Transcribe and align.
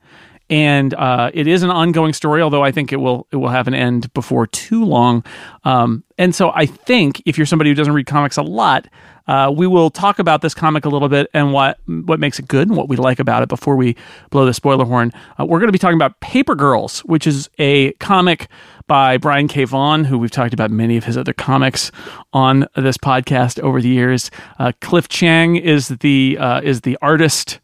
and 0.49 0.93
uh, 0.93 1.31
it 1.33 1.47
is 1.47 1.63
an 1.63 1.69
ongoing 1.69 2.13
story. 2.13 2.41
Although 2.41 2.63
I 2.63 2.71
think 2.71 2.91
it 2.91 2.97
will 2.97 3.27
it 3.31 3.37
will 3.37 3.49
have 3.49 3.67
an 3.67 3.73
end 3.73 4.11
before 4.13 4.47
too 4.47 4.83
long. 4.83 5.23
Um, 5.63 6.03
and 6.17 6.33
so 6.33 6.51
I 6.53 6.65
think 6.65 7.21
if 7.25 7.37
you're 7.37 7.45
somebody 7.45 7.69
who 7.69 7.75
doesn't 7.75 7.93
read 7.93 8.07
comics 8.07 8.37
a 8.37 8.41
lot, 8.41 8.87
uh, 9.27 9.51
we 9.55 9.67
will 9.67 9.91
talk 9.91 10.17
about 10.17 10.41
this 10.41 10.55
comic 10.55 10.85
a 10.85 10.89
little 10.89 11.07
bit 11.07 11.29
and 11.33 11.53
what 11.53 11.79
what 11.85 12.19
makes 12.19 12.39
it 12.39 12.47
good 12.47 12.67
and 12.67 12.75
what 12.75 12.89
we 12.89 12.95
like 12.95 13.19
about 13.19 13.43
it 13.43 13.49
before 13.49 13.75
we 13.75 13.95
blow 14.31 14.45
the 14.45 14.53
spoiler 14.53 14.85
horn. 14.85 15.11
Uh, 15.39 15.45
we're 15.45 15.59
going 15.59 15.67
to 15.67 15.73
be 15.73 15.77
talking 15.77 15.97
about 15.97 16.19
Paper 16.19 16.55
Girls, 16.55 17.01
which 17.01 17.27
is 17.27 17.47
a 17.59 17.91
comic 17.93 18.47
by 18.87 19.17
Brian 19.17 19.47
K. 19.47 19.65
Vaughan, 19.65 20.03
who 20.03 20.17
we've 20.17 20.31
talked 20.31 20.53
about 20.53 20.71
many 20.71 20.97
of 20.97 21.03
his 21.03 21.15
other 21.15 21.31
comics 21.31 21.91
on 22.33 22.67
this 22.75 22.97
podcast 22.97 23.59
over 23.59 23.79
the 23.79 23.87
years. 23.87 24.31
Uh, 24.57 24.71
Cliff 24.81 25.07
Chiang 25.07 25.57
is 25.57 25.89
the 25.89 26.37
uh, 26.39 26.61
is 26.61 26.81
the 26.81 26.97
artist 26.99 27.59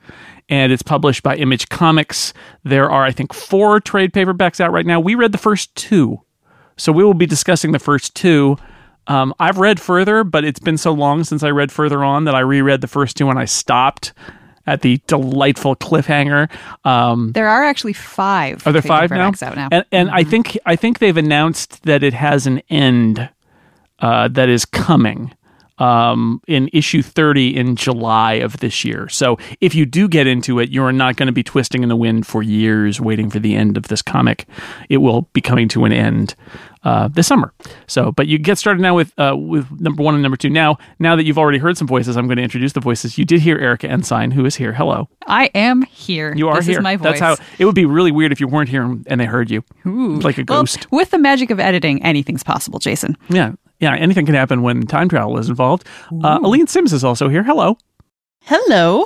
and 0.49 0.71
it's 0.71 0.83
published 0.83 1.23
by 1.23 1.35
Image 1.35 1.69
Comics. 1.69 2.33
There 2.63 2.89
are, 2.89 3.03
I 3.03 3.11
think, 3.11 3.33
four 3.33 3.79
trade 3.79 4.13
paperbacks 4.13 4.59
out 4.59 4.71
right 4.71 4.85
now. 4.85 4.99
We 4.99 5.15
read 5.15 5.31
the 5.31 5.37
first 5.37 5.73
two, 5.75 6.21
so 6.77 6.91
we 6.91 7.03
will 7.03 7.13
be 7.13 7.25
discussing 7.25 7.71
the 7.71 7.79
first 7.79 8.15
two. 8.15 8.57
Um, 9.07 9.33
I've 9.39 9.57
read 9.57 9.79
further, 9.79 10.23
but 10.23 10.43
it's 10.43 10.59
been 10.59 10.77
so 10.77 10.91
long 10.91 11.23
since 11.23 11.43
I 11.43 11.49
read 11.49 11.71
further 11.71 12.03
on 12.03 12.25
that 12.25 12.35
I 12.35 12.39
reread 12.39 12.81
the 12.81 12.87
first 12.87 13.17
two 13.17 13.29
and 13.29 13.37
I 13.37 13.45
stopped 13.45 14.13
at 14.67 14.81
the 14.81 14.99
delightful 15.07 15.75
cliffhanger. 15.75 16.49
Um, 16.85 17.31
there 17.33 17.47
are 17.47 17.63
actually 17.63 17.93
five. 17.93 18.65
Are 18.65 18.73
there 18.73 18.81
five 18.81 19.11
now? 19.11 19.27
Out 19.27 19.55
now, 19.55 19.69
and, 19.71 19.85
and 19.91 20.09
mm-hmm. 20.09 20.17
I 20.17 20.23
think 20.23 20.57
I 20.65 20.75
think 20.75 20.99
they've 20.99 21.17
announced 21.17 21.83
that 21.83 22.03
it 22.03 22.13
has 22.13 22.47
an 22.47 22.61
end 22.69 23.29
uh, 23.99 24.27
that 24.29 24.49
is 24.49 24.65
coming 24.65 25.33
um, 25.77 26.41
in 26.47 26.69
issue 26.73 27.01
30 27.01 27.55
in 27.55 27.75
July 27.75 28.33
of 28.33 28.57
this 28.57 28.85
year. 28.85 29.09
So 29.09 29.37
if 29.61 29.75
you 29.75 29.85
do 29.85 30.07
get 30.07 30.27
into 30.27 30.59
it, 30.59 30.69
you're 30.69 30.91
not 30.91 31.15
going 31.15 31.27
to 31.27 31.33
be 31.33 31.43
twisting 31.43 31.83
in 31.83 31.89
the 31.89 31.95
wind 31.95 32.25
for 32.25 32.41
years 32.41 33.01
waiting 33.01 33.29
for 33.29 33.39
the 33.39 33.55
end 33.55 33.77
of 33.77 33.83
this 33.87 34.01
comic. 34.01 34.47
It 34.89 34.97
will 34.97 35.23
be 35.33 35.41
coming 35.41 35.67
to 35.69 35.85
an 35.85 35.91
end 35.91 36.35
uh, 36.83 37.07
this 37.07 37.27
summer. 37.27 37.53
So, 37.87 38.11
but 38.11 38.27
you 38.27 38.37
get 38.37 38.57
started 38.57 38.81
now 38.81 38.95
with 38.95 39.11
uh, 39.17 39.35
with 39.35 39.69
number 39.81 40.03
one 40.03 40.13
and 40.13 40.21
number 40.21 40.37
two. 40.37 40.49
Now, 40.49 40.77
now 40.99 41.15
that 41.15 41.25
you've 41.25 41.37
already 41.37 41.57
heard 41.57 41.77
some 41.77 41.87
voices, 41.87 42.15
I'm 42.15 42.27
going 42.27 42.37
to 42.37 42.43
introduce 42.43 42.73
the 42.73 42.79
voices. 42.79 43.17
You 43.17 43.25
did 43.25 43.41
hear 43.41 43.57
Erika 43.57 43.89
Ensign, 43.89 44.31
who 44.31 44.45
is 44.45 44.55
here. 44.55 44.71
Hello. 44.71 45.09
I 45.25 45.45
am 45.55 45.81
here. 45.81 46.33
You 46.35 46.47
are 46.49 46.57
this 46.57 46.67
here. 46.67 46.77
Is 46.77 46.83
my 46.83 46.95
That's 46.95 47.19
how 47.19 47.37
it 47.57 47.65
would 47.65 47.75
be 47.75 47.85
really 47.85 48.11
weird 48.11 48.31
if 48.31 48.39
you 48.39 48.47
weren't 48.47 48.69
here 48.69 48.83
and 48.83 49.19
they 49.19 49.25
heard 49.25 49.49
you, 49.49 49.63
Ooh. 49.85 50.19
like 50.19 50.37
a 50.37 50.43
ghost. 50.43 50.89
Well, 50.91 50.99
with 50.99 51.09
the 51.09 51.17
magic 51.17 51.49
of 51.49 51.59
editing, 51.59 52.03
anything's 52.03 52.43
possible, 52.43 52.77
Jason. 52.77 53.17
Yeah, 53.29 53.53
yeah, 53.79 53.95
anything 53.95 54.25
can 54.25 54.35
happen 54.35 54.61
when 54.61 54.85
time 54.87 55.09
travel 55.09 55.37
is 55.37 55.49
involved. 55.49 55.85
Uh, 56.23 56.39
Aleen 56.43 56.67
Simms 56.67 56.93
is 56.93 57.03
also 57.03 57.29
here. 57.29 57.43
Hello. 57.43 57.77
Hello. 58.41 59.05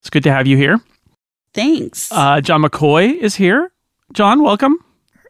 It's 0.00 0.10
good 0.10 0.22
to 0.24 0.32
have 0.32 0.46
you 0.46 0.56
here. 0.56 0.80
Thanks. 1.54 2.10
Uh, 2.12 2.40
John 2.40 2.62
McCoy 2.62 3.16
is 3.16 3.36
here. 3.36 3.72
John, 4.12 4.42
welcome. 4.42 4.78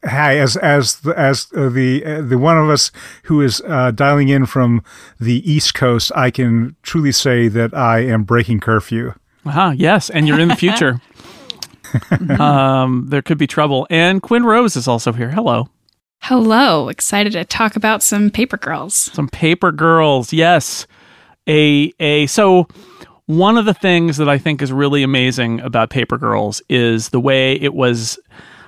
Hi, 0.05 0.39
as 0.39 0.57
as 0.57 1.01
the, 1.01 1.19
as 1.19 1.49
uh, 1.57 1.69
the 1.69 2.05
uh, 2.05 2.23
the 2.23 2.39
one 2.39 2.57
of 2.57 2.71
us 2.71 2.93
who 3.25 3.41
is 3.41 3.61
uh, 3.67 3.91
dialing 3.91 4.29
in 4.29 4.47
from 4.47 4.85
the 5.19 5.51
East 5.51 5.75
Coast, 5.75 6.13
I 6.15 6.31
can 6.31 6.77
truly 6.83 7.11
say 7.11 7.49
that 7.49 7.75
I 7.75 8.01
am 8.01 8.23
breaking 8.23 8.61
curfew. 8.61 9.15
Uh-huh, 9.45 9.73
yes, 9.75 10.09
and 10.09 10.29
you're 10.29 10.39
in 10.39 10.49
the 10.49 10.57
future. 10.57 11.01
um, 12.39 13.07
there 13.09 13.23
could 13.23 13.39
be 13.39 13.47
trouble. 13.47 13.87
And 13.91 14.23
Quinn 14.23 14.45
Rose 14.45 14.77
is 14.77 14.87
also 14.87 15.13
here. 15.13 15.31
Hello. 15.31 15.69
Hello, 16.21 16.89
excited 16.89 17.33
to 17.33 17.45
talk 17.45 17.77
about 17.77 18.03
some 18.03 18.31
Paper 18.31 18.57
Girls. 18.57 18.95
Some 18.95 19.29
Paper 19.29 19.73
Girls, 19.73 20.33
yes. 20.33 20.87
A 21.49 21.93
a 21.99 22.27
so 22.27 22.69
one 23.27 23.57
of 23.57 23.65
the 23.65 23.75
things 23.75 24.17
that 24.19 24.29
I 24.29 24.39
think 24.39 24.61
is 24.61 24.73
really 24.73 25.03
amazing 25.03 25.61
about 25.61 25.91
Paper 25.91 26.19
Girls 26.19 26.61
is 26.69 27.11
the 27.11 27.21
way 27.21 27.55
it 27.55 27.73
was 27.75 28.19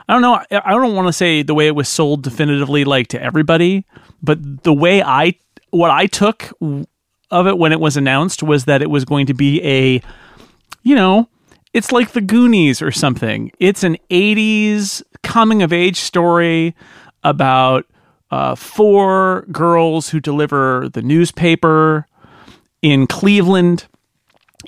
I 0.09 0.15
don't 0.15 0.23
know, 0.23 0.43
I 0.51 0.73
don't 0.73 0.95
want 0.95 1.09
to 1.09 1.13
say 1.13 1.43
the 1.43 1.55
way 1.55 1.67
it 1.67 1.75
was 1.75 1.89
sold 1.89 2.23
definitively 2.23 2.85
like 2.85 3.09
to 3.09 3.23
everybody, 3.23 3.85
but 4.23 4.63
the 4.65 4.73
way 4.73 5.03
I 5.03 5.35
what 5.71 5.91
I 5.91 6.07
took 6.07 6.51
of 7.31 7.47
it 7.47 7.59
when 7.59 7.73
it 7.73 7.81
was 7.81 7.97
announced 7.97 8.43
was 8.43 8.65
that 8.65 8.83
it 8.83 8.91
was 8.91 9.05
going 9.05 9.27
to 9.27 9.35
be 9.35 9.63
a 9.63 10.03
you 10.83 10.95
know, 10.95 11.29
it's 11.75 11.93
like 11.93 12.13
the 12.13 12.21
Goonies 12.21 12.81
or 12.81 12.91
something. 12.91 13.53
It's 13.61 13.85
an 13.85 13.99
80s 14.11 15.03
coming 15.23 15.63
of 15.63 15.73
age 15.73 16.01
story 16.01 16.75
about 17.23 17.87
uh, 18.31 18.55
four 18.55 19.47
girls 19.53 20.11
who 20.11 20.21
deliver 20.21 20.89
the 20.93 21.03
newspaper 21.03 22.07
in 22.83 23.07
Cleveland 23.07 23.87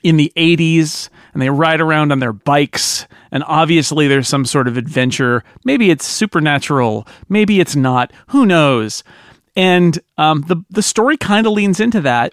in 0.03 0.17
the 0.17 0.33
80s 0.37 1.09
and 1.33 1.41
they 1.41 1.51
ride 1.51 1.81
around 1.81 2.13
on 2.13 2.19
their 2.19 2.33
bikes. 2.33 3.07
And 3.31 3.45
obviously 3.47 4.09
there's 4.09 4.29
some 4.29 4.45
sort 4.45 4.69
of 4.69 4.77
adventure. 4.77 5.45
Maybe 5.65 5.91
it's 5.91 6.07
supernatural 6.07 7.07
maybe 7.29 7.61
it's 7.61 7.77
not. 7.77 8.13
Who 8.29 8.47
knows? 8.47 9.05
And 9.55 9.99
um, 10.19 10.43
the 10.49 10.65
the 10.71 10.83
story 10.83 11.17
kind 11.17 11.47
of 11.47 11.53
leans 11.53 11.79
into 11.79 12.01
that 12.01 12.33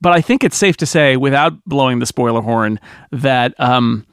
but 0.00 0.12
I 0.12 0.20
think 0.20 0.44
it's 0.44 0.56
safe 0.56 0.76
to 0.78 0.86
say 0.86 1.16
without 1.16 1.64
blowing 1.64 1.98
the 1.98 2.06
spoiler 2.06 2.40
horn 2.40 2.78
that 3.10 3.58
um, 3.58 4.06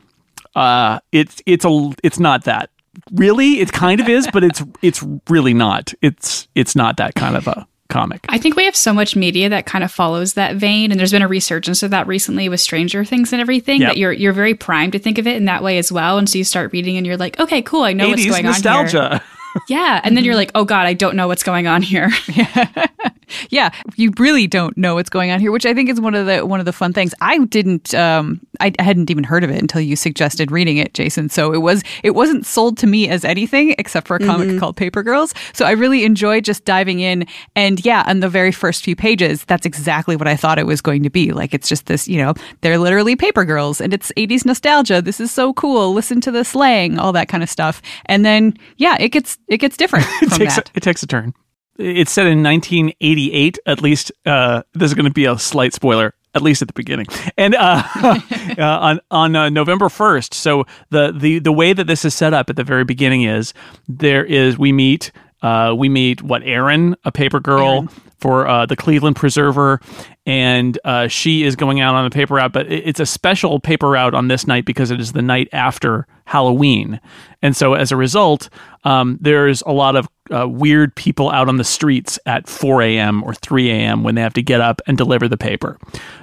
uh, 0.56 1.00
it's 1.12 1.42
it's 1.46 1.66
a 1.66 1.92
it's 2.04 2.20
not 2.20 2.46
that 2.46 2.70
really 3.12 3.60
it 3.60 3.72
kind 3.72 4.00
of 4.02 4.08
is 4.10 4.28
but 4.34 4.44
it's 4.44 4.64
it's 4.82 5.04
really 5.30 5.54
not. 5.54 5.94
It's 6.02 6.48
it's 6.56 6.76
not 6.76 6.98
that 6.98 7.16
kind 7.16 7.36
of 7.36 7.48
a 7.48 7.68
comic. 7.88 8.26
I 8.30 8.40
think 8.40 8.56
we 8.56 8.66
have 8.66 8.76
so 8.76 8.92
much 8.94 9.16
media 9.16 9.48
that 9.50 9.66
kind 9.68 9.84
of 9.84 9.92
follows 9.92 10.34
that 10.34 10.56
vein 10.56 10.92
and 10.92 11.00
there's 11.00 11.12
been 11.12 11.22
a 11.22 11.28
resurgence 11.28 11.84
of 11.84 11.92
that 11.92 12.08
recently 12.08 12.50
with 12.50 12.60
Stranger 12.60 13.06
Things 13.06 13.32
and 13.32 13.40
everything 13.42 13.82
Yep. 13.82 13.90
that 13.92 13.98
you're 13.98 14.12
you're 14.12 14.34
very 14.34 14.56
primed 14.56 14.94
to 14.94 15.00
think 15.00 15.18
of 15.20 15.28
it 15.28 15.36
in 15.38 15.46
that 15.46 15.62
way 15.62 15.78
as 15.78 15.92
well 15.92 16.18
and 16.18 16.28
so 16.28 16.38
you 16.40 16.44
start 16.44 16.74
reading 16.74 16.98
and 16.98 17.06
you're 17.06 17.16
like 17.18 17.40
okay 17.40 17.62
cool 17.62 17.84
I 17.84 17.94
know 17.94 18.10
what's 18.10 18.24
80s 18.24 18.30
going 18.30 18.46
on 18.48 18.52
nostalgia. 18.54 19.10
here 19.10 19.22
yeah 19.68 20.02
and 20.04 20.16
then 20.16 20.24
you're 20.24 20.36
like 20.36 20.52
oh 20.56 20.66
god 20.66 20.86
I 20.86 20.94
don't 20.94 21.16
know 21.16 21.28
what's 21.28 21.44
going 21.44 21.68
on 21.68 21.82
here 21.82 22.10
yeah, 23.50 23.72
you 23.96 24.12
really 24.18 24.48
don't 24.48 24.78
know 24.78 24.96
what's 24.96 25.10
going 25.10 25.32
on 25.32 25.40
here, 25.40 25.52
which 25.52 25.66
I 25.66 25.74
think 25.74 25.90
is 25.90 26.00
one 26.00 26.16
of 26.16 26.26
the 26.26 26.46
one 26.46 26.60
of 26.60 26.66
the 26.66 26.74
fun 26.74 26.94
things. 26.94 27.14
I 27.22 27.38
didn't, 27.46 27.94
um, 27.94 28.40
I 28.60 28.74
hadn't 28.80 29.10
even 29.10 29.24
heard 29.24 29.44
of 29.44 29.50
it 29.50 29.62
until 29.62 29.82
you 29.82 29.96
suggested 29.96 30.52
reading 30.52 30.78
it, 30.78 30.94
Jason. 30.94 31.30
So 31.30 31.54
it 31.54 31.60
was 31.60 31.84
it 32.04 32.12
wasn't 32.12 32.46
sold 32.46 32.78
to 32.80 32.88
me 32.88 33.10
as 33.10 33.26
anything 33.26 33.76
except 33.78 34.08
for 34.08 34.16
a 34.16 34.20
comic 34.20 34.60
called 34.60 34.78
Paper 34.78 35.04
Girls. 35.04 35.34
So 35.54 35.66
I 35.66 35.72
really 35.72 36.06
enjoyed 36.06 36.46
just 36.46 36.66
diving 36.66 37.00
in, 37.00 37.26
and 37.56 37.84
yeah, 37.86 38.04
on 38.08 38.20
the 38.20 38.30
very 38.30 38.52
first 38.52 38.84
few 38.84 38.96
pages, 38.96 39.46
that's 39.46 39.66
exactly 39.66 40.16
what 40.16 40.28
I 40.28 40.36
thought 40.36 40.60
it 40.60 40.68
was 40.68 40.82
going 40.82 41.04
to 41.04 41.10
be. 41.10 41.32
Like 41.32 41.54
it's 41.54 41.68
just 41.68 41.86
this, 41.86 42.08
you 42.08 42.18
know, 42.18 42.34
they're 42.62 42.78
literally 42.78 43.16
paper 43.16 43.46
girls, 43.46 43.82
and 43.82 43.94
it's 43.94 44.12
'80s 44.18 44.46
nostalgia. 44.46 45.02
This 45.02 45.20
is 45.20 45.32
so 45.32 45.54
cool. 45.54 45.94
Listen 45.94 46.22
to 46.22 46.32
the 46.32 46.44
slang, 46.44 46.98
all 46.98 47.14
that 47.14 47.28
kind 47.28 47.44
of 47.44 47.50
stuff, 47.50 47.82
and 48.06 48.26
then 48.26 48.58
yeah, 48.78 48.98
it 49.00 49.10
gets 49.10 49.38
it 49.48 49.58
gets 49.58 49.78
different 49.78 50.06
it 50.22 50.32
takes 50.32 50.56
that. 50.56 50.70
a, 50.70 50.72
it 50.78 50.84
takes 50.84 51.04
a 51.04 51.08
turn 51.08 51.34
it's 51.78 52.12
set 52.12 52.26
in 52.28 52.42
1988 52.42 53.60
at 53.66 53.82
least 53.82 54.12
uh, 54.26 54.64
there's 54.74 54.94
going 54.94 55.06
to 55.06 55.12
be 55.12 55.26
a 55.26 55.38
slight 55.38 55.74
spoiler 55.74 56.14
at 56.34 56.42
least 56.42 56.62
at 56.62 56.68
the 56.68 56.74
beginning 56.74 57.06
and 57.38 57.56
uh, 57.56 57.82
uh, 58.58 58.62
on 58.80 59.00
on 59.12 59.36
uh, 59.36 59.50
November 59.50 59.88
1st 59.88 60.34
so 60.34 60.66
the, 60.90 61.12
the 61.12 61.40
the 61.40 61.52
way 61.52 61.74
that 61.74 61.88
this 61.88 62.04
is 62.06 62.14
set 62.14 62.34
up 62.34 62.50
at 62.50 62.56
the 62.56 62.64
very 62.64 62.84
beginning 62.84 63.24
is 63.24 63.54
there 63.88 64.24
is 64.26 64.58
we 64.58 64.72
meet 64.72 65.12
uh, 65.42 65.74
we 65.78 65.90
meet 65.90 66.22
what 66.24 66.42
Erin 66.44 66.96
a 67.04 67.12
paper 67.12 67.40
girl 67.40 67.88
for 68.20 68.48
uh, 68.48 68.66
the 68.66 68.76
Cleveland 68.76 69.16
Preserver, 69.16 69.80
and 70.26 70.80
uh, 70.86 71.08
she 71.08 71.44
is 71.44 71.56
going 71.56 71.82
out 71.82 71.94
on 71.94 72.06
a 72.06 72.10
paper 72.10 72.36
route. 72.36 72.52
But 72.54 72.72
it- 72.72 72.88
it's 72.88 73.00
a 73.00 73.06
special 73.06 73.60
paper 73.60 73.90
route 73.90 74.16
on 74.16 74.28
this 74.30 74.48
night 74.48 74.66
because 74.66 74.90
it 74.90 75.00
is 75.00 75.12
the 75.12 75.22
night 75.22 75.48
after 75.52 76.08
Halloween, 76.26 77.00
and 77.42 77.56
so 77.56 77.74
as 77.74 77.92
a 77.92 77.96
result, 77.96 78.50
um, 78.84 79.18
there's 79.22 79.62
a 79.64 79.72
lot 79.72 79.96
of 79.96 80.08
uh, 80.32 80.48
weird 80.48 80.96
people 80.96 81.30
out 81.30 81.48
on 81.48 81.58
the 81.58 81.64
streets 81.64 82.20
at 82.26 82.48
4 82.48 82.82
a.m. 82.82 83.24
or 83.24 83.34
3 83.34 83.70
a.m. 83.70 84.04
when 84.04 84.16
they 84.16 84.22
have 84.22 84.34
to 84.34 84.44
get 84.44 84.62
up 84.62 84.82
and 84.88 84.98
deliver 84.98 85.28
the 85.28 85.38
paper. 85.38 85.78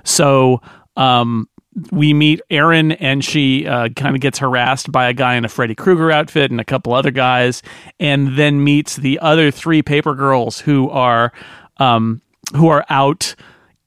So. 0.04 0.60
Um, 0.94 1.48
we 1.90 2.12
meet 2.12 2.42
Erin, 2.50 2.92
and 2.92 3.24
she 3.24 3.66
uh, 3.66 3.88
kind 3.96 4.14
of 4.14 4.20
gets 4.20 4.38
harassed 4.38 4.92
by 4.92 5.08
a 5.08 5.14
guy 5.14 5.36
in 5.36 5.44
a 5.46 5.48
Freddy 5.48 5.74
Krueger 5.74 6.10
outfit 6.10 6.50
and 6.50 6.60
a 6.60 6.64
couple 6.64 6.92
other 6.92 7.10
guys, 7.10 7.62
and 7.98 8.36
then 8.36 8.62
meets 8.62 8.96
the 8.96 9.18
other 9.20 9.50
three 9.50 9.80
paper 9.80 10.14
girls 10.14 10.60
who 10.60 10.90
are 10.90 11.32
um, 11.78 12.20
who 12.54 12.68
are 12.68 12.84
out 12.90 13.34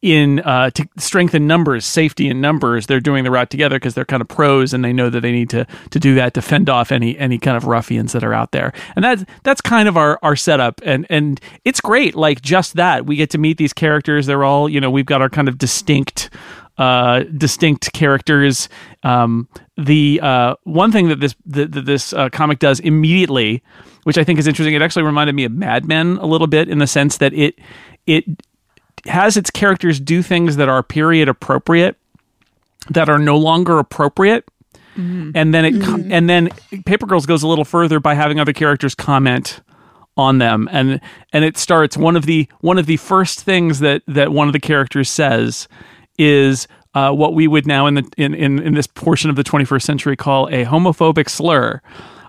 in 0.06 0.40
uh, 0.42 0.69
to 0.69 0.88
strength 0.98 1.34
in 1.34 1.48
numbers, 1.48 1.84
safety 1.84 2.30
in 2.30 2.40
numbers, 2.40 2.86
they're 2.86 3.00
doing 3.00 3.24
the 3.24 3.31
route 3.31 3.50
together 3.50 3.78
because 3.78 3.96
they're 3.96 4.06
kind 4.06 4.22
of 4.22 4.28
pros 4.28 4.72
and 4.72 4.86
they 4.86 4.94
know 4.94 5.10
that 5.10 5.22
they 5.22 5.31
need 5.31 5.50
to 5.50 5.66
to 5.90 6.00
do 6.00 6.13
that 6.13 6.36
to 6.36 6.44
fend 6.44 6.69
off 6.69 6.92
any 6.92 7.18
any 7.18 7.40
kind 7.40 7.57
of 7.57 7.66
ruffians 7.66 8.13
that 8.13 8.24
are 8.24 8.34
out 8.34 8.52
there. 8.52 8.72
And 8.96 9.04
that's 9.04 9.25
that's 9.42 9.62
kind 9.62 9.90
of 9.90 9.98
our 9.98 10.19
our 10.22 10.36
setup, 10.36 10.80
and 10.86 11.07
and 11.10 11.42
it's 11.63 11.81
great. 11.81 12.13
Like 12.13 12.44
just 12.44 12.75
that, 12.75 13.07
we 13.07 13.16
get 13.16 13.31
to 13.31 13.40
meet 13.40 13.57
these 13.57 13.74
characters. 13.74 14.28
They're 14.28 14.44
all 14.44 14.69
you 14.69 14.80
know, 14.80 14.92
we've 14.92 15.07
got 15.07 15.24
our 15.24 15.30
kind 15.30 15.48
of 15.48 15.57
distinct 15.57 16.30
uh, 16.78 17.24
distinct 17.36 17.92
characters. 17.94 18.69
Um, 19.01 19.48
the 19.75 20.19
uh, 20.22 20.56
one 20.66 20.92
thing 20.92 21.08
that 21.08 21.19
this 21.19 21.36
that, 21.48 21.72
that 21.72 21.86
this 21.86 22.13
uh, 22.13 22.30
comic 22.30 22.60
does 22.60 22.80
immediately, 22.80 23.63
which 24.04 24.19
I 24.19 24.24
think 24.24 24.38
is 24.38 24.46
interesting, 24.46 24.75
it 24.75 24.84
actually 24.84 25.04
reminded 25.04 25.34
me 25.34 25.46
of 25.46 25.51
Mad 25.51 25.86
Men 25.86 26.18
a 26.18 26.28
little 26.28 26.48
bit 26.48 26.69
in 26.69 26.78
the 26.78 26.86
sense 26.86 27.18
that 27.18 27.34
it 27.34 27.58
it 28.06 28.25
has 29.06 29.38
its 29.38 29.50
characters 29.50 30.00
do 30.00 30.22
things 30.22 30.56
that 30.56 30.69
are 30.69 30.81
period 30.84 31.30
appropriate, 31.30 31.98
that 32.90 33.10
are 33.10 33.19
no 33.19 33.38
longer 33.38 33.80
appropriate. 33.80 34.46
And 35.36 35.54
then 35.54 35.66
it 35.66 35.81
com- 35.84 36.12
and 36.12 36.30
then 36.30 36.50
Paper 36.86 37.06
Girls 37.06 37.25
goes 37.25 37.44
a 37.44 37.48
little 37.48 37.66
further 37.66 38.00
by 38.00 38.13
having 38.13 38.40
other 38.40 38.54
characters 38.54 38.96
comment 38.96 39.62
on 40.18 40.38
them 40.38 40.69
and 40.72 41.02
and 41.34 41.44
it 41.44 41.57
starts 41.57 41.98
one 41.98 42.16
of 42.16 42.25
the 42.25 42.48
one 42.62 42.78
of 42.78 42.86
the 42.86 42.98
first 42.98 43.42
things 43.42 43.80
that 43.80 44.02
that 44.07 44.31
one 44.31 44.48
of 44.48 44.54
the 44.54 44.60
characters 44.60 45.10
says 45.10 45.68
is 46.18 46.68
uh, 46.94 47.12
what 47.12 47.34
we 47.34 47.48
would 47.48 47.68
now 47.68 47.86
in 47.86 47.96
the 47.96 48.10
in, 48.16 48.34
in 48.34 48.60
in 48.60 48.74
this 48.75 48.88
portion 48.88 49.30
of 49.30 49.36
the 49.36 49.44
21st 49.44 49.81
century 49.81 50.16
call 50.16 50.48
a 50.48 50.63
homophobic 50.63 51.30
slur 51.30 51.81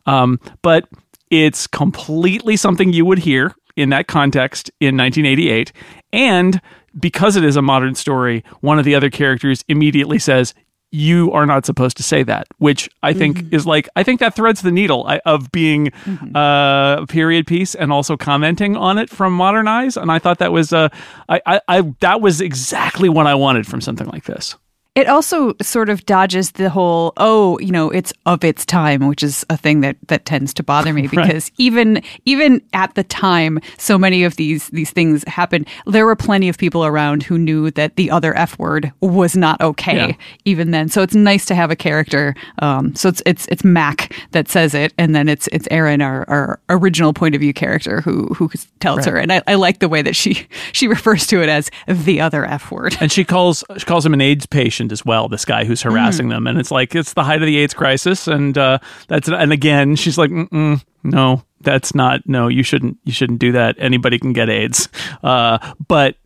um, 0.07 0.41
but 0.63 0.89
it's 1.31 1.67
completely 1.67 2.57
something 2.57 2.93
you 2.93 3.05
would 3.05 3.19
hear 3.19 3.55
in 3.77 3.91
that 3.91 4.07
context 4.07 4.71
in 4.81 4.97
1988 4.97 5.73
and 6.13 6.61
because 6.99 7.37
it 7.37 7.45
is 7.45 7.57
a 7.57 7.63
modern 7.63 7.95
story 7.95 8.43
one 8.61 8.79
of 8.79 8.85
the 8.85 8.95
other 8.95 9.11
characters 9.11 9.65
immediately 9.69 10.19
says 10.19 10.55
you 10.93 11.33
are 11.33 11.47
not 11.47 11.67
supposed 11.67 11.97
to 11.97 12.03
say 12.03 12.23
that, 12.23 12.47
which 12.59 12.89
I 13.03 13.13
think 13.13 13.53
is 13.53 13.67
like 13.67 13.89
I 13.97 14.03
think 14.03 14.21
that 14.21 14.35
threads 14.35 14.63
the 14.63 14.71
needle 14.71 15.07
of 15.27 15.51
being 15.53 15.93
uh, 16.35 16.97
a 17.01 17.07
period 17.07 17.47
piece 17.47 17.75
and 17.75 17.93
also 17.93 18.17
commenting 18.17 18.77
on 18.77 18.97
it 18.99 19.11
from 19.11 19.33
modern 19.33 19.69
eyes. 19.69 19.97
And 19.97 20.11
I 20.11 20.19
thought 20.19 20.39
that 20.39 20.53
was 20.53 20.73
uh, 20.73 20.89
I, 21.29 21.41
I, 21.45 21.61
I 21.69 21.81
that 22.01 22.21
was 22.21 22.41
exactly 22.41 23.09
what 23.09 23.27
I 23.27 23.35
wanted 23.35 23.67
from 23.67 23.81
something 23.81 24.07
like 24.07 24.25
this. 24.25 24.57
It 24.97 25.09
also 25.09 25.55
sort 25.63 25.89
of 25.91 26.05
dodges 26.07 26.53
the 26.53 26.71
whole, 26.71 27.13
oh, 27.19 27.59
you 27.61 27.71
know, 27.71 27.91
it's 27.91 28.13
of 28.25 28.43
its 28.43 28.65
time, 28.67 29.07
which 29.07 29.23
is 29.23 29.45
a 29.51 29.57
thing 29.57 29.83
that 29.83 29.97
that 30.09 30.25
tends 30.25 30.53
to 30.55 30.63
bother 30.63 30.93
me 30.93 31.07
because 31.07 31.53
even 31.59 32.03
even 32.25 32.63
at 32.73 32.95
the 32.95 33.05
time, 33.05 33.61
so 33.79 33.99
many 33.99 34.25
of 34.25 34.37
these 34.37 34.69
these 34.71 34.91
things 34.91 35.23
happened. 35.29 35.69
There 35.87 36.07
were 36.07 36.17
plenty 36.17 36.49
of 36.49 36.57
people 36.59 36.85
around 36.85 37.23
who 37.23 37.37
knew 37.39 37.71
that 37.73 37.97
the 37.97 38.11
other 38.11 38.35
F 38.37 38.59
word 38.59 38.91
was 39.01 39.37
not 39.37 39.61
okay 39.61 40.09
Yeah. 40.09 40.13
even 40.47 40.71
then. 40.71 40.89
So 40.89 41.03
it's 41.03 41.15
nice 41.15 41.45
to 41.47 41.55
have 41.55 41.71
a 41.71 41.77
character. 41.77 42.35
Um, 42.61 42.95
so 42.95 43.11
it's 43.11 43.23
it's 43.27 43.47
it's 43.51 43.65
Mac 43.65 44.15
that 44.33 44.49
says 44.49 44.75
it, 44.75 44.95
and 44.97 45.15
then 45.15 45.29
it's 45.29 45.47
it's 45.53 45.69
Erin, 45.71 46.01
our, 46.01 46.25
our 46.29 46.59
original 46.71 47.13
point 47.13 47.35
of 47.35 47.43
view 47.43 47.53
character, 47.53 48.01
who 48.01 48.29
who 48.29 48.51
tells 48.81 49.05
her. 49.05 49.19
And 49.19 49.31
I, 49.31 49.43
I 49.47 49.55
like 49.57 49.81
the 49.81 49.89
way 49.91 50.01
that 50.01 50.17
she 50.17 50.47
she 50.73 50.89
refers 50.97 51.27
to 51.27 51.43
it 51.43 51.51
as 51.51 51.71
the 51.87 52.23
other 52.23 52.47
F 52.47 52.71
word. 52.73 52.97
And 52.99 53.13
she 53.13 53.25
calls 53.25 53.63
she 53.77 53.85
calls 53.85 54.07
him 54.07 54.15
an 54.15 54.23
AIDS 54.23 54.47
patient 54.47 54.86
as 54.93 55.05
well. 55.05 55.29
This 55.29 55.45
guy 55.45 55.65
who's 55.65 55.83
harassing 55.83 56.29
them, 56.29 56.47
and 56.47 56.59
it's 56.59 56.71
like 56.71 56.95
it's 56.95 57.13
the 57.13 57.25
height 57.25 57.43
of 57.43 57.47
the 57.47 57.57
AIDS 57.59 57.75
crisis, 57.75 58.27
and 58.27 58.57
uh, 58.57 58.79
that's 59.09 59.29
and 59.29 59.53
again 59.53 59.97
she's 59.97 60.19
like, 60.19 60.31
Mm-mm, 60.31 60.83
no, 61.03 61.43
that's 61.61 61.95
not 61.95 62.27
no, 62.27 62.49
you 62.49 62.63
shouldn't 62.63 62.99
you 63.05 63.13
shouldn't 63.13 63.39
do 63.39 63.53
that. 63.53 63.77
Anybody 63.79 64.19
can 64.19 64.33
get 64.33 64.49
AIDS, 64.49 64.89
uh, 65.23 65.75
but 65.87 66.17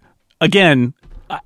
again. 0.40 0.94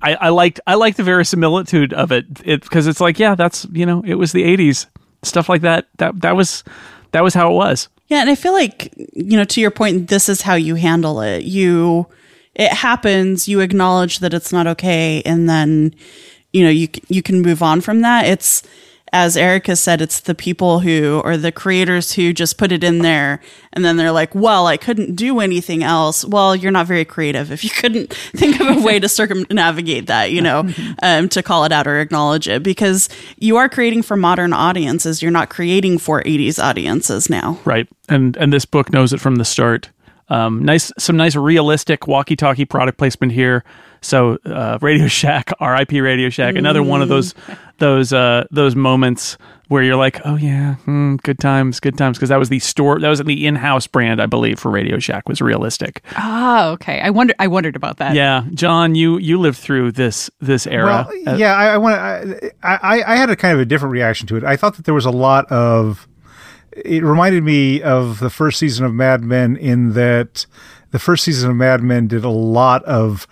I, 0.01 0.15
I 0.15 0.29
liked 0.29 0.59
I 0.65 0.73
liked 0.73 0.97
the 0.97 1.03
verisimilitude 1.03 1.93
of 1.93 2.11
it 2.11 2.43
because 2.43 2.87
it's 2.87 2.99
like 2.99 3.19
yeah 3.19 3.35
that's 3.35 3.67
you 3.71 3.85
know 3.85 4.01
it 4.03 4.15
was 4.15 4.31
the 4.31 4.41
80s 4.41 4.87
stuff 5.21 5.47
like 5.47 5.61
that 5.61 5.85
that 5.97 6.21
that 6.21 6.35
was 6.35 6.63
that 7.11 7.21
was 7.21 7.35
how 7.35 7.51
it 7.51 7.53
was 7.53 7.87
Yeah, 8.07 8.21
and 8.21 8.29
I 8.29 8.35
feel 8.35 8.53
like 8.53 8.93
you 9.13 9.37
know, 9.37 9.43
to 9.45 9.61
your 9.61 9.71
point, 9.71 10.09
this 10.09 10.29
is 10.29 10.41
how 10.41 10.53
you 10.53 10.75
handle 10.75 11.21
it. 11.21 11.43
You, 11.43 12.07
it 12.53 12.71
happens. 12.71 13.47
You 13.47 13.61
acknowledge 13.61 14.19
that 14.19 14.33
it's 14.33 14.53
not 14.53 14.67
okay, 14.67 15.21
and 15.25 15.49
then, 15.49 15.95
you 16.55 16.63
know, 16.63 16.69
you 16.69 16.87
you 17.09 17.21
can 17.21 17.41
move 17.41 17.61
on 17.61 17.81
from 17.81 17.99
that. 18.01 18.25
It's 18.25 18.63
as 19.11 19.37
Erika 19.37 19.75
said, 19.75 20.01
it's 20.01 20.21
the 20.21 20.35
people 20.35 20.79
who 20.79 21.21
or 21.23 21.37
the 21.37 21.51
creators 21.51 22.13
who 22.13 22.33
just 22.33 22.57
put 22.57 22.71
it 22.71 22.81
in 22.83 22.99
there, 22.99 23.41
and 23.73 23.83
then 23.83 23.97
they're 23.97 24.13
like, 24.13 24.33
"Well, 24.33 24.65
I 24.65 24.77
couldn't 24.77 25.15
do 25.15 25.41
anything 25.41 25.83
else." 25.83 26.23
Well, 26.23 26.55
you're 26.55 26.71
not 26.71 26.87
very 26.87 27.03
creative 27.03 27.51
if 27.51 27.65
you 27.65 27.69
couldn't 27.69 28.13
think 28.35 28.59
of 28.61 28.77
a 28.77 28.81
way 28.81 28.99
to 28.99 29.09
circumnavigate 29.09 30.07
that, 30.07 30.31
you 30.31 30.41
know, 30.41 30.69
um, 31.03 31.27
to 31.29 31.43
call 31.43 31.65
it 31.65 31.73
out 31.73 31.87
or 31.87 31.99
acknowledge 31.99 32.47
it, 32.47 32.63
because 32.63 33.09
you 33.37 33.57
are 33.57 33.67
creating 33.67 34.01
for 34.01 34.15
modern 34.15 34.53
audiences. 34.53 35.21
You're 35.21 35.31
not 35.31 35.49
creating 35.49 35.97
for 35.97 36.23
'80s 36.23 36.57
audiences 36.57 37.29
now. 37.29 37.59
right 37.65 37.87
and 38.07 38.37
and 38.37 38.53
this 38.53 38.65
book 38.65 38.93
knows 38.93 39.11
it 39.11 39.19
from 39.19 39.35
the 39.35 39.45
start 39.45 39.89
um, 40.29 40.63
nice 40.63 40.91
some 40.97 41.17
nice 41.17 41.35
realistic 41.35 42.07
walkie-talkie 42.07 42.65
product 42.65 42.97
placement 42.97 43.33
here 43.33 43.63
so 44.05 44.37
uh, 44.45 44.77
radio 44.81 45.07
shack 45.07 45.51
rip 45.61 45.91
radio 45.91 46.29
shack 46.29 46.55
another 46.55 46.83
one 46.83 47.01
of 47.01 47.09
those 47.09 47.33
those 47.79 48.13
uh, 48.13 48.45
those 48.51 48.75
moments 48.75 49.37
where 49.67 49.81
you're 49.81 49.95
like 49.95 50.21
oh 50.25 50.35
yeah 50.35 50.75
hmm, 50.75 51.15
good 51.23 51.39
times 51.39 51.79
good 51.79 51.97
times 51.97 52.17
because 52.17 52.29
that 52.29 52.37
was 52.37 52.49
the 52.49 52.59
store 52.59 52.99
that 52.99 53.09
was 53.09 53.19
the 53.23 53.47
in-house 53.47 53.87
brand 53.87 54.21
i 54.21 54.25
believe 54.27 54.59
for 54.59 54.69
radio 54.69 54.99
shack 54.99 55.27
was 55.27 55.41
realistic 55.41 56.03
Ah, 56.15 56.69
okay. 56.69 57.01
I 57.01 57.09
wonder. 57.09 57.33
I 57.39 57.47
wondered 57.47 57.75
about 57.75 57.97
that. 57.97 58.13
yeah 58.13 58.45
john 58.53 58.93
you 58.95 59.17
you 59.17 59.39
lived 59.39 59.57
through 59.57 59.91
this 59.93 60.29
this 60.39 60.67
era 60.67 61.07
Well, 61.25 61.37
yeah, 61.37 61.55
I, 61.55 61.65
I 61.73 61.77
want. 61.77 61.95
I, 61.95 62.51
I, 62.63 63.03
I 63.07 63.15
had 63.15 63.29
a 63.31 63.35
kind 63.35 63.53
of 63.55 63.59
a 63.59 63.65
different 63.65 63.91
reaction 63.91 64.27
to 64.27 64.35
it. 64.37 64.43
I 64.43 64.55
thought 64.55 64.75
that 64.75 64.85
there 64.85 64.93
was 64.93 65.05
a 65.05 65.11
lot 65.11 65.45
of. 65.51 66.07
It 66.71 67.03
reminded 67.03 67.43
me 67.43 67.81
of 67.81 68.19
the 68.19 68.29
first 68.29 68.59
season 68.59 68.85
of 68.85 68.93
Mad 68.93 69.23
Men 69.23 69.55
in 69.57 69.93
that 69.93 70.45
the 70.91 70.99
first 70.99 71.23
season 71.23 71.49
of 71.49 71.55
Mad 71.55 71.81
Men 71.81 72.07
did 72.07 72.23
a 72.23 72.29
lot 72.29 72.83
of 72.85 73.25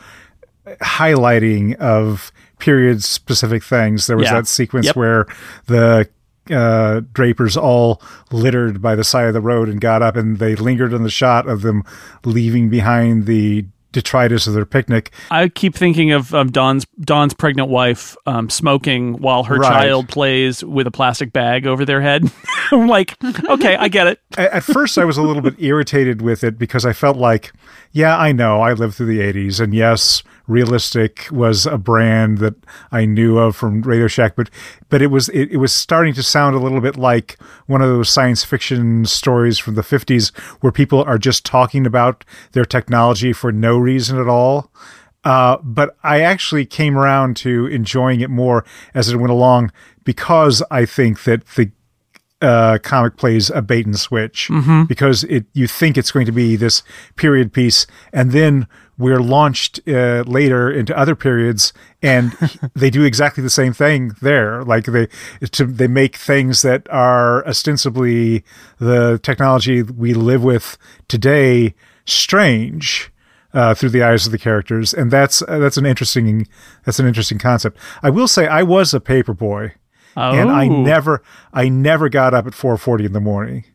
highlighting 0.82 1.76
of 1.76 2.32
period 2.60 3.04
specific 3.04 3.64
things. 3.64 4.08
There 4.08 4.18
was 4.18 4.26
Yeah. 4.28 4.36
that 4.36 4.48
sequence 4.48 4.88
Yep. 4.88 4.96
where 4.96 5.26
the 5.68 6.08
uh, 6.52 7.02
drapers 7.14 7.56
all 7.56 8.02
littered 8.32 8.82
by 8.82 8.96
the 8.96 9.04
side 9.04 9.28
of 9.28 9.34
the 9.34 9.40
road 9.42 9.70
and 9.70 9.80
got 9.80 10.02
up 10.02 10.16
and 10.18 10.40
they 10.40 10.56
lingered 10.56 10.94
on 10.94 11.04
the 11.04 11.10
shot 11.10 11.48
of 11.48 11.62
them 11.62 11.84
leaving 12.26 12.68
behind 12.70 13.26
the 13.28 13.66
detritus 13.94 14.46
of 14.48 14.54
their 14.54 14.66
picnic. 14.66 15.12
I 15.32 15.48
keep 15.50 15.76
thinking 15.76 16.12
of 16.12 16.34
um, 16.34 16.50
Don's 16.52 16.86
Don's 17.00 17.34
pregnant 17.34 17.70
wife 17.70 18.18
um, 18.26 18.50
smoking 18.50 19.14
while 19.22 19.44
her 19.44 19.56
Right. 19.56 19.70
child 19.84 20.10
plays 20.10 20.64
with 20.64 20.88
a 20.88 20.92
plastic 20.92 21.32
bag 21.32 21.66
over 21.68 21.86
their 21.86 22.02
head. 22.02 22.30
I'm 22.72 22.88
like, 22.88 23.16
okay, 23.46 23.76
I 23.78 23.88
get 23.88 24.08
it. 24.08 24.20
at 24.38 24.52
at 24.52 24.64
first 24.64 24.98
I 24.98 25.06
was 25.06 25.18
a 25.18 25.22
little 25.22 25.44
bit 25.44 25.56
irritated 25.60 26.22
with 26.24 26.44
it 26.44 26.58
because 26.58 26.86
I 26.86 26.92
felt 26.94 27.18
like, 27.18 27.54
yeah, 27.94 28.18
I 28.18 28.32
know 28.32 28.60
I 28.60 28.74
lived 28.74 28.96
through 28.96 29.06
the 29.06 29.20
80s 29.20 29.60
and 29.60 29.74
yes, 29.74 30.24
realistic 30.48 31.28
was 31.32 31.68
a 31.68 31.78
brand 31.78 32.40
that 32.40 32.56
I 32.92 33.06
knew 33.06 33.38
of 33.38 33.56
from 33.56 33.84
Radio 33.84 34.08
Shack, 34.08 34.36
but 34.36 34.50
but 34.90 35.02
it 35.02 35.08
was 35.08 35.30
it, 35.30 35.52
it 35.52 35.58
was 35.58 35.72
starting 35.72 36.16
to 36.16 36.24
sound 36.24 36.56
a 36.56 36.60
little 36.60 36.82
bit 36.82 36.98
like 36.98 37.38
one 37.68 37.84
of 37.84 37.90
those 37.90 38.10
science 38.10 38.44
fiction 38.44 39.06
stories 39.06 39.60
from 39.60 39.76
the 39.76 39.84
50s 39.84 40.36
where 40.62 40.72
people 40.72 41.04
are 41.04 41.20
just 41.20 41.46
talking 41.46 41.86
about 41.86 42.26
their 42.54 42.66
technology 42.66 43.32
for 43.32 43.52
no 43.52 43.78
reason 43.78 44.20
at 44.20 44.28
all. 44.28 44.72
Uh, 45.24 45.58
but 45.62 45.96
I 46.04 46.22
actually 46.22 46.66
came 46.66 46.98
around 46.98 47.38
to 47.38 47.68
enjoying 47.68 48.20
it 48.22 48.30
more 48.30 48.66
as 48.94 49.10
it 49.10 49.18
went 49.18 49.32
along 49.32 49.72
because 50.04 50.64
I 50.70 50.86
think 50.86 51.24
that 51.24 51.46
the 51.56 51.72
uh, 52.44 52.78
comic 52.80 53.16
plays 53.18 53.50
a 53.50 53.62
bait 53.62 53.86
and 53.86 53.98
switch 53.98 54.50
because 54.88 55.24
it 55.24 55.46
you 55.54 55.66
think 55.66 55.98
it's 55.98 56.12
going 56.12 56.26
to 56.26 56.32
be 56.32 56.56
this 56.58 56.84
period 57.16 57.54
piece, 57.54 57.88
and 58.12 58.32
then 58.32 58.68
we're 58.98 59.22
launched 59.22 59.80
uh, 59.88 60.24
later 60.28 60.70
into 60.70 60.96
other 60.98 61.16
periods, 61.16 61.74
and 62.02 62.34
they 62.76 62.90
do 62.90 63.04
exactly 63.04 63.42
the 63.42 63.50
same 63.50 63.74
thing 63.74 64.12
there. 64.22 64.64
Like 64.64 64.86
they 64.86 65.08
to, 65.52 65.66
they 65.66 65.88
make 65.88 66.18
things 66.18 66.62
that 66.64 66.88
are 66.90 67.48
ostensibly 67.48 68.44
the 68.78 69.20
technology 69.24 69.82
we 69.82 70.14
live 70.14 70.44
with 70.44 70.78
today 71.08 71.74
strange. 72.06 73.10
Uh, 73.56 73.76
through 73.76 73.90
the 73.90 74.02
eyes 74.02 74.26
of 74.26 74.32
the 74.32 74.40
characters, 74.40 74.96
and 74.96 75.12
that's 75.12 75.44
uh, 75.44 75.60
that's 75.60 75.78
an 75.78 75.86
interesting 75.86 76.48
that's 76.86 76.98
an 76.98 77.06
interesting 77.06 77.38
concept. 77.38 77.78
I 78.02 78.10
will 78.10 78.28
say 78.28 78.48
I 78.48 78.64
was 78.64 78.96
a 78.96 79.00
paper 79.00 79.36
boy 80.16 80.22
and 80.22 80.50
I 80.52 80.68
Oh. 80.68 80.82
never 80.82 81.24
I 81.54 81.70
never 81.70 82.10
got 82.10 82.34
up 82.34 82.48
at 82.48 82.54
four 82.54 82.78
forty 82.78 83.06
in 83.06 83.14
the 83.14 83.20
morning. 83.22 83.66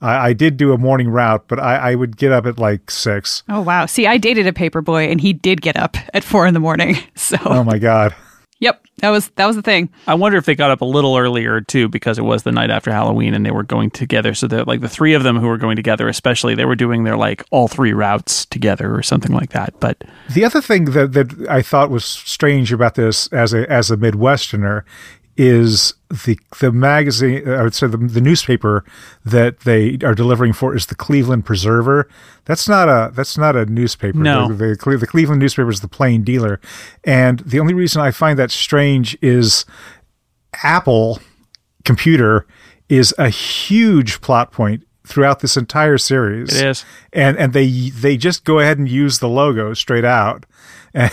I, 0.00 0.28
I 0.28 0.32
did 0.32 0.56
do 0.56 0.72
a 0.72 0.78
morning 0.78 1.08
route, 1.08 1.46
but 1.48 1.58
I, 1.58 1.90
I 1.90 1.94
would 1.96 2.16
get 2.16 2.30
up 2.30 2.46
at 2.46 2.58
like 2.58 2.90
six. 2.90 3.42
Oh 3.48 3.60
wow. 3.60 3.86
See, 3.86 4.06
I 4.06 4.16
dated 4.16 4.46
a 4.46 4.52
paper 4.52 4.80
boy, 4.80 5.04
and 5.10 5.20
he 5.20 5.32
did 5.32 5.60
get 5.60 5.76
up 5.76 5.96
at 6.14 6.22
four 6.24 6.46
in 6.46 6.54
the 6.54 6.60
morning. 6.60 6.96
So 7.16 7.36
Oh 7.44 7.64
my 7.64 7.78
god! 7.78 8.14
Yep, 8.60 8.84
that 8.98 9.10
was 9.10 9.28
that 9.36 9.46
was 9.46 9.54
the 9.56 9.62
thing. 9.62 9.88
I 10.06 10.14
wonder 10.14 10.38
if 10.38 10.44
they 10.46 10.54
got 10.54 10.70
up 10.70 10.80
a 10.80 10.84
little 10.84 11.16
earlier 11.16 11.60
too 11.60 11.88
because 11.88 12.18
it 12.18 12.22
was 12.22 12.42
the 12.44 12.50
night 12.52 12.70
after 12.70 12.90
Halloween 12.92 13.34
and 13.34 13.44
they 13.46 13.50
were 13.50 13.62
going 13.64 13.90
together. 13.90 14.34
So 14.34 14.46
that 14.48 14.66
like 14.66 14.80
the 14.80 14.88
three 14.88 15.14
of 15.14 15.22
them 15.24 15.36
who 15.38 15.46
were 15.48 15.58
going 15.58 15.76
together, 15.76 16.08
especially, 16.08 16.54
they 16.54 16.64
were 16.64 16.74
doing 16.76 17.04
their 17.04 17.16
like 17.16 17.44
all 17.50 17.68
three 17.68 17.92
routes 17.92 18.46
together 18.46 18.92
or 18.94 19.02
something 19.02 19.32
like 19.32 19.50
that. 19.50 19.78
But 19.80 20.02
The 20.30 20.44
other 20.44 20.60
thing 20.60 20.86
that, 20.86 21.12
that 21.12 21.46
I 21.50 21.60
thought 21.62 21.90
was 21.90 22.04
strange 22.04 22.72
about 22.72 22.94
this 22.94 23.26
as 23.32 23.52
a 23.52 23.68
as 23.70 23.90
a 23.90 23.96
Midwesterner 23.96 24.82
is 25.38 25.94
the 26.24 26.38
the 26.58 26.72
magazine 26.72 27.48
uh, 27.48 27.52
I 27.52 27.62
would 27.62 27.74
say 27.74 27.86
the, 27.86 27.96
the 27.96 28.20
newspaper 28.20 28.84
that 29.24 29.60
they 29.60 29.96
are 30.02 30.14
delivering 30.14 30.52
for 30.52 30.74
is 30.74 30.86
the 30.86 30.96
Cleveland 30.96 31.46
Preserver. 31.46 32.08
That's 32.44 32.68
not 32.68 32.88
a 32.88 33.12
that's 33.14 33.38
not 33.38 33.54
a 33.54 33.64
newspaper. 33.64 34.18
No. 34.18 34.48
The, 34.48 34.76
the, 34.76 34.96
the 34.96 35.06
Cleveland 35.06 35.40
newspaper 35.40 35.70
is 35.70 35.80
the 35.80 35.88
Plain 35.88 36.24
Dealer, 36.24 36.60
and 37.04 37.38
the 37.40 37.60
only 37.60 37.72
reason 37.72 38.02
I 38.02 38.10
find 38.10 38.38
that 38.38 38.50
strange 38.50 39.16
is 39.22 39.64
Apple 40.64 41.20
computer 41.84 42.44
is 42.88 43.14
a 43.16 43.28
huge 43.28 44.20
plot 44.20 44.50
point 44.50 44.84
throughout 45.08 45.40
this 45.40 45.56
entire 45.56 45.98
series. 45.98 46.54
It 46.54 46.66
is. 46.66 46.84
and 47.12 47.36
and 47.38 47.52
they 47.52 47.90
they 47.90 48.16
just 48.16 48.44
go 48.44 48.58
ahead 48.60 48.78
and 48.78 48.88
use 48.88 49.18
the 49.18 49.28
logo 49.28 49.74
straight 49.74 50.04
out. 50.04 50.46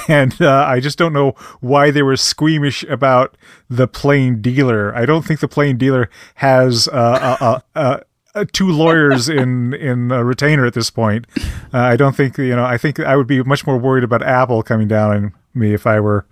And 0.08 0.42
uh, 0.42 0.66
I 0.68 0.80
just 0.80 0.98
don't 0.98 1.12
know 1.14 1.36
why 1.60 1.92
they 1.92 2.02
were 2.02 2.16
squeamish 2.16 2.84
about 2.84 3.36
the 3.70 3.88
plain 3.88 4.42
dealer. 4.42 4.96
I 4.96 5.06
don't 5.06 5.24
think 5.24 5.42
the 5.42 5.50
plain 5.50 5.78
dealer 5.78 6.10
has 6.36 6.88
uh, 6.88 7.38
uh, 7.42 7.60
uh, 7.76 8.00
uh, 8.34 8.46
two 8.54 8.70
lawyers 8.72 9.28
in 9.42 9.74
in 9.74 10.12
a 10.12 10.24
retainer 10.24 10.66
at 10.66 10.74
this 10.74 10.90
point. 10.90 11.28
Uh, 11.74 11.80
I 11.80 11.98
don't 11.98 12.16
think 12.16 12.38
you 12.38 12.56
know. 12.56 12.66
I 12.66 12.78
think 12.78 13.00
I 13.00 13.16
would 13.16 13.28
be 13.28 13.44
much 13.44 13.68
more 13.68 13.78
worried 13.78 14.04
about 14.04 14.24
Apple 14.24 14.64
coming 14.64 14.88
down 14.88 15.12
on 15.12 15.34
me 15.54 15.74
if 15.74 15.86
I 15.86 16.00
were 16.00 16.26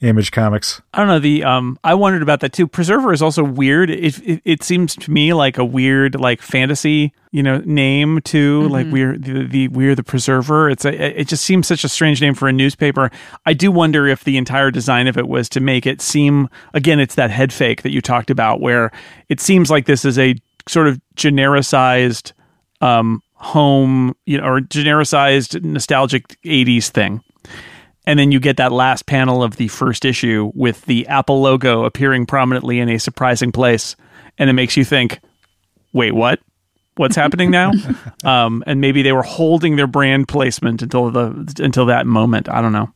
Image 0.00 0.32
Comics. 0.32 0.80
I 0.94 0.98
don't 0.98 1.08
know 1.08 1.18
the 1.18 1.44
um. 1.44 1.78
I 1.84 1.92
wondered 1.92 2.22
about 2.22 2.40
that 2.40 2.54
too. 2.54 2.66
Preserver 2.66 3.12
is 3.12 3.20
also 3.20 3.44
weird. 3.44 3.90
It 3.90 4.18
it, 4.20 4.42
it 4.44 4.62
seems 4.62 4.96
to 4.96 5.10
me 5.10 5.34
like 5.34 5.58
a 5.58 5.64
weird 5.64 6.18
like 6.18 6.40
fantasy 6.40 7.12
you 7.32 7.42
know 7.42 7.58
name 7.66 8.20
too. 8.22 8.66
Like 8.68 8.86
we're 8.90 9.18
the, 9.18 9.44
the 9.44 9.68
we're 9.68 9.94
the 9.94 10.02
preserver. 10.02 10.70
It's 10.70 10.86
a 10.86 11.20
it 11.20 11.28
just 11.28 11.44
seems 11.44 11.66
such 11.66 11.84
a 11.84 11.88
strange 11.88 12.20
name 12.22 12.34
for 12.34 12.48
a 12.48 12.52
newspaper. 12.52 13.10
I 13.44 13.52
do 13.52 13.70
wonder 13.70 14.06
if 14.06 14.24
the 14.24 14.38
entire 14.38 14.70
design 14.70 15.06
of 15.06 15.18
it 15.18 15.28
was 15.28 15.50
to 15.50 15.60
make 15.60 15.86
it 15.86 16.00
seem 16.00 16.48
again. 16.72 16.98
It's 16.98 17.16
that 17.16 17.30
head 17.30 17.52
fake 17.52 17.82
that 17.82 17.90
you 17.90 18.00
talked 18.00 18.30
about 18.30 18.60
where 18.60 18.90
it 19.28 19.38
seems 19.38 19.70
like 19.70 19.84
this 19.84 20.06
is 20.06 20.18
a 20.18 20.34
sort 20.66 20.86
of 20.86 20.98
genericized 21.16 22.32
um 22.80 23.22
home 23.34 24.14
you 24.26 24.38
know 24.38 24.44
or 24.44 24.60
genericized 24.60 25.62
nostalgic 25.62 26.38
80s 26.44 26.88
thing 26.88 27.22
and 28.06 28.18
then 28.18 28.32
you 28.32 28.40
get 28.40 28.56
that 28.56 28.72
last 28.72 29.06
panel 29.06 29.42
of 29.42 29.56
the 29.56 29.68
first 29.68 30.04
issue 30.04 30.50
with 30.54 30.84
the 30.86 31.06
Apple 31.06 31.40
logo 31.40 31.84
appearing 31.84 32.26
prominently 32.26 32.78
in 32.78 32.88
a 32.88 32.98
surprising 32.98 33.52
place, 33.52 33.96
and 34.38 34.48
it 34.48 34.54
makes 34.54 34.76
you 34.76 34.84
think, 34.84 35.20
"Wait, 35.92 36.12
what? 36.12 36.40
What's 36.96 37.16
happening 37.16 37.50
now?" 37.50 37.72
um, 38.24 38.64
and 38.66 38.80
maybe 38.80 39.02
they 39.02 39.12
were 39.12 39.22
holding 39.22 39.76
their 39.76 39.86
brand 39.86 40.28
placement 40.28 40.82
until 40.82 41.10
the 41.10 41.54
until 41.62 41.86
that 41.86 42.06
moment. 42.06 42.48
I 42.48 42.60
don't 42.60 42.72
know. 42.72 42.92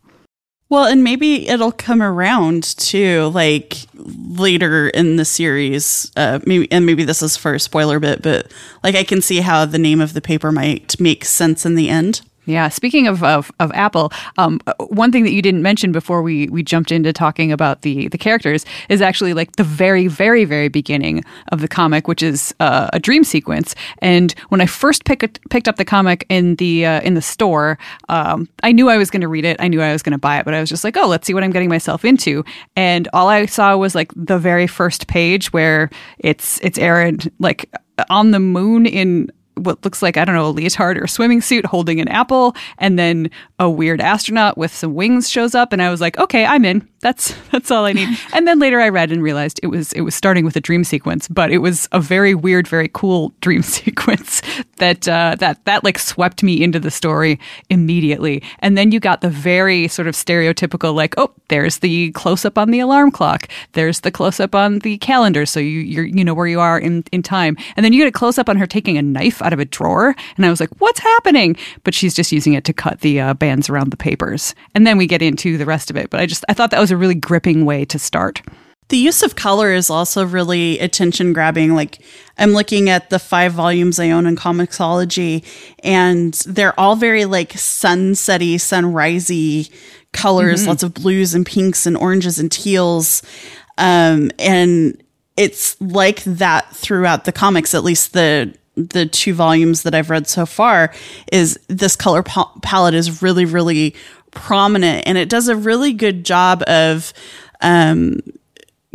Well, 0.71 0.87
and 0.87 1.05
maybe 1.05 1.47
it'll 1.49 1.73
come 1.73 2.03
around 2.03 2.65
too, 2.79 3.31
like 3.35 3.77
later 3.95 4.89
in 4.89 5.17
the 5.17 5.25
series. 5.25 6.11
Uh, 6.17 6.41
maybe, 6.47 6.71
and 6.73 6.87
maybe 6.87 7.05
this 7.05 7.23
is 7.23 7.37
for 7.37 7.55
a 7.55 7.61
spoiler 7.61 8.01
bit, 8.01 8.23
but 8.23 8.51
like 8.83 8.95
I 8.95 9.05
can 9.05 9.21
see 9.21 9.41
how 9.41 9.67
the 9.67 9.79
name 9.79 10.01
of 10.01 10.15
the 10.15 10.21
paper 10.21 10.51
might 10.51 10.99
make 10.99 11.25
sense 11.25 11.67
in 11.67 11.75
the 11.75 11.91
end. 11.91 12.23
Yeah. 12.47 12.69
Speaking 12.69 13.07
of 13.07 13.23
of, 13.23 13.51
of 13.61 13.73
Apple, 13.73 14.13
um, 14.39 14.61
one 14.89 15.11
thing 15.11 15.25
that 15.25 15.33
you 15.33 15.43
didn't 15.43 15.63
mention 15.63 15.93
before 15.93 16.23
we 16.23 16.49
we 16.49 16.63
jumped 16.63 16.93
into 16.93 17.13
talking 17.13 17.53
about 17.53 17.83
the 17.83 18.09
the 18.09 18.19
characters 18.19 18.65
is 18.89 19.01
actually 19.01 19.35
like 19.35 19.57
the 19.57 19.65
very 19.65 20.09
very 20.09 20.45
very 20.45 20.69
beginning 20.69 21.25
of 21.53 21.61
the 21.61 21.69
comic, 21.69 22.07
which 22.07 22.23
is 22.23 22.55
uh, 22.61 22.89
a 22.93 22.99
dream 22.99 23.25
sequence. 23.25 23.75
And 23.99 24.33
when 24.51 24.61
I 24.61 24.67
first 24.67 25.05
picked 25.05 25.49
picked 25.51 25.69
up 25.69 25.77
the 25.77 25.85
comic 25.85 26.27
in 26.29 26.57
the 26.57 26.87
uh, 26.87 27.01
in 27.01 27.15
the 27.15 27.23
store, 27.23 27.79
um, 28.09 28.49
I 28.63 28.73
knew 28.73 28.89
I 28.89 28.99
was 28.99 29.11
going 29.11 29.23
to 29.23 29.29
read 29.29 29.45
it. 29.45 29.57
I 29.61 29.69
knew 29.69 29.81
I 29.81 29.93
was 29.93 30.03
going 30.03 30.13
to 30.13 30.19
buy 30.19 30.39
it, 30.39 30.45
but 30.45 30.55
I 30.55 30.61
was 30.61 30.69
just 30.69 30.85
like, 30.85 30.97
oh, 30.97 31.07
let's 31.07 31.27
see 31.27 31.35
what 31.35 31.45
I'm 31.45 31.51
getting 31.51 31.69
myself 31.71 32.05
into. 32.05 32.45
And 32.77 33.09
all 33.13 33.29
I 33.29 33.47
saw 33.47 33.77
was 33.77 33.95
like 33.95 34.13
the 34.15 34.39
very 34.39 34.67
first 34.67 35.07
page 35.07 35.53
where 35.53 35.91
it's 36.19 36.61
it's 36.63 36.79
Erin 36.79 37.21
like 37.39 37.71
on 38.11 38.33
the 38.33 38.41
moon 38.41 38.87
in 38.87 39.31
what 39.57 39.85
looks 39.85 40.03
like 40.03 40.17
I 40.17 40.25
don't 40.25 40.35
know 40.35 40.49
a 40.49 40.51
leotard 40.51 40.99
or 40.99 41.05
a 41.05 41.09
swimming 41.09 41.41
suit 41.41 41.67
holding 41.67 42.01
an 42.01 42.09
apple, 42.09 42.55
and 42.79 42.99
then 42.99 43.31
a 43.59 43.71
weird 43.71 44.01
astronaut 44.01 44.59
with 44.59 44.75
some 44.75 44.95
wings 44.95 45.31
shows 45.31 45.55
up, 45.55 45.73
and 45.73 45.83
I 45.83 45.91
was 45.91 46.01
like, 46.01 46.19
okay, 46.19 46.45
I'm 46.45 46.65
in. 46.65 46.89
That's 47.01 47.35
that's 47.53 47.71
all 47.71 47.85
I 47.85 47.93
need. 47.93 48.09
and 48.33 48.49
then 48.49 48.59
later 48.59 48.81
I 48.81 48.89
read 48.89 49.13
and 49.13 49.23
realized 49.23 49.61
it 49.63 49.69
was 49.69 49.93
it 49.93 50.03
was 50.03 50.15
starting 50.15 50.45
with 50.45 50.57
a 50.57 50.61
dream 50.61 50.85
sequence, 50.85 51.29
but 51.29 51.51
it 51.51 51.59
was 51.59 51.89
a 51.93 52.01
very 52.01 52.35
weird, 52.35 52.67
very 52.67 52.91
cool 52.93 53.33
dream 53.41 53.63
sequence 53.63 54.43
that 54.79 55.07
uh, 55.07 55.37
that 55.39 55.65
that 55.65 55.85
like 55.85 55.99
swept 55.99 56.43
me 56.43 56.63
into 56.63 56.81
the 56.81 56.91
story 56.91 57.39
immediately. 57.71 58.43
And 58.61 58.77
then 58.77 58.91
you 58.91 59.01
got 59.01 59.21
the 59.21 59.31
very 59.31 59.89
sort 59.89 60.09
of 60.09 60.15
stereotypical 60.15 60.95
like, 60.95 61.15
oh, 61.17 61.33
there's 61.49 61.79
the 61.79 62.11
close 62.13 62.45
up 62.45 62.59
on 62.59 62.71
the 62.71 62.81
alarm 62.81 63.11
clock, 63.11 63.49
there's 63.73 64.01
the 64.01 64.11
close 64.11 64.41
up 64.41 64.55
on 64.55 64.81
the 64.81 64.99
calendar, 64.99 65.47
so 65.47 65.61
you 65.61 65.81
you're 65.81 66.07
you 66.07 66.25
know 66.25 66.35
where 66.35 66.47
you 66.47 66.61
are 66.61 66.79
in 66.79 67.05
in 67.13 67.23
time, 67.23 67.57
and 67.77 67.85
then 67.85 67.93
you 67.93 68.01
get 68.01 68.09
a 68.09 68.13
close 68.13 68.39
up 68.39 68.49
on 68.49 68.57
her 68.57 68.67
taking 68.67 68.99
a 68.99 69.03
knife 69.03 69.43
out 69.45 69.53
of 69.53 69.61
a 69.61 69.65
drawer, 69.65 70.15
and 70.37 70.47
I 70.47 70.51
was 70.51 70.61
like, 70.61 70.71
what's 70.79 71.01
happening? 71.01 71.57
But 71.85 71.95
she's 71.95 72.15
just 72.15 72.33
using 72.33 72.55
it 72.55 72.65
to 72.65 72.73
cut 72.73 73.01
the 73.01 73.21
uh, 73.21 73.35
bands 73.35 73.69
around 73.69 73.91
the 73.91 73.97
papers, 73.97 74.55
and 74.75 74.87
then 74.87 74.99
we 74.99 75.07
get 75.07 75.23
into 75.23 75.57
the 75.59 75.67
rest 75.67 75.91
of 75.91 75.97
it. 75.97 76.11
But 76.11 76.21
I 76.21 76.27
just 76.27 76.45
I 76.49 76.55
thought 76.55 76.71
that 76.71 76.81
was 76.81 76.91
a 76.91 76.97
really 76.97 77.15
gripping 77.15 77.65
way 77.65 77.85
to 77.87 77.99
start. 77.99 78.43
The 78.89 78.99
use 78.99 79.23
of 79.23 79.35
color 79.35 79.73
is 79.73 79.89
also 79.89 80.27
really 80.27 80.79
attention 80.79 81.33
grabbing. 81.33 81.75
Like 81.75 81.99
I'm 82.37 82.53
looking 82.53 82.91
at 82.91 83.09
the 83.09 83.19
five 83.19 83.53
volumes 83.53 83.99
I 83.99 84.11
own 84.11 84.27
in 84.27 84.37
Comixology, 84.37 85.45
and 85.83 86.35
they're 86.47 86.79
all 86.79 86.97
very 86.97 87.25
like 87.25 87.55
sunsetty, 87.55 88.57
sunrisey 88.57 89.71
colors, 90.13 90.67
lots 90.67 90.83
of 90.83 90.95
blues 90.95 91.35
and 91.35 91.45
pinks 91.45 91.87
and 91.87 91.97
oranges 91.97 92.39
and 92.39 92.53
teals. 92.53 93.23
Um, 93.79 94.31
and 94.39 95.03
it's 95.37 95.81
like 95.81 96.23
that 96.25 96.71
throughout 96.75 97.25
the 97.25 97.33
comics, 97.33 97.75
at 97.75 97.85
least 97.85 98.13
the 98.13 98.55
the 98.77 99.07
two 99.07 99.35
volumes 99.35 99.83
that 99.83 99.95
I've 99.95 100.11
read 100.11 100.27
so 100.27 100.47
far, 100.47 100.93
is 101.31 101.59
this 101.69 101.97
color 101.97 102.23
pa- 102.23 102.53
palette 102.63 102.95
is 102.95 103.23
really, 103.23 103.45
really 103.45 103.95
prominent, 104.31 105.07
and 105.07 105.17
it 105.17 105.29
does 105.29 105.49
a 105.49 105.57
really 105.57 105.93
good 105.93 106.25
job 106.25 106.63
of 106.67 107.13
um, 107.61 108.21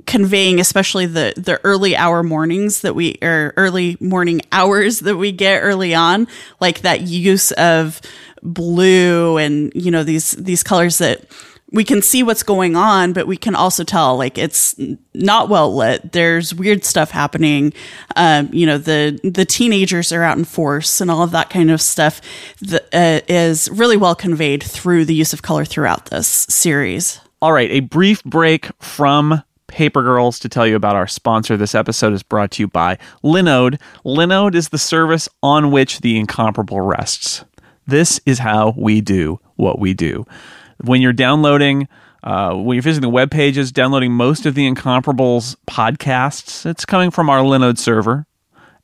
conveying, 0.05 0.59
especially 0.59 1.05
the 1.05 1.33
the 1.37 1.59
early 1.63 1.95
hour 1.95 2.23
mornings 2.23 2.81
that 2.81 2.95
we 2.95 3.17
or 3.21 3.53
early 3.57 3.97
morning 3.99 4.41
hours 4.51 4.99
that 5.01 5.17
we 5.17 5.31
get 5.31 5.59
early 5.59 5.93
on, 5.93 6.27
like 6.59 6.81
that 6.81 7.01
use 7.01 7.51
of 7.53 8.01
blue 8.41 9.37
and 9.37 9.71
you 9.75 9.91
know 9.91 10.03
these 10.03 10.31
these 10.31 10.63
colors 10.63 10.97
that 10.99 11.25
we 11.71 11.83
can 11.83 12.01
see 12.01 12.23
what's 12.23 12.43
going 12.43 12.75
on, 12.75 13.13
but 13.13 13.27
we 13.27 13.37
can 13.37 13.55
also 13.55 13.83
tell 13.83 14.17
like 14.17 14.37
it's 14.37 14.75
not 15.13 15.49
well 15.49 15.75
lit. 15.75 16.11
There's 16.11 16.53
weird 16.53 16.83
stuff 16.83 17.11
happening. 17.11 17.73
Um, 18.15 18.49
you 18.51 18.65
know, 18.65 18.77
the 18.77 19.19
the 19.23 19.45
teenagers 19.45 20.11
are 20.11 20.23
out 20.23 20.37
in 20.37 20.45
force 20.45 20.99
and 21.01 21.11
all 21.11 21.23
of 21.23 21.31
that 21.31 21.49
kind 21.49 21.69
of 21.69 21.81
stuff 21.81 22.21
that, 22.61 22.87
uh, 22.93 23.21
is 23.27 23.69
really 23.69 23.97
well 23.97 24.15
conveyed 24.15 24.63
through 24.63 25.05
the 25.05 25.13
use 25.13 25.33
of 25.33 25.41
color 25.41 25.65
throughout 25.65 26.07
this 26.07 26.27
series. 26.27 27.19
All 27.41 27.53
right, 27.53 27.71
a 27.71 27.79
brief 27.81 28.23
break 28.23 28.69
from 28.81 29.43
Paper 29.67 30.01
Girls 30.01 30.39
to 30.39 30.49
tell 30.49 30.67
you 30.67 30.75
about 30.75 30.95
our 30.95 31.07
sponsor. 31.07 31.55
This 31.55 31.75
episode 31.75 32.13
is 32.13 32.23
brought 32.23 32.51
to 32.51 32.63
you 32.63 32.67
by 32.67 32.97
Linode. 33.23 33.79
Linode 34.03 34.55
is 34.55 34.69
the 34.69 34.77
service 34.77 35.29
on 35.43 35.71
which 35.71 36.01
the 36.01 36.17
incomparable 36.17 36.81
rests. 36.81 37.45
This 37.87 38.19
is 38.25 38.39
how 38.39 38.73
we 38.75 39.01
do 39.01 39.39
what 39.55 39.79
we 39.79 39.93
do. 39.93 40.25
When 40.83 41.01
you're 41.01 41.13
downloading, 41.13 41.87
uh, 42.23 42.53
when 42.55 42.75
you're 42.75 42.83
visiting 42.83 43.01
the 43.01 43.13
web 43.13 43.31
pages, 43.31 43.71
downloading 43.71 44.13
most 44.13 44.45
of 44.45 44.55
the 44.55 44.69
Incomparables 44.69 45.55
podcasts, 45.67 46.65
it's 46.65 46.85
coming 46.85 47.11
from 47.11 47.29
our 47.29 47.39
Linode 47.39 47.77
server. 47.77 48.25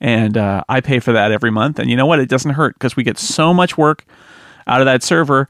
And 0.01 0.37
uh, 0.37 0.63
I 0.67 0.81
pay 0.81 0.99
for 0.99 1.13
that 1.13 1.31
every 1.31 1.51
month. 1.51 1.79
And 1.79 1.89
you 1.89 1.95
know 1.95 2.05
what? 2.05 2.19
It 2.19 2.29
doesn't 2.29 2.51
hurt 2.51 2.75
because 2.75 2.95
we 2.95 3.03
get 3.03 3.17
so 3.17 3.53
much 3.53 3.77
work 3.77 4.05
out 4.67 4.81
of 4.81 4.85
that 4.85 5.03
server 5.03 5.47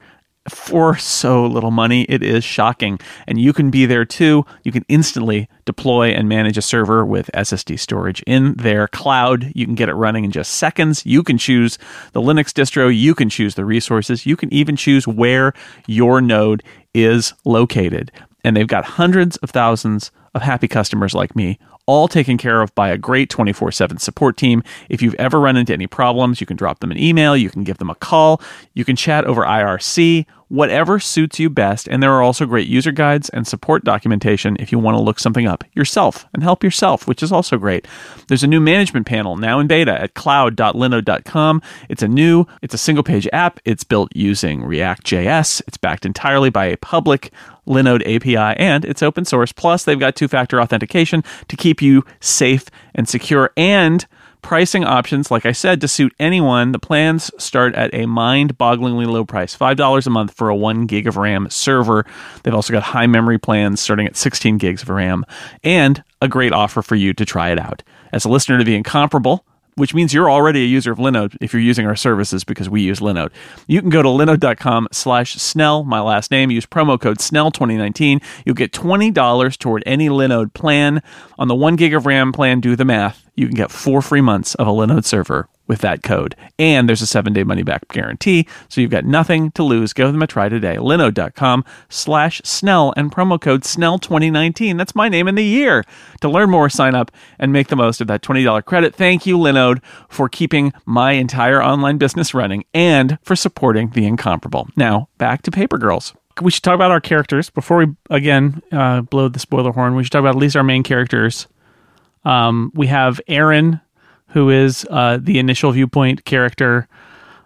for 0.48 0.96
so 0.96 1.46
little 1.46 1.70
money. 1.70 2.02
It 2.08 2.22
is 2.22 2.44
shocking. 2.44 2.98
And 3.26 3.40
you 3.40 3.52
can 3.52 3.70
be 3.70 3.86
there 3.86 4.04
too. 4.04 4.44
You 4.64 4.72
can 4.72 4.84
instantly 4.88 5.48
deploy 5.64 6.10
and 6.10 6.28
manage 6.28 6.56
a 6.56 6.62
server 6.62 7.04
with 7.04 7.30
SSD 7.34 7.78
storage 7.78 8.22
in 8.26 8.54
their 8.54 8.88
cloud. 8.88 9.52
You 9.54 9.64
can 9.66 9.74
get 9.74 9.88
it 9.88 9.94
running 9.94 10.24
in 10.24 10.30
just 10.30 10.52
seconds. 10.52 11.04
You 11.04 11.22
can 11.22 11.38
choose 11.38 11.78
the 12.12 12.20
Linux 12.20 12.52
distro. 12.52 12.96
You 12.96 13.14
can 13.14 13.28
choose 13.28 13.54
the 13.54 13.64
resources. 13.64 14.26
You 14.26 14.36
can 14.36 14.52
even 14.52 14.76
choose 14.76 15.06
where 15.06 15.52
your 15.86 16.20
node 16.20 16.62
is 16.94 17.34
located. 17.44 18.12
And 18.44 18.56
they've 18.56 18.66
got 18.66 18.84
hundreds 18.84 19.36
of 19.38 19.50
thousands 19.50 20.10
of 20.34 20.42
happy 20.42 20.68
customers 20.68 21.14
like 21.14 21.34
me 21.34 21.58
all 21.86 22.08
taken 22.08 22.36
care 22.36 22.62
of 22.62 22.74
by 22.74 22.88
a 22.88 22.98
great 22.98 23.30
24 23.30 23.72
7 23.72 23.98
support 23.98 24.36
team. 24.36 24.62
If 24.88 25.00
you've 25.00 25.14
ever 25.14 25.40
run 25.40 25.56
into 25.56 25.72
any 25.72 25.86
problems, 25.86 26.40
you 26.40 26.46
can 26.46 26.56
drop 26.56 26.80
them 26.80 26.90
an 26.90 26.98
email, 26.98 27.36
you 27.36 27.48
can 27.48 27.64
give 27.64 27.78
them 27.78 27.90
a 27.90 27.94
call, 27.94 28.42
you 28.74 28.84
can 28.84 28.96
chat 28.96 29.24
over 29.24 29.42
IRC, 29.42 30.26
whatever 30.48 31.00
suits 31.00 31.38
you 31.38 31.50
best. 31.50 31.88
And 31.88 32.02
there 32.02 32.12
are 32.12 32.22
also 32.22 32.46
great 32.46 32.68
user 32.68 32.92
guides 32.92 33.28
and 33.30 33.46
support 33.46 33.84
documentation 33.84 34.56
if 34.60 34.70
you 34.70 34.78
want 34.78 34.96
to 34.96 35.02
look 35.02 35.18
something 35.18 35.46
up 35.46 35.64
yourself 35.74 36.26
and 36.32 36.42
help 36.42 36.62
yourself, 36.62 37.06
which 37.06 37.22
is 37.22 37.32
also 37.32 37.58
great. 37.58 37.86
There's 38.28 38.44
a 38.44 38.48
new 38.48 38.60
management 38.60 39.06
panel 39.06 39.36
now 39.36 39.58
in 39.58 39.66
beta 39.66 40.00
at 40.00 40.14
cloud.linode.com. 40.14 41.62
It's 41.88 42.02
a 42.02 42.08
new, 42.08 42.46
it's 42.62 42.74
a 42.74 42.78
single 42.78 43.04
page 43.04 43.28
app. 43.32 43.58
It's 43.64 43.84
built 43.84 44.14
using 44.14 44.64
React.js. 44.64 45.62
It's 45.66 45.76
backed 45.76 46.06
entirely 46.06 46.50
by 46.50 46.66
a 46.66 46.76
public 46.76 47.32
Linode 47.66 48.02
API 48.02 48.36
and 48.36 48.84
it's 48.84 49.02
open 49.02 49.24
source. 49.24 49.52
Plus, 49.52 49.84
they've 49.84 49.98
got 49.98 50.14
two 50.14 50.28
factor 50.28 50.60
authentication 50.60 51.24
to 51.48 51.56
keep 51.56 51.82
you 51.82 52.04
safe 52.20 52.66
and 52.94 53.08
secure 53.08 53.50
and 53.56 54.06
pricing 54.42 54.84
options, 54.84 55.30
like 55.30 55.46
I 55.46 55.52
said, 55.52 55.80
to 55.80 55.88
suit 55.88 56.14
anyone. 56.18 56.72
The 56.72 56.78
plans 56.78 57.30
start 57.38 57.74
at 57.74 57.94
a 57.94 58.06
mind 58.06 58.56
bogglingly 58.58 59.06
low 59.06 59.24
price 59.24 59.56
$5 59.56 60.06
a 60.06 60.10
month 60.10 60.32
for 60.32 60.48
a 60.48 60.56
1 60.56 60.86
gig 60.86 61.06
of 61.06 61.16
RAM 61.16 61.48
server. 61.50 62.06
They've 62.42 62.54
also 62.54 62.72
got 62.72 62.82
high 62.82 63.06
memory 63.06 63.38
plans 63.38 63.80
starting 63.80 64.06
at 64.06 64.16
16 64.16 64.58
gigs 64.58 64.82
of 64.82 64.88
RAM 64.88 65.24
and 65.64 66.02
a 66.20 66.28
great 66.28 66.52
offer 66.52 66.82
for 66.82 66.94
you 66.94 67.12
to 67.14 67.24
try 67.24 67.50
it 67.50 67.58
out. 67.58 67.82
As 68.12 68.24
a 68.24 68.28
listener 68.28 68.58
to 68.58 68.64
The 68.64 68.76
Incomparable, 68.76 69.44
which 69.76 69.94
means 69.94 70.12
you're 70.12 70.30
already 70.30 70.62
a 70.62 70.66
user 70.66 70.92
of 70.92 70.98
Linode 70.98 71.36
if 71.40 71.52
you're 71.52 71.62
using 71.62 71.86
our 71.86 71.96
services 71.96 72.44
because 72.44 72.68
we 72.68 72.82
use 72.82 73.00
Linode. 73.00 73.30
You 73.66 73.80
can 73.80 73.90
go 73.90 74.02
to 74.02 74.08
linode.com 74.08 74.88
slash 74.92 75.34
Snell, 75.34 75.84
my 75.84 76.00
last 76.00 76.30
name, 76.30 76.50
use 76.50 76.66
promo 76.66 77.00
code 77.00 77.18
Snell2019. 77.18 78.22
You'll 78.44 78.54
get 78.54 78.72
$20 78.72 79.58
toward 79.58 79.82
any 79.86 80.08
Linode 80.08 80.52
plan. 80.54 81.02
On 81.38 81.48
the 81.48 81.54
one 81.54 81.76
gig 81.76 81.94
of 81.94 82.06
RAM 82.06 82.32
plan, 82.32 82.60
do 82.60 82.76
the 82.76 82.84
math. 82.84 83.28
You 83.34 83.46
can 83.46 83.54
get 83.54 83.70
four 83.70 84.02
free 84.02 84.20
months 84.20 84.54
of 84.54 84.66
a 84.66 84.70
Linode 84.70 85.04
server 85.04 85.48
with 85.66 85.80
that 85.80 86.02
code. 86.02 86.36
And 86.58 86.88
there's 86.88 87.02
a 87.02 87.06
seven 87.06 87.32
day 87.32 87.44
money 87.44 87.62
back 87.62 87.88
guarantee, 87.88 88.46
so 88.68 88.80
you've 88.80 88.90
got 88.90 89.04
nothing 89.04 89.50
to 89.52 89.62
lose. 89.62 89.92
Give 89.92 90.10
them 90.10 90.22
a 90.22 90.26
try 90.26 90.48
today. 90.48 90.76
Linode.com 90.76 91.64
slash 91.88 92.40
Snell 92.44 92.92
and 92.96 93.12
promo 93.12 93.40
code 93.40 93.62
Snell2019. 93.62 94.78
That's 94.78 94.94
my 94.94 95.08
name 95.08 95.28
in 95.28 95.34
the 95.34 95.44
year. 95.44 95.84
To 96.20 96.28
learn 96.28 96.50
more, 96.50 96.68
sign 96.68 96.94
up 96.94 97.10
and 97.38 97.52
make 97.52 97.68
the 97.68 97.76
most 97.76 98.00
of 98.00 98.06
that 98.08 98.22
$20 98.22 98.64
credit. 98.64 98.94
Thank 98.94 99.26
you, 99.26 99.36
Linode, 99.38 99.82
for 100.08 100.28
keeping 100.28 100.72
my 100.84 101.12
entire 101.12 101.62
online 101.62 101.98
business 101.98 102.34
running 102.34 102.64
and 102.74 103.18
for 103.22 103.36
supporting 103.36 103.90
the 103.90 104.06
incomparable. 104.06 104.68
Now, 104.76 105.08
back 105.18 105.42
to 105.42 105.50
Paper 105.50 105.78
Girls. 105.78 106.14
We 106.42 106.50
should 106.50 106.62
talk 106.62 106.74
about 106.74 106.90
our 106.90 107.00
characters 107.00 107.48
before 107.48 107.78
we 107.78 107.86
again 108.10 108.62
uh, 108.70 109.00
blow 109.00 109.28
the 109.28 109.38
spoiler 109.38 109.72
horn. 109.72 109.94
We 109.94 110.04
should 110.04 110.12
talk 110.12 110.20
about 110.20 110.36
at 110.36 110.40
least 110.40 110.54
our 110.54 110.62
main 110.62 110.82
characters. 110.82 111.46
Um, 112.26 112.72
we 112.74 112.88
have 112.88 113.20
Erin, 113.26 113.80
who 114.28 114.50
is 114.50 114.86
uh, 114.90 115.18
the 115.20 115.38
initial 115.38 115.72
viewpoint 115.72 116.24
character. 116.24 116.88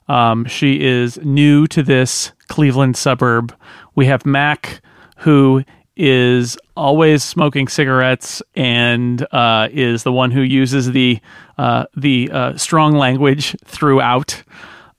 Um, 0.09 0.45
she 0.47 0.81
is 0.81 1.19
new 1.19 1.67
to 1.69 1.83
this 1.83 2.33
Cleveland 2.49 2.97
suburb. 2.97 3.55
We 3.95 4.07
have 4.07 4.27
Mac, 4.27 4.81
who 5.19 5.63
is 5.97 6.57
always 6.77 7.23
smoking 7.23 7.69
cigarettes 7.69 8.43
and 8.55 9.27
uh, 9.33 9.69
is 9.71 10.03
the 10.03 10.13
one 10.13 10.31
who 10.31 10.41
uses 10.41 10.93
the 10.93 11.21
uh, 11.59 11.85
the 11.97 12.31
uh, 12.33 12.57
strong 12.57 12.95
language 12.95 13.55
throughout. 13.67 14.43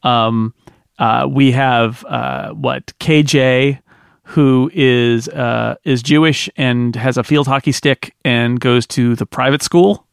Um, 0.04 0.54
uh, 1.00 1.28
we 1.28 1.52
have 1.52 2.06
uh, 2.06 2.52
what 2.52 2.94
KJ, 3.00 3.80
who 4.24 4.70
is 4.74 5.28
uh, 5.30 5.76
is 5.84 6.04
Jewish 6.04 6.50
and 6.56 6.96
has 6.96 7.18
a 7.18 7.24
field 7.24 7.48
hockey 7.48 7.72
stick 7.72 8.14
and 8.24 8.60
goes 8.60 8.86
to 8.88 9.16
the 9.16 9.26
private 9.26 9.64
school, 9.64 10.06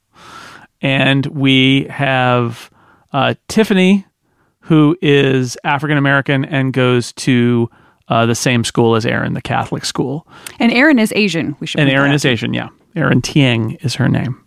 and 0.80 1.26
we 1.26 1.84
have 1.84 2.70
uh, 3.12 3.34
Tiffany, 3.48 4.06
who 4.60 4.96
is 5.00 5.56
African 5.64 5.96
American 5.96 6.44
and 6.44 6.72
goes 6.72 7.12
to 7.12 7.70
uh, 8.08 8.26
the 8.26 8.34
same 8.34 8.64
school 8.64 8.94
as 8.94 9.04
Erin, 9.06 9.34
the 9.34 9.42
Catholic 9.42 9.84
school. 9.84 10.26
And 10.58 10.72
Erin 10.72 10.98
is 10.98 11.12
Asian. 11.14 11.56
We 11.60 11.66
should. 11.66 11.80
And 11.80 11.90
Erin 11.90 12.12
is. 12.12 12.24
Asian, 12.24 12.54
yeah. 12.54 12.68
Erin 12.96 13.22
Tieng 13.22 13.82
is 13.84 13.94
her 13.94 14.08
name. 14.08 14.42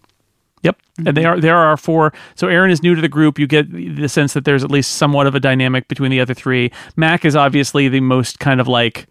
Yep. 0.63 0.77
And 1.05 1.17
they 1.17 1.25
are 1.25 1.39
there 1.39 1.57
are 1.57 1.75
four. 1.77 2.13
So 2.35 2.47
Erin 2.47 2.69
is 2.69 2.83
new 2.83 2.93
to 2.93 3.01
the 3.01 3.09
group. 3.09 3.39
You 3.39 3.47
get 3.47 3.71
the 3.71 4.07
sense 4.07 4.33
that 4.33 4.45
there's 4.45 4.63
at 4.63 4.69
least 4.69 4.91
somewhat 4.91 5.25
of 5.25 5.33
a 5.33 5.39
dynamic 5.39 5.87
between 5.87 6.11
the 6.11 6.19
other 6.19 6.33
three. 6.33 6.71
Mac 6.95 7.25
is 7.25 7.35
obviously 7.35 7.87
the 7.87 8.01
most 8.01 8.39
kind 8.39 8.61
of 8.61 8.67
like 8.67 9.07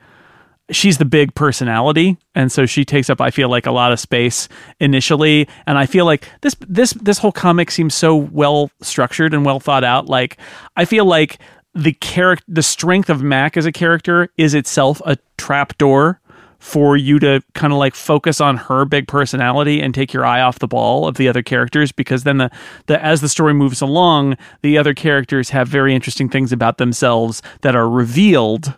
she's 0.70 0.98
the 0.98 1.04
big 1.04 1.34
personality 1.34 2.16
and 2.34 2.50
so 2.50 2.66
she 2.66 2.84
takes 2.84 3.10
up 3.10 3.20
I 3.20 3.30
feel 3.30 3.48
like 3.48 3.66
a 3.66 3.72
lot 3.72 3.92
of 3.92 4.00
space 4.00 4.48
initially. 4.78 5.48
And 5.66 5.78
I 5.78 5.86
feel 5.86 6.04
like 6.04 6.28
this 6.40 6.56
this 6.60 6.92
this 6.94 7.18
whole 7.18 7.32
comic 7.32 7.70
seems 7.70 7.94
so 7.94 8.14
well 8.16 8.70
structured 8.80 9.34
and 9.34 9.44
well 9.44 9.60
thought 9.60 9.84
out. 9.84 10.06
Like 10.06 10.38
I 10.76 10.84
feel 10.84 11.04
like 11.04 11.38
the 11.74 11.92
character 11.92 12.44
the 12.48 12.62
strength 12.62 13.10
of 13.10 13.22
Mac 13.22 13.56
as 13.56 13.66
a 13.66 13.72
character 13.72 14.28
is 14.36 14.54
itself 14.54 15.00
a 15.04 15.16
trapdoor 15.38 16.20
for 16.60 16.94
you 16.96 17.18
to 17.18 17.42
kind 17.54 17.72
of 17.72 17.78
like 17.78 17.94
focus 17.94 18.40
on 18.40 18.56
her 18.56 18.84
big 18.84 19.08
personality 19.08 19.80
and 19.80 19.94
take 19.94 20.12
your 20.12 20.26
eye 20.26 20.42
off 20.42 20.58
the 20.58 20.68
ball 20.68 21.08
of 21.08 21.16
the 21.16 21.26
other 21.26 21.42
characters 21.42 21.90
because 21.90 22.24
then 22.24 22.36
the, 22.36 22.50
the 22.86 23.02
as 23.02 23.22
the 23.22 23.28
story 23.30 23.54
moves 23.54 23.80
along 23.80 24.36
the 24.60 24.76
other 24.76 24.92
characters 24.92 25.50
have 25.50 25.66
very 25.66 25.94
interesting 25.94 26.28
things 26.28 26.52
about 26.52 26.76
themselves 26.76 27.40
that 27.62 27.74
are 27.74 27.88
revealed 27.88 28.74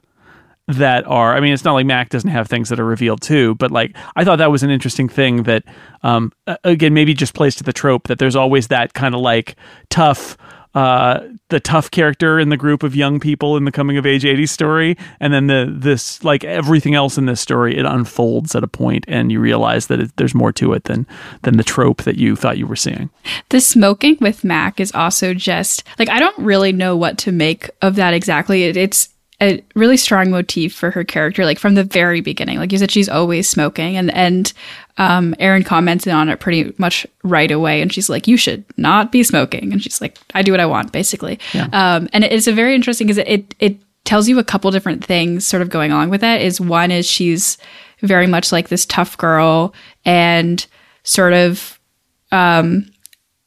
that 0.69 1.05
are 1.07 1.35
i 1.35 1.41
mean 1.41 1.53
it's 1.53 1.65
not 1.65 1.73
like 1.73 1.87
mac 1.87 2.09
doesn't 2.09 2.31
have 2.31 2.49
things 2.49 2.69
that 2.69 2.79
are 2.79 2.85
revealed 2.85 3.21
too 3.21 3.55
but 3.57 3.71
like 3.71 3.97
i 4.17 4.25
thought 4.25 4.37
that 4.37 4.51
was 4.51 4.63
an 4.63 4.71
interesting 4.71 5.09
thing 5.09 5.43
that 5.43 5.65
um 6.03 6.33
again 6.65 6.95
maybe 6.95 7.15
just 7.15 7.35
plays 7.35 7.55
to 7.55 7.65
the 7.65 7.73
trope 7.73 8.09
that 8.09 8.19
there's 8.19 8.37
always 8.37 8.69
that 8.69 8.95
kind 8.95 9.15
of 9.15 9.21
like 9.21 9.57
tough 9.91 10.37
uh 10.75 11.21
the 11.51 11.61
tough 11.61 11.91
character 11.91 12.39
in 12.39 12.49
the 12.49 12.57
group 12.57 12.83
of 12.83 12.97
young 12.97 13.21
people 13.21 13.59
in 13.59 13.65
the 13.65 13.73
coming 13.73 13.99
of 13.99 14.07
age 14.07 14.25
80 14.25 14.47
story 14.47 14.97
and 15.21 15.35
then 15.35 15.49
the 15.49 15.71
this 15.71 16.25
like 16.25 16.45
everything 16.45 16.95
else 16.95 17.19
in 17.19 17.27
this 17.27 17.41
story 17.41 17.77
it 17.77 17.85
unfolds 17.85 18.55
at 18.55 18.65
a 18.65 18.69
point 18.69 19.05
and 19.07 19.31
you 19.31 19.39
realize 19.39 19.89
that 19.89 20.01
it, 20.01 20.17
there's 20.17 20.35
more 20.35 20.53
to 20.53 20.73
it 20.73 20.85
than 20.85 21.07
than 21.43 21.59
the 21.59 21.65
trope 21.65 22.05
that 22.05 22.17
you 22.17 22.37
thought 22.37 22.57
you 22.57 22.67
were 22.67 22.77
seeing 22.77 23.11
The 23.51 23.61
smoking 23.61 24.17
with 24.21 24.45
Mac 24.45 24.81
is 24.81 24.93
also 24.93 25.35
just 25.35 25.85
like 25.99 26.09
I 26.09 26.19
don't 26.19 26.39
really 26.39 26.73
know 26.73 26.97
what 26.97 27.19
to 27.19 27.33
make 27.33 27.69
of 27.83 27.97
that 27.97 28.15
exactly. 28.15 28.65
It, 28.65 28.79
it's 28.79 29.12
a 29.43 29.63
really 29.75 29.97
strong 29.97 30.31
motif 30.31 30.73
for 30.73 30.91
her 30.93 31.03
character, 31.03 31.45
like 31.45 31.59
from 31.59 31.75
the 31.75 31.85
very 31.85 32.21
beginning. 32.21 32.59
Like 32.59 32.71
you 32.71 32.79
said, 32.79 32.91
she's 32.91 33.09
always 33.09 33.49
smoking, 33.49 33.97
and 33.97 34.15
and 34.15 34.53
um, 34.99 35.35
Erin 35.39 35.65
commented 35.65 36.13
on 36.13 36.29
it 36.29 36.39
pretty 36.39 36.73
much 36.79 37.07
right 37.25 37.51
away, 37.51 37.83
and 37.83 37.93
she's 37.93 38.09
like, 38.09 38.29
"You 38.29 38.37
should 38.37 38.65
not 38.77 39.11
be 39.11 39.23
smoking," 39.23 39.73
and 39.73 39.83
she's 39.83 40.01
like, 40.01 40.17
"I 40.35 40.43
do 40.43 40.53
what 40.53 40.61
I 40.61 40.67
want," 40.67 40.93
basically. 40.93 41.41
Um, 41.73 42.09
and 42.13 42.25
it's 42.25 42.47
a 42.47 42.53
very 42.53 42.75
interesting 42.75 43.09
because 43.09 43.19
it, 43.19 43.29
it 43.29 43.55
it 43.59 43.77
tells 44.05 44.29
you 44.29 44.39
a 44.39 44.45
couple 44.45 44.71
different 44.71 45.05
things 45.05 45.47
sort 45.47 45.63
of 45.63 45.71
going 45.71 45.91
along 45.91 46.11
with 46.11 46.21
that. 46.21 46.41
Is 46.41 46.61
one 46.61 46.91
is 46.91 47.07
she's 47.07 47.59
very 48.01 48.27
much 48.29 48.53
like 48.53 48.69
this 48.69 48.87
tough 48.87 49.19
girl 49.19 49.75
and 50.05 50.65
sort 51.03 51.33
of 51.33 51.81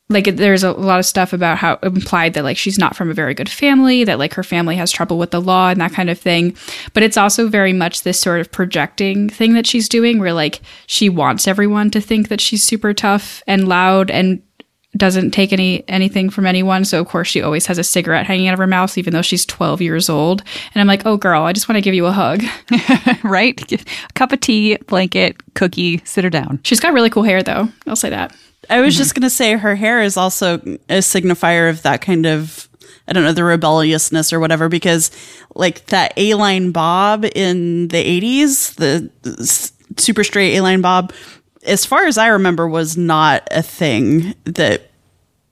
like 0.08 0.36
there's 0.36 0.64
a 0.64 0.72
lot 0.72 1.00
of 1.00 1.06
stuff 1.06 1.34
about 1.34 1.58
how 1.58 1.80
implied 1.82 2.36
that 2.36 2.44
like 2.44 2.58
she's 2.58 2.78
not 2.78 2.96
from 2.96 3.10
a 3.10 3.14
very 3.14 3.34
good 3.34 3.50
family 3.50 4.04
that 4.04 4.20
like 4.20 4.36
her 4.36 4.44
family 4.44 4.76
has 4.76 4.92
trouble 4.92 5.18
with 5.18 5.32
the 5.32 5.42
law 5.42 5.70
and 5.70 5.82
that 5.82 5.94
kind 5.94 6.12
of 6.12 6.20
thing. 6.20 6.56
But 6.94 7.02
it's 7.02 7.18
also 7.18 7.48
very 7.48 7.74
much 7.74 8.04
this 8.04 8.20
sort 8.20 8.40
of 8.40 8.52
projecting 8.52 9.30
thing 9.30 9.54
that 9.54 9.66
she's 9.66 9.90
doing 9.90 10.20
where 10.20 10.34
like 10.34 10.62
she 10.86 11.10
wants 11.10 11.48
everyone 11.48 11.90
to 11.92 12.02
think 12.02 12.28
that 12.28 12.40
she's 12.40 12.64
super 12.64 12.94
tough 12.94 13.42
and 13.48 13.68
loud 13.68 14.12
and 14.12 14.44
doesn't 14.98 15.32
take 15.32 15.52
any 15.52 15.84
anything 15.88 16.30
from 16.30 16.46
anyone. 16.46 16.86
So 16.86 17.02
of 17.02 17.08
course 17.08 17.28
she 17.28 17.42
always 17.42 17.66
has 17.66 17.78
a 17.78 17.84
cigarette 17.84 18.26
hanging 18.26 18.48
out 18.48 18.54
of 18.54 18.60
her 18.60 18.68
mouth 18.68 18.98
even 18.98 19.14
though 19.14 19.22
she's 19.22 19.46
12 19.46 19.82
years 19.82 20.10
old. 20.10 20.44
And 20.74 20.82
i'm 20.82 20.88
like 20.88 21.06
oh 21.06 21.18
girl 21.18 21.44
i 21.44 21.54
just 21.54 21.68
want 21.68 21.78
to 21.78 21.82
give 21.82 21.94
you 21.94 22.06
a 22.06 22.12
hug. 22.12 22.44
Right? 23.24 23.84
Cup 24.14 24.32
of 24.32 24.40
tea, 24.40 24.78
blanket, 24.88 25.54
cookie, 25.56 26.02
sit 26.06 26.24
her 26.24 26.30
down. 26.30 26.60
she's 26.64 26.80
got 26.80 26.94
really 26.94 27.10
cool 27.10 27.24
hair 27.24 27.42
though. 27.42 27.70
I'll 27.88 27.96
say 27.96 28.12
that. 28.12 28.36
I 28.70 28.82
was 28.82 28.96
just 28.96 29.14
going 29.14 29.24
to 29.24 29.30
say 29.30 29.54
her 29.54 29.76
hair 29.76 30.02
is 30.02 30.18
also 30.18 30.56
a 30.56 31.00
signifier 31.00 31.70
of 31.70 31.82
that 31.84 32.02
kind 32.02 32.26
of 32.26 32.70
I 33.08 33.14
don't 33.14 33.24
know 33.24 33.34
the 33.34 33.44
rebelliousness 33.44 34.34
or 34.34 34.40
whatever 34.40 34.70
because 34.70 35.12
like 35.56 35.86
that 35.88 36.14
A-line 36.18 36.72
bob 36.72 37.26
in 37.26 37.88
the 37.90 38.22
80s 38.22 38.76
the 38.76 39.10
super 39.98 40.24
straight 40.24 40.58
A-line 40.58 40.82
bob 40.82 41.14
as 41.66 41.86
far 41.86 42.06
as 42.06 42.18
I 42.18 42.28
remember 42.28 42.68
was 42.68 42.98
not 42.98 43.48
a 43.52 43.62
thing 43.62 44.36
that 44.46 44.90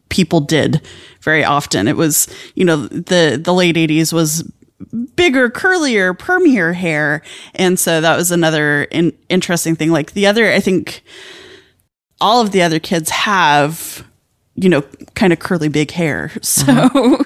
people 0.10 0.40
did 0.42 0.82
very 1.22 1.44
often 1.44 1.88
it 1.88 1.98
was 1.98 2.28
you 2.56 2.64
know 2.64 2.88
the 2.88 3.40
the 3.44 3.54
late 3.54 3.76
80s 3.76 4.14
was 4.14 4.44
bigger 5.16 5.50
curlier 5.50 6.18
permier 6.18 6.74
hair 6.74 7.22
and 7.56 7.80
so 7.80 8.00
that 8.02 8.16
was 8.16 8.32
another 8.32 8.84
in, 8.84 9.12
interesting 9.30 9.76
thing 9.76 9.90
like 9.92 10.12
the 10.12 10.28
other 10.28 10.52
I 10.52 10.60
think 10.60 11.04
all 12.22 12.42
of 12.42 12.52
the 12.52 12.62
other 12.62 12.80
kids 12.80 13.10
have, 13.10 14.08
you 14.56 14.70
know, 14.70 14.82
kind 15.14 15.34
of 15.34 15.40
curly 15.40 15.68
big 15.68 15.92
hair. 15.92 16.32
So 16.42 17.20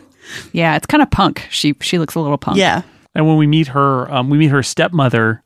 Yeah, 0.51 0.75
it's 0.75 0.87
kind 0.87 1.01
of 1.01 1.09
punk. 1.11 1.47
She 1.51 1.75
she 1.81 1.99
looks 1.99 2.15
a 2.15 2.19
little 2.19 2.37
punk. 2.37 2.57
yeah. 2.57 2.81
and 3.15 3.27
when 3.27 3.37
we 3.37 3.47
meet 3.47 3.67
her 3.67 4.11
um, 4.11 4.29
we 4.29 4.37
meet 4.37 4.49
her 4.51 4.63
stepmother 4.63 5.43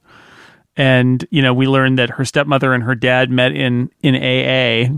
and 0.78 1.26
you 1.32 1.42
know 1.42 1.54
we 1.54 1.68
learn 1.68 1.96
that 1.96 2.12
her 2.12 2.26
stepmother 2.26 2.74
and 2.74 2.84
her 2.84 2.96
dad 2.96 3.30
met 3.30 3.52
in 3.52 3.90
in 4.02 4.16
aa 4.16 4.90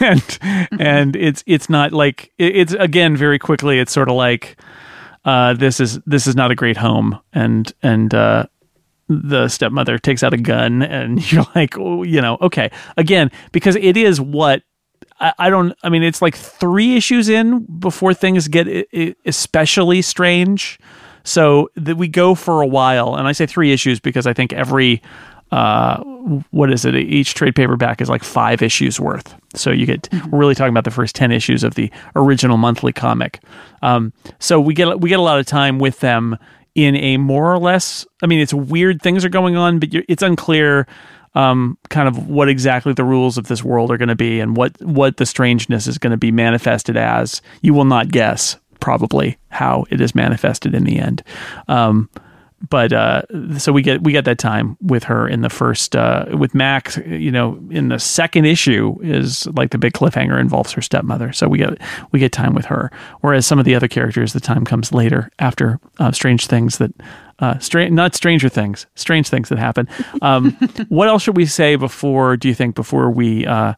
and 0.00 0.38
and 0.78 1.16
it's 1.16 1.42
it's 1.46 1.68
not 1.68 1.92
like 1.92 2.32
it's 2.38 2.72
again 2.74 3.16
very 3.16 3.38
quickly 3.38 3.78
it's 3.78 3.92
sort 3.92 4.08
of 4.08 4.14
like 4.14 4.56
uh, 5.28 5.52
this 5.52 5.78
is 5.78 6.00
this 6.06 6.26
is 6.26 6.34
not 6.34 6.50
a 6.50 6.54
great 6.54 6.78
home, 6.78 7.18
and 7.34 7.70
and 7.82 8.14
uh, 8.14 8.46
the 9.08 9.48
stepmother 9.48 9.98
takes 9.98 10.22
out 10.22 10.32
a 10.32 10.38
gun, 10.38 10.82
and 10.82 11.30
you're 11.32 11.44
like, 11.54 11.76
oh, 11.78 12.02
you 12.02 12.22
know, 12.22 12.38
okay, 12.40 12.70
again, 12.96 13.30
because 13.52 13.76
it 13.76 13.98
is 13.98 14.20
what 14.20 14.62
I, 15.20 15.34
I 15.38 15.50
don't. 15.50 15.74
I 15.82 15.90
mean, 15.90 16.02
it's 16.02 16.22
like 16.22 16.34
three 16.34 16.96
issues 16.96 17.28
in 17.28 17.66
before 17.78 18.14
things 18.14 18.48
get 18.48 18.88
especially 19.26 20.00
strange. 20.00 20.78
So 21.28 21.70
that 21.74 21.98
we 21.98 22.08
go 22.08 22.34
for 22.34 22.62
a 22.62 22.66
while, 22.66 23.14
and 23.14 23.28
I 23.28 23.32
say 23.32 23.44
three 23.44 23.70
issues 23.70 24.00
because 24.00 24.26
I 24.26 24.32
think 24.32 24.54
every 24.54 25.02
uh, 25.50 26.02
what 26.50 26.72
is 26.72 26.86
it? 26.86 26.94
Each 26.94 27.34
trade 27.34 27.54
paperback 27.54 28.00
is 28.00 28.08
like 28.08 28.24
five 28.24 28.62
issues 28.62 28.98
worth. 28.98 29.34
So 29.54 29.70
you 29.70 29.84
get 29.84 30.08
we're 30.30 30.38
really 30.38 30.54
talking 30.54 30.70
about 30.70 30.84
the 30.84 30.90
first 30.90 31.14
ten 31.14 31.30
issues 31.30 31.64
of 31.64 31.74
the 31.74 31.90
original 32.16 32.56
monthly 32.56 32.94
comic. 32.94 33.40
Um, 33.82 34.14
so 34.38 34.58
we 34.58 34.72
get 34.72 35.00
we 35.00 35.10
get 35.10 35.18
a 35.18 35.22
lot 35.22 35.38
of 35.38 35.44
time 35.44 35.78
with 35.78 36.00
them 36.00 36.38
in 36.74 36.96
a 36.96 37.18
more 37.18 37.52
or 37.52 37.58
less. 37.58 38.06
I 38.22 38.26
mean, 38.26 38.40
it's 38.40 38.54
weird 38.54 39.02
things 39.02 39.22
are 39.22 39.28
going 39.28 39.54
on, 39.54 39.80
but 39.80 39.90
it's 39.92 40.22
unclear 40.22 40.86
um, 41.34 41.76
kind 41.90 42.08
of 42.08 42.28
what 42.28 42.48
exactly 42.48 42.94
the 42.94 43.04
rules 43.04 43.36
of 43.36 43.48
this 43.48 43.62
world 43.62 43.90
are 43.90 43.98
going 43.98 44.08
to 44.08 44.16
be 44.16 44.40
and 44.40 44.56
what 44.56 44.80
what 44.82 45.18
the 45.18 45.26
strangeness 45.26 45.86
is 45.86 45.98
going 45.98 46.12
to 46.12 46.16
be 46.16 46.32
manifested 46.32 46.96
as. 46.96 47.42
You 47.60 47.74
will 47.74 47.84
not 47.84 48.08
guess 48.08 48.56
probably 48.80 49.38
how 49.48 49.84
it 49.90 50.00
is 50.00 50.14
manifested 50.14 50.74
in 50.74 50.84
the 50.84 50.98
end. 50.98 51.22
Um, 51.68 52.08
but 52.68 52.92
uh, 52.92 53.22
so 53.56 53.72
we 53.72 53.82
get 53.82 54.02
we 54.02 54.10
get 54.10 54.24
that 54.24 54.38
time 54.38 54.76
with 54.80 55.04
her 55.04 55.28
in 55.28 55.42
the 55.42 55.48
first 55.48 55.94
uh, 55.94 56.26
with 56.36 56.54
Max. 56.54 56.98
You 57.06 57.30
know, 57.30 57.60
in 57.70 57.88
the 57.88 58.00
second 58.00 58.46
issue 58.46 58.98
is 59.00 59.46
like 59.48 59.70
the 59.70 59.78
big 59.78 59.92
cliffhanger 59.92 60.40
involves 60.40 60.72
her 60.72 60.82
stepmother. 60.82 61.32
So 61.32 61.48
we 61.48 61.58
get 61.58 61.78
we 62.10 62.18
get 62.18 62.32
time 62.32 62.54
with 62.54 62.66
her. 62.66 62.90
Whereas 63.20 63.46
some 63.46 63.60
of 63.60 63.64
the 63.64 63.76
other 63.76 63.86
characters, 63.86 64.32
the 64.32 64.40
time 64.40 64.64
comes 64.64 64.92
later 64.92 65.30
after 65.38 65.78
uh, 65.98 66.12
strange 66.12 66.46
things 66.46 66.78
that. 66.78 66.92
Uh, 67.40 67.56
not 67.72 68.16
Stranger 68.16 68.48
Things, 68.48 68.88
strange 68.96 69.28
things 69.28 69.48
that 69.48 69.60
happen. 69.60 69.88
Um, 70.22 70.50
what 70.88 71.06
else 71.06 71.22
should 71.22 71.36
we 71.36 71.46
say 71.46 71.76
before? 71.76 72.36
Do 72.36 72.48
you 72.48 72.54
think 72.54 72.74
before 72.74 73.12
we 73.12 73.46
uh, 73.46 73.74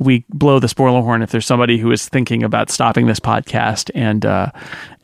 we 0.00 0.24
blow 0.30 0.58
the 0.58 0.68
spoiler 0.68 1.02
horn 1.02 1.22
if 1.22 1.30
there's 1.30 1.46
somebody 1.46 1.76
who 1.76 1.92
is 1.92 2.08
thinking 2.08 2.42
about 2.42 2.70
stopping 2.70 3.06
this 3.06 3.20
podcast 3.20 3.90
and 3.94 4.24
uh, 4.24 4.50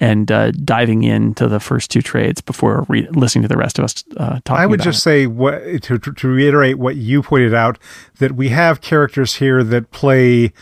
and 0.00 0.32
uh, 0.32 0.50
diving 0.52 1.04
into 1.04 1.46
the 1.46 1.60
first 1.60 1.90
two 1.90 2.00
trades 2.00 2.40
before 2.40 2.86
re- 2.88 3.06
listening 3.10 3.42
to 3.42 3.48
the 3.48 3.58
rest 3.58 3.78
of 3.78 3.84
us 3.84 4.02
uh, 4.16 4.40
talking. 4.44 4.62
I 4.62 4.66
would 4.66 4.80
just 4.80 5.00
it. 5.00 5.02
say 5.02 5.26
what 5.26 5.82
to, 5.82 5.98
to 5.98 6.28
reiterate 6.28 6.78
what 6.78 6.96
you 6.96 7.22
pointed 7.22 7.54
out 7.54 7.78
that 8.18 8.32
we 8.32 8.48
have 8.48 8.80
characters 8.80 9.36
here 9.36 9.62
that 9.62 9.90
play 9.90 10.52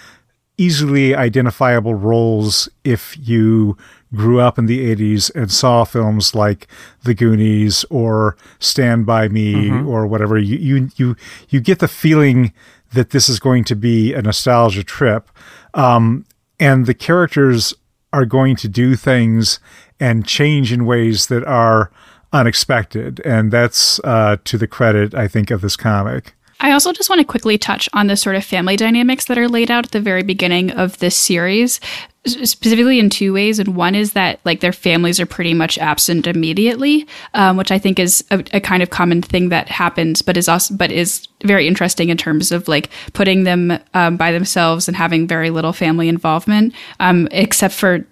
easily 0.58 1.14
identifiable 1.14 1.94
roles 1.94 2.68
if 2.82 3.16
you 3.20 3.76
grew 4.14 4.40
up 4.40 4.58
in 4.58 4.66
the 4.66 4.94
80s 4.94 5.34
and 5.34 5.50
saw 5.50 5.84
films 5.84 6.34
like 6.34 6.68
The 7.02 7.14
Goonies 7.14 7.84
or 7.90 8.36
Stand 8.60 9.06
by 9.06 9.28
Me 9.28 9.70
or 9.70 10.06
whatever 10.06 10.38
you 10.38 10.56
you 10.56 10.90
you 10.96 11.16
you 11.48 11.60
get 11.60 11.80
the 11.80 11.88
feeling 11.88 12.52
that 12.94 13.11
this 13.11 13.28
is 13.28 13.38
going 13.38 13.64
to 13.64 13.76
be 13.76 14.12
a 14.12 14.22
nostalgia 14.22 14.85
trip. 14.85 15.30
Um, 15.74 16.24
and 16.59 16.87
the 16.87 16.94
characters 16.94 17.74
are 18.12 18.24
going 18.24 18.57
to 18.57 18.68
do 18.68 18.96
things 18.96 19.59
and 20.00 20.26
change 20.26 20.72
in 20.72 20.87
ways 20.87 21.26
that 21.26 21.44
are 21.44 21.90
unexpected. 22.33 23.20
And 23.24 23.52
that's 23.52 24.00
uh, 24.00 24.37
to 24.44 24.59
the 24.59 24.66
credit 24.66 25.14
i 25.14 25.28
think 25.28 25.50
of 25.50 25.61
this 25.61 25.76
comic. 25.76 26.35
I 26.61 26.70
also 26.70 26.92
just 26.92 27.11
want 27.11 27.20
to 27.20 27.26
quickly 27.26 27.59
touch 27.59 27.88
on 27.92 28.07
the 28.07 28.16
sort 28.16 28.37
of 28.37 28.44
family 28.44 28.76
dynamics 28.76 29.26
that 29.26 29.38
are 29.38 29.48
laid 29.48 29.70
out 29.70 29.87
at 29.87 29.90
the 29.90 30.00
very 30.00 30.22
beginning 30.22 30.70
of 30.70 30.98
this 30.98 31.16
series, 31.16 31.80
specifically 32.26 32.98
in 32.98 33.10
two 33.10 33.32
ways. 33.32 33.58
And 33.58 33.76
one 33.76 33.94
is 33.94 34.12
that 34.12 34.40
like 34.44 34.60
their 34.60 34.72
families 34.72 35.20
are 35.20 35.26
pretty 35.26 35.54
much 35.54 35.78
absent 35.78 36.26
immediately, 36.26 37.06
um, 37.34 37.56
which 37.56 37.70
I 37.70 37.78
think 37.78 37.98
is 37.98 38.24
a, 38.30 38.42
a 38.52 38.60
kind 38.60 38.82
of 38.82 38.90
common 38.90 39.22
thing 39.22 39.50
that 39.50 39.68
happens, 39.68 40.22
but 40.22 40.37
is 40.37 40.48
also 40.48 40.74
but 40.74 40.90
is 40.90 41.26
very 41.44 41.68
interesting 41.68 42.08
in 42.08 42.16
terms 42.16 42.52
of 42.52 42.68
like 42.68 42.90
putting 43.12 43.44
them 43.44 43.78
um, 43.92 44.16
by 44.16 44.32
themselves 44.32 44.88
and 44.88 44.96
having 44.96 45.26
very 45.26 45.50
little 45.50 45.72
family 45.72 46.08
involvement, 46.08 46.74
um, 47.00 47.28
except 47.30 47.74
for 47.74 48.06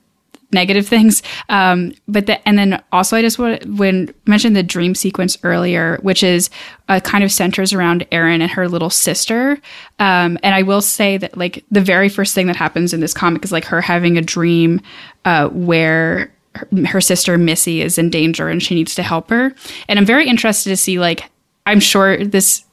negative 0.53 0.87
things. 0.87 1.23
Um, 1.49 1.93
but 2.07 2.27
the, 2.27 2.47
and 2.47 2.59
then 2.59 2.83
also 2.93 3.17
I 3.17 3.23
just 3.23 3.38
want 3.38 3.65
when 3.67 4.12
mentioned 4.27 4.57
the 4.57 4.62
dream 4.62 4.95
sequence 4.95 5.37
earlier, 5.43 5.99
which 6.03 6.23
is 6.23 6.51
uh, 6.88 7.01
kind 7.01 7.25
of 7.25 7.33
centers 7.33 7.73
around 7.73 8.07
Erin 8.12 8.43
and 8.43 8.51
her 8.51 8.69
little 8.69 8.91
sister. 8.91 9.53
Um, 9.99 10.38
and 10.43 10.55
I 10.55 10.62
will 10.62 10.83
say 10.83 11.17
that 11.19 11.37
like 11.37 11.65
the 11.71 11.81
very 11.81 12.09
first 12.09 12.35
thing 12.35 12.47
that 12.47 12.57
happens 12.57 12.93
in 12.93 13.01
this 13.01 13.15
comic 13.15 13.45
is 13.45 13.53
like 13.53 13.65
her 13.65 13.81
having 13.81 14.19
a 14.19 14.23
dream 14.23 14.81
uh, 15.25 15.49
where 15.49 16.33
her, 16.55 16.69
her 16.87 17.01
sister 17.01 17.38
Missy 17.38 17.81
is 17.81 17.99
in 17.99 18.11
danger 18.11 18.49
and 18.49 18.62
she 18.62 18.75
needs 18.75 18.95
to 18.97 19.03
help 19.03 19.31
her. 19.31 19.55
And 19.88 19.99
I'm 19.99 20.07
very 20.07 20.29
interested 20.29 20.71
to 20.71 20.77
see 20.77 20.99
like 20.99 21.31
I'm 21.65 21.81
sure 21.81 22.25
this 22.25 22.65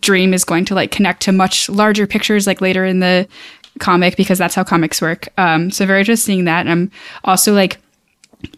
dream 0.00 0.32
is 0.32 0.44
going 0.44 0.64
to 0.66 0.74
like 0.74 0.90
connect 0.90 1.22
to 1.22 1.32
much 1.32 1.68
larger 1.68 2.06
pictures 2.06 2.46
like 2.46 2.60
later 2.60 2.84
in 2.84 3.00
the 3.00 3.26
comic 3.78 4.16
because 4.16 4.38
that's 4.38 4.54
how 4.54 4.64
comics 4.64 5.00
work. 5.00 5.28
Um, 5.38 5.70
so 5.70 5.86
very 5.86 6.04
just 6.04 6.24
seeing 6.24 6.44
that. 6.44 6.60
And 6.60 6.70
I'm 6.70 6.90
also 7.24 7.54
like, 7.54 7.78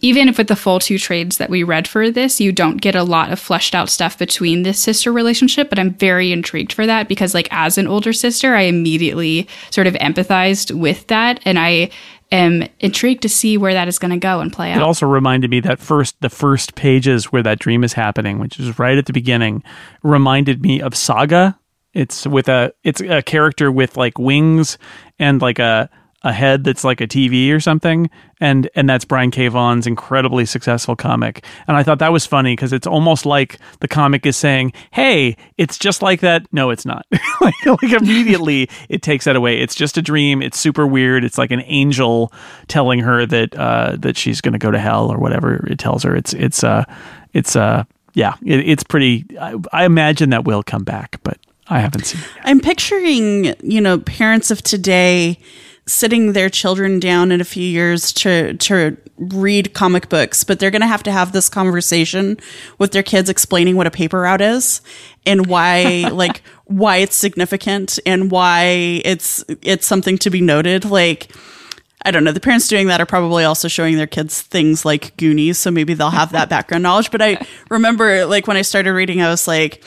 even 0.01 0.29
if 0.29 0.39
with 0.39 0.49
the 0.49 0.57
full 0.57 0.81
two 0.81 0.99
trades 0.99 1.37
that 1.39 1.51
we 1.51 1.63
read 1.63 1.87
for 1.87 2.11
this, 2.11 2.41
you 2.41 2.53
don't 2.53 2.79
get 2.79 2.95
a 2.95 3.03
lot 3.03 3.31
of 3.31 3.39
fleshed 3.39 3.75
out 3.75 3.91
stuff 3.91 4.19
between 4.19 4.63
this 4.63 4.79
sister 4.79 5.13
relationship, 5.13 5.69
but 5.69 5.79
I'm 5.79 5.93
very 5.95 6.33
intrigued 6.33 6.73
for 6.73 6.87
that 6.87 7.09
because 7.09 7.35
like 7.35 7.49
as 7.51 7.77
an 7.79 7.87
older 7.87 8.13
sister, 8.13 8.55
I 8.55 8.63
immediately 8.63 9.47
sort 9.71 9.87
of 9.87 9.95
empathized 9.95 10.79
with 10.79 11.07
that 11.09 11.41
and 11.45 11.59
I 11.59 11.91
am 12.33 12.67
intrigued 12.81 13.23
to 13.23 13.29
see 13.29 13.57
where 13.57 13.75
that 13.75 13.89
is 13.89 13.99
going 13.99 14.11
to 14.11 14.17
go 14.19 14.41
and 14.41 14.53
play 14.53 14.73
out. 14.73 14.79
It 14.79 14.83
also 14.83 15.07
reminded 15.07 15.51
me 15.51 15.61
that 15.61 15.79
first 15.79 16.21
the 16.21 16.31
first 16.31 16.75
pages 16.75 17.27
where 17.27 17.43
that 17.43 17.59
dream 17.59 17.85
is 17.85 17.93
happening, 17.93 18.39
which 18.39 18.59
is 18.59 18.79
right 18.79 18.99
at 18.99 19.07
the 19.07 19.13
beginning, 19.13 19.63
reminded 20.03 20.63
me 20.63 20.81
of 20.81 20.95
Saga. 20.95 21.59
It's 21.95 22.27
with 22.27 22.49
a 22.49 22.73
it's 22.83 23.01
a 23.01 23.23
character 23.23 23.73
with 23.73 23.97
like 23.97 24.19
wings 24.19 24.79
and 25.19 25.41
like 25.41 25.59
a 25.59 25.89
a 26.25 26.33
head 26.33 26.65
that's 26.65 26.85
like 26.85 27.03
a 27.03 27.07
TV 27.07 27.53
or 27.53 27.61
something, 27.61 28.09
and 28.41 28.69
and 28.75 28.89
that's 28.89 29.05
Brian 29.05 29.31
K. 29.31 29.47
Vaughan's 29.49 29.87
incredibly 29.87 30.47
successful 30.47 30.97
comic. 30.97 31.45
And 31.69 31.77
I 31.77 31.83
thought 31.83 31.99
that 31.99 32.13
was 32.13 32.25
funny 32.25 32.57
because 32.57 32.73
it's 32.73 32.87
almost 32.87 33.27
like 33.27 33.59
the 33.81 33.89
comic 33.89 34.25
is 34.25 34.37
saying, 34.37 34.73
"Hey, 34.91 35.37
it's 35.59 35.79
just 35.79 36.01
like 36.01 36.21
that." 36.21 36.47
No, 36.51 36.71
it's 36.71 36.87
not. 36.87 37.05
like, 37.43 37.55
like 37.67 37.93
immediately 37.93 38.71
it 38.89 39.03
takes 39.03 39.27
that 39.27 39.37
away. 39.37 39.61
It's 39.61 39.75
just 39.75 39.99
a 39.99 40.03
dream. 40.03 40.41
It's 40.41 40.59
super 40.59 40.87
weird. 40.87 41.25
It's 41.25 41.37
like 41.37 41.51
an 41.51 41.63
angel 41.67 42.33
telling 42.69 43.01
her 43.01 43.27
that 43.27 43.55
uh, 43.55 43.97
that 44.01 44.17
she's 44.17 44.41
going 44.41 44.55
to 44.55 44.59
go 44.59 44.71
to 44.71 44.79
hell 44.79 45.13
or 45.13 45.19
whatever 45.19 45.67
it 45.67 45.79
tells 45.79 46.03
her. 46.05 46.17
It's 46.17 46.33
it's 46.33 46.65
uh 46.65 46.85
it's 47.35 47.55
uh 47.55 47.85
yeah 48.15 48.35
it, 48.43 48.61
it's 48.61 48.83
pretty. 48.83 49.27
I, 49.39 49.57
I 49.75 49.85
imagine 49.85 50.31
that 50.31 50.47
will 50.47 50.63
come 50.63 50.85
back, 50.85 51.21
but 51.23 51.37
I 51.69 51.81
haven't 51.81 52.05
seen 52.05 52.21
it. 52.21 52.27
Yet. 52.37 52.43
I'm 52.45 52.61
picturing, 52.61 53.55
you 53.63 53.81
know, 53.81 53.99
parents 53.99 54.51
of 54.51 54.63
today 54.63 55.39
sitting 55.87 56.33
their 56.33 56.49
children 56.49 56.99
down 56.99 57.31
in 57.31 57.41
a 57.41 57.45
few 57.45 57.65
years 57.65 58.13
to 58.13 58.55
to 58.55 58.97
read 59.17 59.75
comic 59.75 60.09
books, 60.09 60.43
but 60.43 60.59
they're 60.59 60.71
going 60.71 60.81
to 60.81 60.89
have 60.89 61.03
to 61.05 61.13
have 61.13 61.33
this 61.33 61.49
conversation 61.49 62.37
with 62.79 62.93
their 62.93 63.03
kids 63.03 63.31
explaining 63.31 63.77
what 63.77 63.87
a 63.87 63.91
paper 63.91 64.23
route 64.23 64.41
is 64.41 64.81
and 65.25 65.47
why 65.47 66.09
like 66.13 66.43
why 66.65 66.99
it's 66.99 67.17
significant 67.17 67.99
and 68.07 68.31
why 68.31 69.01
it's 69.05 69.45
it's 69.63 69.87
something 69.87 70.19
to 70.19 70.31
be 70.31 70.41
noted 70.41 70.85
like 70.85 71.31
I 72.07 72.11
don't 72.11 72.23
know. 72.23 72.33
The 72.33 72.41
parents 72.41 72.69
doing 72.69 72.89
that 72.89 73.01
are 73.01 73.07
probably 73.07 73.45
also 73.45 73.67
showing 73.67 73.97
their 73.97 74.07
kids 74.07 74.43
things 74.43 74.85
like 74.85 75.17
Goonies, 75.17 75.57
so 75.57 75.71
maybe 75.71 75.95
they'll 75.95 76.11
have 76.11 76.33
that 76.33 76.51
background 76.51 76.83
knowledge. 76.83 77.11
But 77.11 77.23
I 77.23 77.47
remember, 77.71 78.27
like, 78.27 78.47
when 78.47 78.59
I 78.59 78.63
started 78.63 78.93
reading, 78.93 79.23
I 79.23 79.31
was 79.31 79.49
like, 79.49 79.83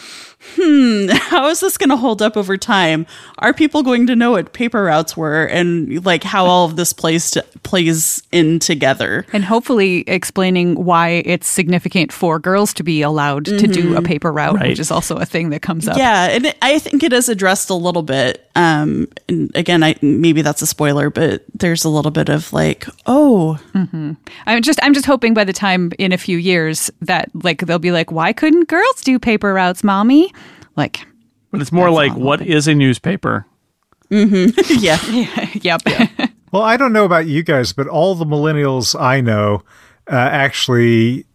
hmm, 0.55 1.07
how 1.13 1.47
is 1.47 1.59
this 1.59 1.77
going 1.77 1.89
to 1.89 1.97
hold 1.97 2.21
up 2.21 2.37
over 2.37 2.57
time? 2.57 3.05
Are 3.39 3.53
people 3.53 3.83
going 3.83 4.07
to 4.07 4.15
know 4.15 4.31
what 4.31 4.53
paper 4.53 4.83
routes 4.83 5.15
were 5.17 5.45
and 5.45 6.05
like 6.05 6.23
how 6.23 6.45
all 6.45 6.65
of 6.65 6.75
this 6.75 6.93
plays 6.93 7.31
to, 7.31 7.43
plays 7.63 8.23
in 8.31 8.59
together? 8.59 9.25
And 9.33 9.43
hopefully 9.45 10.03
explaining 10.07 10.83
why 10.85 11.21
it's 11.25 11.47
significant 11.47 12.11
for 12.11 12.39
girls 12.39 12.73
to 12.75 12.83
be 12.83 13.01
allowed 13.01 13.45
to 13.45 13.67
do 13.67 13.95
a 13.95 14.01
paper 14.01 14.31
route, 14.31 14.55
Right. 14.55 14.69
which 14.69 14.79
is 14.79 14.91
also 14.91 15.17
a 15.17 15.25
thing 15.25 15.49
that 15.49 15.61
comes 15.61 15.87
up. 15.87 15.97
Yeah, 15.97 16.27
and 16.29 16.45
it, 16.47 16.57
I 16.61 16.79
think 16.79 17.03
it 17.03 17.13
is 17.13 17.29
addressed 17.29 17.69
a 17.69 17.73
little 17.75 18.03
bit. 18.03 18.43
Um, 18.55 19.07
and 19.29 19.51
again, 19.55 19.83
I 19.83 19.95
maybe 20.01 20.41
that's 20.41 20.61
a 20.63 20.67
spoiler, 20.67 21.09
but 21.11 21.43
there's 21.53 21.83
a 21.85 21.89
little 21.89 22.09
bit 22.11 22.29
of 22.29 22.51
like, 22.53 22.87
oh, 23.05 23.59
I'm 23.75 24.61
just 24.61 24.79
I'm 24.81 24.93
just 24.93 25.05
hoping 25.05 25.33
by 25.35 25.43
the 25.43 25.53
time 25.53 25.91
in 25.99 26.11
a 26.11 26.17
few 26.17 26.37
years 26.37 26.89
that 27.01 27.29
like 27.43 27.59
they'll 27.65 27.77
be 27.79 27.91
like, 27.91 28.11
why 28.11 28.33
couldn't 28.33 28.67
girls 28.67 29.01
do 29.03 29.19
paper 29.19 29.53
routes, 29.53 29.83
mommy? 29.83 30.33
Like, 30.77 31.05
But 31.51 31.61
it's 31.61 31.71
more 31.71 31.89
like 31.89 32.15
what 32.15 32.41
is 32.41 32.67
a 32.67 32.75
newspaper? 32.75 33.45
yeah, 34.09 34.99
yep. 35.53 35.81
Well, 36.49 36.63
I 36.63 36.77
don't 36.77 36.93
know 36.93 37.03
about 37.03 37.27
you 37.27 37.43
guys, 37.43 37.73
but 37.73 37.89
all 37.89 38.15
the 38.15 38.25
millennials 38.25 38.97
I 38.97 39.19
know 39.19 39.63
uh, 40.09 40.15
actually 40.15 41.25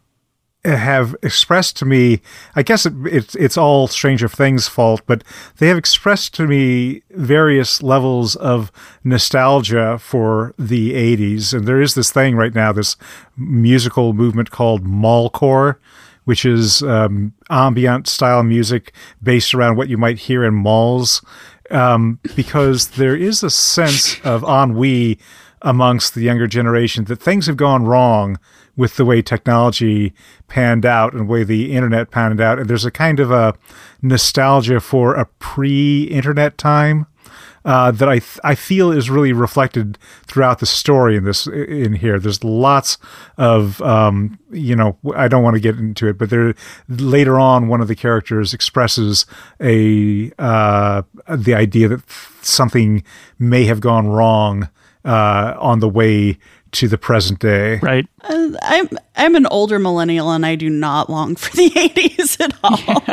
have 0.64 1.14
expressed 1.22 1.76
to 1.76 1.84
me, 1.84 2.22
I 2.56 2.62
guess 2.62 2.86
it, 2.86 2.94
it, 3.04 3.34
it's 3.34 3.58
all 3.58 3.88
Stranger 3.88 4.26
Things' 4.26 4.68
fault, 4.68 5.02
but 5.06 5.22
they 5.58 5.68
have 5.68 5.76
expressed 5.76 6.34
to 6.36 6.46
me 6.46 7.02
various 7.10 7.82
levels 7.82 8.36
of 8.36 8.72
nostalgia 9.04 9.98
for 9.98 10.54
the 10.58 10.94
80s. 10.94 11.52
And 11.52 11.66
there 11.66 11.82
is 11.82 11.94
this 11.94 12.10
thing 12.10 12.34
right 12.34 12.54
now, 12.54 12.72
this 12.72 12.96
musical 13.36 14.14
movement 14.14 14.50
called 14.50 14.84
mallcore, 14.84 15.76
which 16.24 16.44
is 16.44 16.82
um, 16.82 17.32
ambient 17.50 18.06
style 18.06 18.42
music 18.42 18.92
based 19.22 19.54
around 19.54 19.76
what 19.76 19.88
you 19.88 19.96
might 19.96 20.18
hear 20.18 20.44
in 20.44 20.54
malls. 20.54 21.24
Um, 21.70 22.18
because 22.36 22.90
there 22.90 23.16
is 23.16 23.42
a 23.42 23.48
sense 23.48 24.20
of 24.20 24.42
ennui 24.42 25.18
amongst 25.62 26.14
the 26.14 26.20
younger 26.20 26.46
generation 26.46 27.04
that 27.04 27.22
things 27.22 27.46
have 27.46 27.56
gone 27.56 27.84
wrong 27.84 28.38
with 28.76 28.96
the 28.96 29.04
way 29.04 29.22
technology 29.22 30.12
panned 30.48 30.84
out 30.84 31.12
and 31.12 31.22
the 31.22 31.32
way 31.32 31.44
the 31.44 31.72
internet 31.72 32.10
panned 32.10 32.40
out. 32.40 32.58
And 32.58 32.68
there's 32.68 32.84
a 32.84 32.90
kind 32.90 33.20
of 33.20 33.30
a 33.30 33.54
nostalgia 34.00 34.80
for 34.80 35.14
a 35.14 35.26
pre-internet 35.38 36.58
time. 36.58 37.06
Uh, 37.64 37.92
that 37.92 38.08
I 38.08 38.18
th- 38.18 38.40
I 38.42 38.56
feel 38.56 38.90
is 38.90 39.08
really 39.08 39.32
reflected 39.32 39.96
throughout 40.26 40.58
the 40.58 40.66
story 40.66 41.16
in 41.16 41.22
this 41.22 41.46
in 41.46 41.92
here. 41.94 42.18
There's 42.18 42.42
lots 42.42 42.98
of 43.38 43.80
um, 43.82 44.38
you 44.50 44.74
know 44.74 44.98
I 45.14 45.28
don't 45.28 45.44
want 45.44 45.54
to 45.54 45.60
get 45.60 45.76
into 45.78 46.08
it, 46.08 46.18
but 46.18 46.30
there 46.30 46.54
later 46.88 47.38
on 47.38 47.68
one 47.68 47.80
of 47.80 47.86
the 47.86 47.94
characters 47.94 48.52
expresses 48.52 49.26
a 49.60 50.32
uh, 50.40 51.02
the 51.28 51.54
idea 51.54 51.86
that 51.88 52.02
something 52.42 53.04
may 53.38 53.64
have 53.64 53.80
gone 53.80 54.08
wrong 54.08 54.68
uh, 55.04 55.54
on 55.58 55.80
the 55.80 55.88
way 55.88 56.38
to 56.72 56.88
the 56.88 56.98
present 56.98 57.38
day. 57.38 57.76
Right. 57.78 58.06
Uh, 58.22 58.50
I'm 58.62 58.88
I'm 59.16 59.34
an 59.34 59.46
older 59.46 59.78
millennial 59.78 60.30
and 60.30 60.44
I 60.46 60.54
do 60.56 60.68
not 60.70 61.10
long 61.10 61.36
for 61.36 61.54
the 61.56 61.70
80s 61.70 62.40
at 62.40 62.54
all. 62.64 63.04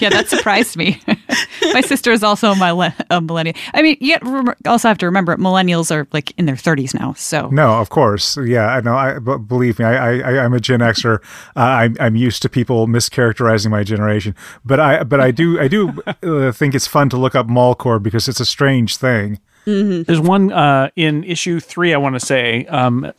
yeah, 0.00 0.10
that 0.10 0.28
surprised 0.28 0.76
me. 0.76 1.00
my 1.72 1.80
sister 1.80 2.12
is 2.12 2.22
also 2.22 2.52
a, 2.52 2.56
mille- 2.56 2.92
a 3.10 3.20
millennial. 3.20 3.56
I 3.74 3.82
mean, 3.82 3.96
you 4.00 4.16
rem- 4.22 4.54
also 4.66 4.86
have 4.88 4.98
to 4.98 5.06
remember 5.06 5.36
millennials 5.38 5.90
are 5.90 6.06
like 6.12 6.32
in 6.38 6.46
their 6.46 6.54
30s 6.54 6.94
now. 6.98 7.14
So 7.14 7.48
No, 7.48 7.80
of 7.80 7.90
course. 7.90 8.36
Yeah, 8.36 8.66
I 8.68 8.80
know. 8.80 8.94
I 8.94 9.18
but 9.18 9.38
believe 9.38 9.78
me, 9.78 9.86
I, 9.86 10.18
I 10.20 10.44
I'm 10.44 10.52
a 10.54 10.60
Gen 10.60 10.80
Xer. 10.80 11.18
Uh, 11.56 11.60
I'm 11.60 11.96
I'm 11.98 12.14
used 12.16 12.42
to 12.42 12.48
people 12.48 12.86
mischaracterizing 12.86 13.70
my 13.70 13.82
generation, 13.82 14.34
but 14.64 14.78
I 14.78 15.02
but 15.02 15.20
I 15.20 15.30
do 15.30 15.58
I 15.58 15.66
do 15.68 16.00
uh, 16.22 16.52
think 16.52 16.74
it's 16.74 16.86
fun 16.86 17.08
to 17.10 17.16
look 17.16 17.34
up 17.34 17.48
mallcore 17.48 18.00
because 18.02 18.28
it's 18.28 18.40
a 18.40 18.46
strange 18.46 18.96
thing. 18.98 19.40
There's 19.64 20.20
one 20.20 20.52
uh, 20.52 20.90
in 20.96 21.24
issue 21.24 21.60
three. 21.60 21.94
I 21.94 21.98
want 21.98 22.14
to 22.14 22.24
say 22.24 22.66
um, 22.66 23.12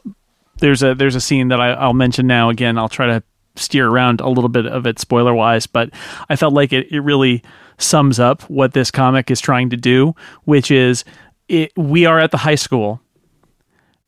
there's 0.57 0.83
a 0.83 0.95
there's 0.95 1.15
a 1.15 1.21
scene 1.21 1.49
that 1.49 1.59
I, 1.59 1.71
I'll 1.73 1.93
mention 1.93 2.27
now. 2.27 2.49
Again, 2.49 2.77
I'll 2.77 2.89
try 2.89 3.07
to 3.07 3.23
steer 3.55 3.87
around 3.87 4.21
a 4.21 4.29
little 4.29 4.49
bit 4.49 4.65
of 4.65 4.87
it 4.87 4.99
spoiler 4.99 5.33
wise, 5.33 5.67
but 5.67 5.89
I 6.29 6.35
felt 6.35 6.53
like 6.53 6.71
it, 6.71 6.91
it 6.91 7.01
really 7.01 7.43
sums 7.77 8.19
up 8.19 8.43
what 8.43 8.73
this 8.73 8.91
comic 8.91 9.29
is 9.29 9.41
trying 9.41 9.69
to 9.71 9.77
do, 9.77 10.15
which 10.45 10.71
is 10.71 11.03
it, 11.47 11.71
we 11.75 12.05
are 12.05 12.19
at 12.19 12.31
the 12.31 12.37
high 12.37 12.55
school, 12.55 13.01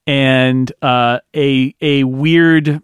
and 0.07 0.71
uh, 0.81 1.19
a 1.35 1.75
a 1.81 2.03
weird 2.05 2.81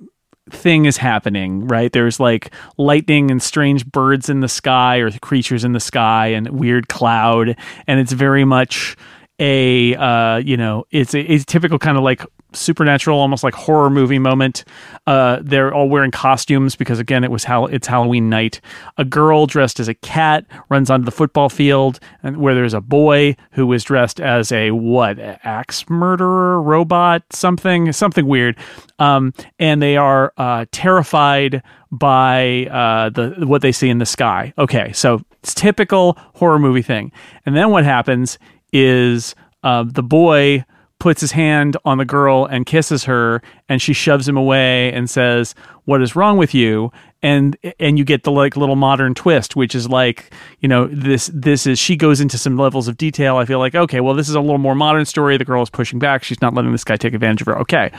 thing 0.49 0.85
is 0.85 0.97
happening, 0.97 1.67
right? 1.67 1.91
There's 1.91 2.19
like 2.19 2.51
lightning 2.77 3.31
and 3.31 3.41
strange 3.41 3.85
birds 3.85 4.29
in 4.29 4.39
the 4.39 4.49
sky 4.49 4.97
or 4.97 5.11
creatures 5.11 5.63
in 5.63 5.73
the 5.73 5.79
sky 5.79 6.27
and 6.27 6.49
weird 6.49 6.87
cloud, 6.89 7.55
and 7.87 7.99
it's 7.99 8.11
very 8.11 8.45
much 8.45 8.97
a 9.39 9.95
uh, 9.95 10.37
you 10.37 10.57
know 10.57 10.85
it's 10.91 11.15
a, 11.15 11.39
typical 11.39 11.79
kind 11.79 11.97
of 11.97 12.03
like 12.03 12.25
supernatural 12.53 13.19
almost 13.19 13.43
like 13.43 13.53
horror 13.53 13.89
movie 13.89 14.19
moment. 14.19 14.63
Uh, 15.07 15.39
they're 15.41 15.73
all 15.73 15.87
wearing 15.87 16.11
costumes 16.11 16.75
because 16.75 16.99
again 16.99 17.23
it 17.23 17.31
was 17.31 17.43
how 17.43 17.65
it's 17.65 17.87
halloween 17.87 18.29
night. 18.29 18.59
A 18.97 19.05
girl 19.05 19.45
dressed 19.45 19.79
as 19.79 19.87
a 19.87 19.93
cat 19.93 20.45
runs 20.69 20.89
onto 20.89 21.05
the 21.05 21.11
football 21.11 21.49
field 21.49 21.99
and 22.23 22.37
where 22.37 22.53
there's 22.53 22.73
a 22.73 22.81
boy 22.81 23.35
who 23.51 23.71
is 23.73 23.83
dressed 23.83 24.19
as 24.19 24.51
a 24.51 24.71
what 24.71 25.19
axe 25.19 25.89
murderer 25.89 26.61
robot 26.61 27.23
something 27.31 27.91
something 27.93 28.27
weird. 28.27 28.57
Um, 28.99 29.33
and 29.59 29.81
they 29.81 29.95
are 29.95 30.33
uh, 30.37 30.65
terrified 30.71 31.63
by 31.91 32.67
uh, 32.69 33.09
the 33.09 33.45
what 33.45 33.61
they 33.61 33.71
see 33.71 33.89
in 33.89 33.99
the 33.99 34.05
sky. 34.05 34.53
Okay 34.57 34.91
so 34.91 35.21
it's 35.41 35.53
typical 35.53 36.17
horror 36.35 36.59
movie 36.59 36.81
thing. 36.81 37.11
And 37.45 37.55
then 37.55 37.69
what 37.69 37.85
happens 37.85 38.37
is 38.71 39.35
uh, 39.63 39.83
the 39.87 40.03
boy 40.03 40.65
puts 40.99 41.21
his 41.21 41.31
hand 41.31 41.77
on 41.85 41.97
the 41.97 42.05
girl 42.05 42.45
and 42.45 42.65
kisses 42.65 43.05
her 43.05 43.41
and 43.69 43.81
she 43.81 43.93
shoves 43.93 44.27
him 44.27 44.35
away 44.35 44.91
and 44.91 45.09
says 45.09 45.55
what 45.85 46.01
is 46.01 46.15
wrong 46.15 46.37
with 46.37 46.53
you? 46.53 46.91
And 47.21 47.57
and 47.79 47.97
you 47.97 48.03
get 48.03 48.23
the 48.23 48.31
like 48.31 48.55
little 48.55 48.75
modern 48.75 49.13
twist 49.13 49.55
which 49.55 49.75
is 49.75 49.89
like 49.89 50.31
you 50.59 50.67
know 50.67 50.87
this 50.87 51.31
this 51.33 51.65
is 51.65 51.79
she 51.79 51.95
goes 51.95 52.21
into 52.21 52.37
some 52.37 52.57
levels 52.57 52.87
of 52.87 52.97
detail. 52.97 53.37
I 53.37 53.45
feel 53.45 53.59
like 53.59 53.75
okay 53.75 54.01
well 54.01 54.13
this 54.13 54.29
is 54.29 54.35
a 54.35 54.41
little 54.41 54.57
more 54.57 54.75
modern 54.75 55.05
story. 55.05 55.37
The 55.37 55.45
girl 55.45 55.63
is 55.63 55.69
pushing 55.69 55.99
back. 55.99 56.23
She's 56.23 56.41
not 56.41 56.53
letting 56.53 56.71
this 56.71 56.83
guy 56.83 56.97
take 56.97 57.13
advantage 57.13 57.41
of 57.41 57.47
her. 57.47 57.59
Okay. 57.59 57.91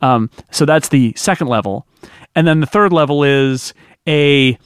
Um, 0.00 0.30
so 0.50 0.64
that's 0.64 0.88
the 0.88 1.12
second 1.16 1.48
level. 1.48 1.86
And 2.36 2.46
then 2.46 2.60
the 2.60 2.66
third 2.66 2.92
level 2.92 3.24
is 3.24 3.74
a 4.08 4.58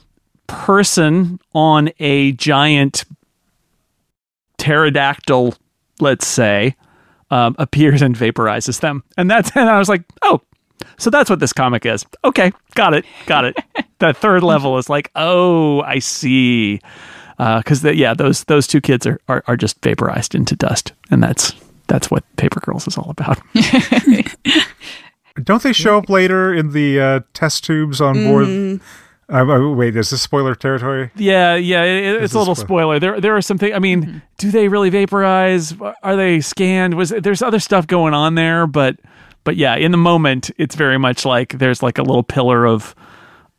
person 0.46 1.38
on 1.54 1.90
a 1.98 2.32
giant 2.32 3.04
pterodactyl, 4.58 5.54
let's 6.00 6.26
say, 6.26 6.76
um, 7.30 7.56
appears 7.58 8.02
and 8.02 8.16
vaporizes 8.16 8.80
them. 8.80 9.02
And 9.16 9.30
that's 9.30 9.50
and 9.56 9.68
I 9.68 9.78
was 9.78 9.88
like, 9.88 10.04
oh, 10.22 10.40
so 10.98 11.10
that's 11.10 11.30
what 11.30 11.40
this 11.40 11.52
comic 11.52 11.86
is. 11.86 12.04
Okay, 12.24 12.52
got 12.74 12.94
it, 12.94 13.04
got 13.26 13.44
it. 13.44 13.56
the 13.98 14.12
third 14.12 14.42
level 14.42 14.78
is 14.78 14.88
like, 14.88 15.10
oh, 15.16 15.80
I 15.82 15.98
see, 15.98 16.80
because 17.36 17.84
uh, 17.84 17.90
yeah, 17.90 18.14
those 18.14 18.44
those 18.44 18.66
two 18.66 18.80
kids 18.80 19.06
are, 19.06 19.20
are 19.28 19.42
are 19.46 19.56
just 19.56 19.80
vaporized 19.82 20.34
into 20.34 20.56
dust, 20.56 20.92
and 21.10 21.22
that's 21.22 21.54
that's 21.86 22.10
what 22.10 22.24
Paper 22.36 22.60
Girls 22.60 22.86
is 22.86 22.98
all 22.98 23.10
about. 23.10 23.40
Don't 25.42 25.62
they 25.62 25.72
show 25.72 25.98
up 25.98 26.08
later 26.08 26.52
in 26.52 26.72
the 26.72 27.00
uh, 27.00 27.20
test 27.32 27.64
tubes 27.64 28.00
on 28.00 28.24
board? 28.24 28.80
Uh, 29.30 29.72
wait, 29.74 29.94
is 29.94 30.08
this 30.08 30.22
spoiler 30.22 30.54
territory? 30.54 31.10
Yeah, 31.14 31.54
yeah, 31.54 31.82
it, 31.82 32.22
it's 32.22 32.34
a 32.34 32.38
a 32.38 32.40
little 32.40 32.54
spoiler. 32.54 32.96
spoiler. 32.96 32.98
There, 32.98 33.20
there 33.20 33.36
are 33.36 33.42
some 33.42 33.58
things. 33.58 33.74
I 33.74 33.78
mean, 33.78 34.22
do 34.38 34.50
they 34.50 34.68
really 34.68 34.88
vaporize? 34.88 35.74
Are 36.02 36.16
they 36.16 36.40
scanned? 36.40 36.94
Was 36.94 37.10
there's 37.10 37.42
other 37.42 37.58
stuff 37.58 37.86
going 37.86 38.14
on 38.14 38.36
there? 38.36 38.66
But, 38.66 38.96
but 39.44 39.56
yeah, 39.56 39.76
in 39.76 39.90
the 39.90 39.98
moment, 39.98 40.50
it's 40.56 40.74
very 40.74 40.98
much 40.98 41.26
like 41.26 41.58
there's 41.58 41.82
like 41.82 41.98
a 41.98 42.02
little 42.02 42.22
pillar 42.22 42.66
of 42.66 42.94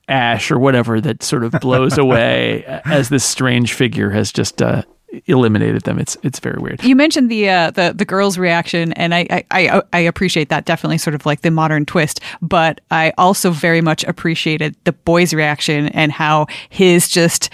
ash 0.07 0.49
or 0.49 0.57
whatever 0.57 0.99
that 0.99 1.21
sort 1.21 1.43
of 1.43 1.51
blows 1.61 1.97
away 1.99 2.63
as 2.85 3.09
this 3.09 3.23
strange 3.23 3.73
figure 3.73 4.09
has 4.09 4.31
just 4.31 4.63
uh, 4.63 4.81
eliminated 5.25 5.83
them. 5.83 5.99
It's 5.99 6.17
it's 6.23 6.39
very 6.39 6.59
weird. 6.61 6.83
You 6.83 6.95
mentioned 6.95 7.29
the 7.29 7.49
uh, 7.49 7.71
the 7.71 7.93
the 7.95 8.05
girl's 8.05 8.37
reaction, 8.37 8.93
and 8.93 9.13
I, 9.13 9.27
I 9.29 9.45
I 9.51 9.81
I 9.93 9.99
appreciate 9.99 10.49
that 10.49 10.65
definitely, 10.65 10.97
sort 10.97 11.15
of 11.15 11.25
like 11.25 11.41
the 11.41 11.51
modern 11.51 11.85
twist. 11.85 12.21
But 12.41 12.81
I 12.91 13.13
also 13.17 13.51
very 13.51 13.81
much 13.81 14.03
appreciated 14.03 14.75
the 14.83 14.93
boy's 14.93 15.33
reaction 15.33 15.89
and 15.89 16.11
how 16.11 16.47
his 16.69 17.07
just 17.09 17.49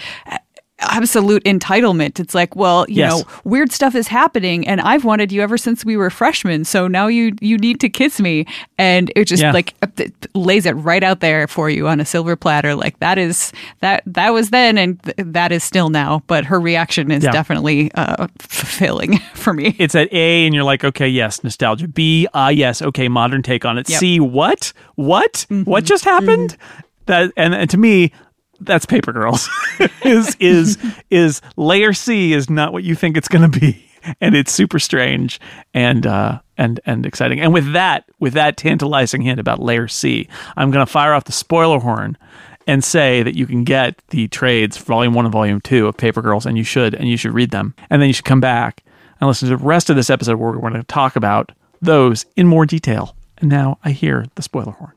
absolute 0.80 1.42
entitlement. 1.44 2.20
It's 2.20 2.34
like, 2.34 2.54
well, 2.54 2.84
you 2.88 2.96
Yes. 2.96 3.10
know, 3.12 3.24
weird 3.44 3.72
stuff 3.72 3.94
is 3.94 4.08
happening, 4.08 4.66
and 4.68 4.80
I've 4.80 5.04
wanted 5.04 5.32
you 5.32 5.40
ever 5.42 5.56
since 5.56 5.84
we 5.84 5.96
were 5.96 6.10
freshmen. 6.10 6.64
So 6.64 6.86
now 6.86 7.06
you 7.06 7.32
you 7.40 7.56
need 7.56 7.80
to 7.80 7.88
kiss 7.88 8.20
me, 8.20 8.46
and 8.76 9.10
it 9.16 9.24
just 9.24 9.42
Yeah. 9.42 9.52
like 9.52 9.74
it 9.98 10.12
lays 10.34 10.66
it 10.66 10.72
right 10.72 11.02
out 11.02 11.20
there 11.20 11.46
for 11.48 11.70
you 11.70 11.88
on 11.88 11.98
a 11.98 12.04
silver 12.04 12.36
platter. 12.36 12.74
Like 12.74 12.98
that 13.00 13.16
is 13.16 13.52
that 13.80 14.02
that 14.06 14.32
was 14.34 14.50
then, 14.50 14.76
and 14.76 15.02
th- 15.02 15.14
that 15.18 15.50
is 15.50 15.64
still 15.64 15.88
now. 15.88 16.22
But 16.26 16.44
her 16.44 16.60
reaction 16.60 17.10
is 17.10 17.24
Yeah. 17.24 17.30
definitely 17.32 17.90
uh, 17.94 18.26
fulfilling 18.38 19.18
for 19.34 19.54
me. 19.54 19.74
It's 19.78 19.94
at 19.94 20.12
A, 20.12 20.44
and 20.44 20.54
you're 20.54 20.64
like, 20.64 20.84
okay, 20.84 21.08
yes, 21.08 21.42
nostalgia. 21.42 21.88
B, 21.88 22.26
ah, 22.34 22.48
yes, 22.50 22.82
okay, 22.82 23.08
modern 23.08 23.42
take 23.42 23.64
on 23.64 23.78
it. 23.78 23.88
Yep. 23.88 23.98
C, 24.00 24.20
what? 24.20 24.72
What? 24.96 25.46
What 25.48 25.84
just 25.84 26.04
happened? 26.04 26.56
That 27.06 27.32
and, 27.36 27.54
and 27.54 27.70
to 27.70 27.78
me, 27.78 28.10
that's 28.60 28.86
Paper 28.86 29.12
Girls. 29.12 29.48
is 30.04 30.36
is 30.40 30.78
is 31.10 31.40
layer 31.56 31.92
C 31.92 32.32
is 32.32 32.50
not 32.50 32.72
what 32.72 32.84
you 32.84 32.94
think 32.94 33.16
it's 33.16 33.28
going 33.28 33.50
to 33.50 33.60
be, 33.60 33.84
and 34.20 34.34
it's 34.34 34.52
super 34.52 34.78
strange 34.78 35.40
and 35.74 36.06
uh, 36.06 36.40
and 36.56 36.80
and 36.86 37.06
exciting. 37.06 37.40
And 37.40 37.52
with 37.52 37.72
that, 37.72 38.04
with 38.18 38.34
that 38.34 38.56
tantalizing 38.56 39.22
hint 39.22 39.40
about 39.40 39.60
layer 39.60 39.88
C, 39.88 40.28
I'm 40.56 40.70
going 40.70 40.84
to 40.84 40.90
fire 40.90 41.12
off 41.12 41.24
the 41.24 41.32
spoiler 41.32 41.80
horn. 41.80 42.16
And 42.68 42.82
say 42.82 43.22
that 43.22 43.36
you 43.36 43.46
can 43.46 43.62
get 43.62 43.96
the 44.08 44.26
trades, 44.26 44.76
volume 44.76 45.14
one 45.14 45.24
and 45.24 45.32
volume 45.32 45.60
two 45.60 45.86
of 45.86 45.96
Paper 45.96 46.20
Girls, 46.20 46.46
and 46.46 46.58
you 46.58 46.64
should, 46.64 46.96
and 46.96 47.08
you 47.08 47.16
should 47.16 47.32
read 47.32 47.52
them. 47.52 47.76
And 47.90 48.02
then 48.02 48.08
you 48.08 48.12
should 48.12 48.24
come 48.24 48.40
back 48.40 48.82
and 49.20 49.28
listen 49.28 49.48
to 49.48 49.56
the 49.56 49.64
rest 49.64 49.88
of 49.88 49.94
this 49.94 50.10
episode 50.10 50.36
where 50.36 50.50
we're 50.50 50.58
going 50.58 50.72
to 50.72 50.82
talk 50.82 51.14
about 51.14 51.52
those 51.80 52.26
in 52.34 52.48
more 52.48 52.66
detail. 52.66 53.14
And 53.38 53.48
now 53.48 53.78
I 53.84 53.92
hear 53.92 54.26
the 54.34 54.42
spoiler 54.42 54.72
horn. 54.72 54.94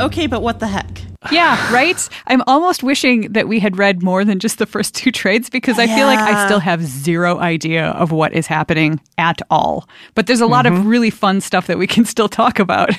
Okay, 0.00 0.26
but 0.26 0.42
what 0.42 0.58
the 0.58 0.66
heck? 0.66 1.02
Yeah, 1.30 1.72
right? 1.72 2.08
I'm 2.26 2.42
almost 2.46 2.82
wishing 2.82 3.32
that 3.32 3.48
we 3.48 3.58
had 3.58 3.78
read 3.78 4.02
more 4.02 4.24
than 4.24 4.38
just 4.38 4.58
the 4.58 4.66
first 4.66 4.94
two 4.94 5.10
trades 5.10 5.48
because 5.48 5.78
I 5.78 5.86
feel 5.86 6.06
like 6.06 6.18
I 6.18 6.44
still 6.44 6.58
have 6.58 6.82
zero 6.82 7.38
idea 7.38 7.86
of 7.90 8.12
what 8.12 8.32
is 8.32 8.46
happening 8.46 9.00
at 9.16 9.40
all. 9.50 9.88
But 10.14 10.26
there's 10.26 10.40
a 10.40 10.46
lot 10.46 10.66
of 10.66 10.74
mm-hmm. 10.74 10.88
really 10.88 11.10
fun 11.10 11.40
stuff 11.40 11.66
that 11.68 11.78
we 11.78 11.86
can 11.86 12.04
still 12.04 12.28
talk 12.28 12.58
about 12.58 12.90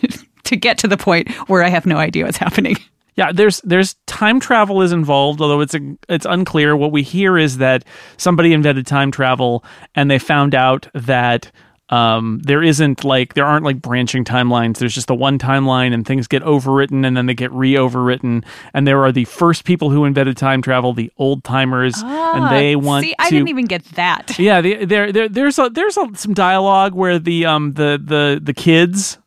to 0.44 0.56
get 0.56 0.78
to 0.78 0.88
the 0.88 0.96
point 0.96 1.30
where 1.48 1.62
I 1.62 1.68
have 1.68 1.86
no 1.86 1.98
idea 1.98 2.24
what's 2.24 2.38
happening. 2.38 2.76
Yeah, 3.14 3.32
there's 3.32 3.60
there's 3.62 3.94
time 4.06 4.38
travel 4.38 4.80
is 4.80 4.92
involved, 4.92 5.40
although 5.40 5.60
it's 5.60 5.74
a, 5.74 5.80
it's 6.08 6.24
unclear. 6.24 6.76
What 6.76 6.92
we 6.92 7.02
hear 7.02 7.36
is 7.36 7.58
that 7.58 7.84
somebody 8.16 8.52
invented 8.52 8.86
time 8.86 9.10
travel, 9.10 9.64
and 9.96 10.08
they 10.08 10.20
found 10.20 10.54
out 10.54 10.88
that 10.94 11.50
um, 11.90 12.40
there 12.42 12.62
isn't 12.62 13.04
like 13.04 13.34
there 13.34 13.46
aren't 13.46 13.64
like 13.64 13.80
branching 13.80 14.24
timelines. 14.24 14.78
There's 14.78 14.94
just 14.94 15.06
the 15.06 15.14
one 15.14 15.38
timeline, 15.38 15.94
and 15.94 16.06
things 16.06 16.26
get 16.26 16.42
overwritten, 16.42 17.06
and 17.06 17.16
then 17.16 17.26
they 17.26 17.34
get 17.34 17.50
re-overwritten. 17.52 18.44
And 18.74 18.86
there 18.86 19.02
are 19.04 19.12
the 19.12 19.24
first 19.24 19.64
people 19.64 19.90
who 19.90 20.04
invented 20.04 20.36
time 20.36 20.60
travel, 20.60 20.92
the 20.92 21.10
old 21.16 21.44
timers, 21.44 21.94
and 22.02 22.54
they 22.54 22.76
want 22.76 23.04
See, 23.04 23.10
to. 23.10 23.22
I 23.22 23.30
didn't 23.30 23.48
even 23.48 23.66
get 23.66 23.84
that. 23.94 24.36
Yeah, 24.48 24.60
the, 24.60 24.84
there, 24.84 25.12
there, 25.12 25.28
there's 25.28 25.58
a, 25.58 25.68
there's 25.68 25.96
a, 25.96 26.08
some 26.14 26.32
dialogue 26.32 26.94
where 26.94 27.18
the 27.18 27.44
um 27.44 27.72
the 27.74 28.00
the 28.02 28.40
the 28.42 28.54
kids 28.54 29.18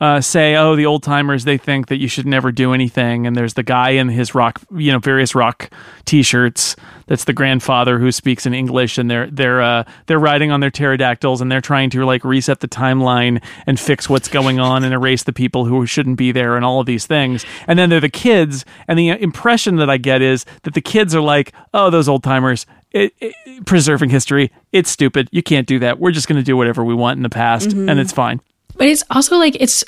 uh, 0.00 0.20
say, 0.20 0.56
"Oh, 0.56 0.76
the 0.76 0.86
old 0.86 1.02
timers 1.02 1.44
they 1.44 1.58
think 1.58 1.88
that 1.88 1.98
you 1.98 2.08
should 2.08 2.26
never 2.26 2.52
do 2.52 2.72
anything," 2.72 3.26
and 3.26 3.36
there's 3.36 3.54
the 3.54 3.62
guy 3.62 3.90
in 3.90 4.08
his 4.08 4.34
rock, 4.34 4.60
you 4.74 4.92
know, 4.92 4.98
various 4.98 5.34
rock 5.34 5.70
T-shirts. 6.04 6.76
That's 7.08 7.24
the 7.24 7.32
grandfather 7.32 7.98
who 7.98 8.12
speaks 8.12 8.46
in 8.46 8.54
English, 8.54 8.98
and 8.98 9.10
they're 9.10 9.28
they're 9.30 9.60
uh, 9.60 9.84
they're 10.06 10.18
riding 10.18 10.50
on 10.50 10.60
their 10.60 10.70
pterodactyls, 10.70 11.40
and 11.40 11.50
they're 11.50 11.60
trying 11.60 11.90
to 11.90 12.04
like 12.04 12.24
reset 12.24 12.60
the 12.60 12.68
timeline 12.68 13.42
and 13.66 13.80
fix 13.80 14.08
what's 14.08 14.28
going 14.28 14.60
on 14.60 14.84
and 14.84 14.94
erase 14.94 15.24
the 15.24 15.32
people 15.32 15.64
who 15.64 15.86
shouldn't 15.86 16.18
be 16.18 16.32
there, 16.32 16.56
and 16.56 16.64
all 16.64 16.80
of 16.80 16.86
these 16.86 17.06
things. 17.06 17.44
And 17.66 17.78
then 17.78 17.90
they're 17.90 18.00
the 18.00 18.08
kids, 18.08 18.64
and 18.86 18.98
the 18.98 19.08
impression 19.08 19.76
that 19.76 19.90
I 19.90 19.96
get 19.96 20.22
is 20.22 20.44
that 20.62 20.74
the 20.74 20.80
kids 20.80 21.14
are 21.14 21.20
like, 21.20 21.52
"Oh, 21.74 21.90
those 21.90 22.08
old 22.08 22.22
timers." 22.22 22.66
It, 22.90 23.12
it, 23.20 23.66
preserving 23.66 24.08
history, 24.08 24.50
it's 24.72 24.88
stupid. 24.88 25.28
You 25.30 25.42
can't 25.42 25.66
do 25.66 25.78
that. 25.80 25.98
We're 25.98 26.10
just 26.10 26.26
going 26.26 26.38
to 26.38 26.42
do 26.42 26.56
whatever 26.56 26.82
we 26.82 26.94
want 26.94 27.18
in 27.18 27.22
the 27.22 27.28
past, 27.28 27.72
and 27.90 28.00
it's 28.00 28.12
fine. 28.12 28.40
But 28.78 28.86
it's 28.86 29.04
also 29.10 29.36
like 29.36 29.56
it's 29.60 29.84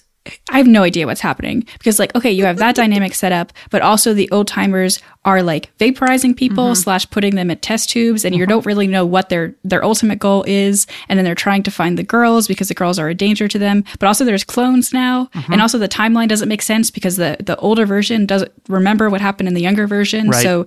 I 0.50 0.58
have 0.58 0.66
no 0.66 0.82
idea 0.82 1.06
what's 1.06 1.22
happening 1.22 1.64
because 1.78 1.98
like 1.98 2.14
okay, 2.14 2.30
you 2.30 2.44
have 2.44 2.58
that 2.58 2.74
dynamic 2.74 3.14
set 3.14 3.32
up, 3.32 3.52
but 3.70 3.80
also 3.80 4.12
the 4.12 4.30
old 4.30 4.46
timers 4.46 5.00
are 5.24 5.42
like 5.42 5.76
vaporizing 5.78 6.36
people 6.36 6.66
mm-hmm. 6.66 6.74
slash 6.74 7.08
putting 7.08 7.36
them 7.36 7.50
at 7.50 7.62
test 7.62 7.88
tubes, 7.90 8.24
and 8.24 8.34
you 8.34 8.42
mm-hmm. 8.42 8.50
don't 8.50 8.66
really 8.66 8.86
know 8.86 9.06
what 9.06 9.30
their 9.30 9.54
their 9.64 9.82
ultimate 9.82 10.18
goal 10.18 10.44
is, 10.46 10.86
and 11.08 11.18
then 11.18 11.24
they're 11.24 11.34
trying 11.34 11.62
to 11.62 11.70
find 11.70 11.96
the 11.96 12.02
girls 12.02 12.46
because 12.46 12.68
the 12.68 12.74
girls 12.74 12.98
are 12.98 13.08
a 13.08 13.14
danger 13.14 13.48
to 13.48 13.58
them. 13.58 13.82
But 13.98 14.06
also 14.06 14.26
there's 14.26 14.44
clones 14.44 14.92
now, 14.92 15.30
mm-hmm. 15.34 15.52
and 15.52 15.62
also 15.62 15.78
the 15.78 15.88
timeline 15.88 16.28
doesn't 16.28 16.48
make 16.48 16.62
sense 16.62 16.90
because 16.90 17.16
the 17.16 17.38
the 17.40 17.56
older 17.56 17.86
version 17.86 18.26
doesn't 18.26 18.52
remember 18.68 19.08
what 19.08 19.22
happened 19.22 19.48
in 19.48 19.54
the 19.54 19.62
younger 19.62 19.86
version, 19.86 20.28
Right. 20.28 20.42
so. 20.42 20.66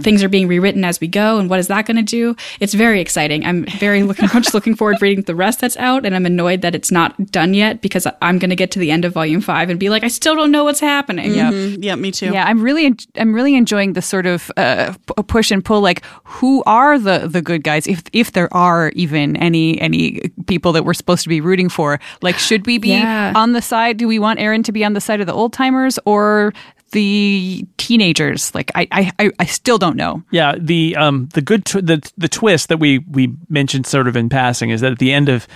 Things 0.00 0.24
are 0.24 0.28
being 0.28 0.48
rewritten 0.48 0.84
as 0.84 1.00
we 1.00 1.06
go, 1.06 1.38
and 1.38 1.48
what 1.48 1.60
is 1.60 1.68
that 1.68 1.86
going 1.86 1.96
to 1.96 2.02
do? 2.02 2.34
It's 2.58 2.74
very 2.74 3.00
exciting. 3.00 3.46
I'm 3.46 3.64
very 3.66 4.02
looking, 4.02 4.24
I'm 4.32 4.42
just 4.42 4.52
looking 4.52 4.74
forward 4.74 4.96
to 4.98 5.02
reading 5.04 5.22
the 5.22 5.34
rest 5.36 5.60
that's 5.60 5.76
out, 5.76 6.04
and 6.04 6.12
I'm 6.16 6.26
annoyed 6.26 6.62
that 6.62 6.74
it's 6.74 6.90
not 6.90 7.14
done 7.30 7.54
yet 7.54 7.82
because 7.82 8.04
I'm 8.20 8.40
going 8.40 8.50
to 8.50 8.56
get 8.56 8.72
to 8.72 8.80
the 8.80 8.90
end 8.90 9.04
of 9.04 9.12
volume 9.12 9.40
five 9.40 9.70
and 9.70 9.78
be 9.78 9.88
like, 9.88 10.02
I 10.02 10.08
still 10.08 10.34
don't 10.34 10.50
know 10.50 10.64
what's 10.64 10.80
happening. 10.80 11.30
Mm, 11.30 11.84
yeah, 11.84 11.94
me 11.94 12.10
too. 12.10 12.32
Yeah, 12.32 12.46
I'm 12.48 12.62
really, 12.62 12.86
en- 12.86 12.96
I'm 13.14 13.32
really 13.32 13.54
enjoying 13.54 13.92
the 13.92 14.02
sort 14.02 14.26
of 14.26 14.50
uh, 14.56 14.92
p- 15.06 15.22
push 15.22 15.52
and 15.52 15.64
pull. 15.64 15.82
Like, 15.82 16.04
who 16.24 16.64
are 16.66 16.98
the 16.98 17.28
the 17.28 17.40
good 17.40 17.62
guys? 17.62 17.86
If 17.86 18.02
if 18.12 18.32
there 18.32 18.52
are 18.52 18.88
even 18.96 19.36
any 19.36 19.80
any 19.80 20.18
people 20.48 20.72
that 20.72 20.84
we're 20.84 20.94
supposed 20.94 21.22
to 21.22 21.28
be 21.28 21.40
rooting 21.40 21.68
for, 21.68 22.00
like, 22.22 22.38
should 22.38 22.66
we 22.66 22.78
be 22.78 22.88
Yeah. 22.88 23.32
on 23.36 23.52
the 23.52 23.62
side? 23.62 23.98
Do 23.98 24.08
we 24.08 24.18
want 24.18 24.40
Erin 24.40 24.64
to 24.64 24.72
be 24.72 24.84
on 24.84 24.94
the 24.94 25.00
side 25.00 25.20
of 25.20 25.28
the 25.28 25.32
old 25.32 25.52
timers 25.52 25.96
or 26.06 26.52
the 26.96 27.66
teenagers? 27.76 28.54
Like, 28.54 28.72
I, 28.74 28.88
I, 29.18 29.30
I- 29.38 29.44
still 29.44 29.78
don't 29.78 29.96
know. 29.96 30.22
Yeah, 30.30 30.54
the 30.58 30.96
um 30.96 31.28
the 31.34 31.42
good 31.42 31.64
tw- 31.64 31.84
the 31.86 32.00
the 32.16 32.28
twist 32.28 32.68
that 32.70 32.78
we 32.78 32.98
we 33.10 33.34
mentioned 33.48 33.86
sort 33.86 34.08
of 34.08 34.16
in 34.16 34.28
passing 34.28 34.70
is 34.70 34.80
that 34.80 34.92
at 34.92 34.98
the 34.98 35.12
end 35.12 35.28
of 35.28 35.46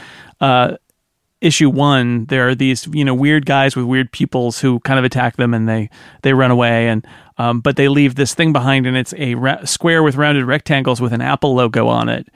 uh 0.41 0.77
issue 1.41 1.71
1 1.71 2.27
there 2.27 2.49
are 2.49 2.55
these 2.55 2.87
you 2.93 3.03
know 3.03 3.15
weird 3.15 3.47
guys 3.47 3.75
with 3.75 3.87
weird 3.87 4.13
pupils 4.13 4.61
who 4.61 4.79
kind 4.81 4.99
of 4.99 5.07
attack 5.07 5.37
them 5.37 5.55
and 5.55 5.67
they 5.67 5.89
they 6.23 6.35
run 6.35 6.51
away 6.51 6.89
and 6.89 7.07
um 7.39 7.61
but 7.63 7.77
they 7.77 7.89
leave 7.89 8.15
this 8.15 8.35
thing 8.35 8.53
behind 8.53 8.87
and 8.87 8.95
it's 8.95 9.15
a 9.17 9.35
ra- 9.37 9.65
square 9.65 10.03
with 10.03 10.17
rounded 10.17 10.45
rectangles 10.45 11.01
with 11.01 11.15
an 11.15 11.23
Apple 11.23 11.55
logo 11.55 11.87
on 11.89 12.11
it. 12.11 12.29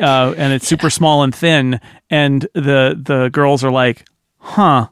Uh 0.00 0.32
and 0.36 0.52
it's 0.52 0.68
super 0.68 0.88
small 0.88 1.24
and 1.24 1.34
thin 1.34 1.80
and 2.10 2.42
the 2.54 2.94
the 3.10 3.28
girls 3.32 3.64
are 3.64 3.72
like, 3.72 4.04
"Huh." 4.38 4.86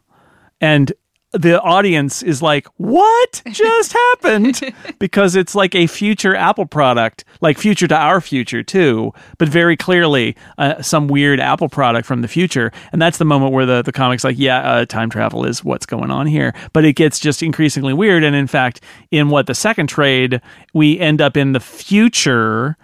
And 0.61 0.92
the 1.33 1.61
audience 1.61 2.23
is 2.23 2.42
like, 2.42 2.66
"What 2.77 3.42
just 3.51 3.92
happened?" 4.23 4.61
because 4.99 5.35
it's 5.35 5.55
like 5.55 5.75
a 5.75 5.87
future 5.87 6.35
Apple 6.35 6.66
product, 6.66 7.25
like 7.40 7.59
future 7.59 7.88
to 7.88 7.97
our 7.97 8.21
future 8.21 8.62
too, 8.62 9.12
but 9.38 9.49
very 9.49 9.77
clearly 9.77 10.37
uh, 10.59 10.83
some 10.83 11.09
weird 11.09 11.40
Apple 11.40 11.68
product 11.68 12.07
from 12.07 12.23
the 12.23 12.29
future. 12.29 12.71
And 12.92 13.01
that's 13.01 13.18
the 13.18 13.25
moment 13.25 13.53
where 13.53 13.66
the 13.66 13.83
the 13.83 13.92
comics 13.92 14.25
like, 14.25 14.38
"Yeah, 14.38 14.61
uh, 14.61 14.85
time 14.85 15.11
travel 15.11 15.45
is 15.45 15.64
what's 15.64 15.87
going 15.87 16.11
on 16.11 16.27
here." 16.27 16.55
But 16.73 16.85
it 16.85 16.95
gets 16.95 17.18
just 17.18 17.42
increasingly 17.42 17.95
weird. 17.95 18.25
And 18.25 18.37
in 18.37 18.47
fact, 18.47 18.81
in 19.11 19.31
what 19.31 19.47
the 19.47 19.55
second 19.55 19.88
trade, 19.88 20.40
we 20.75 20.99
end 20.99 21.21
up 21.21 21.37
in 21.37 21.53
the 21.53 21.61
future 21.61 22.77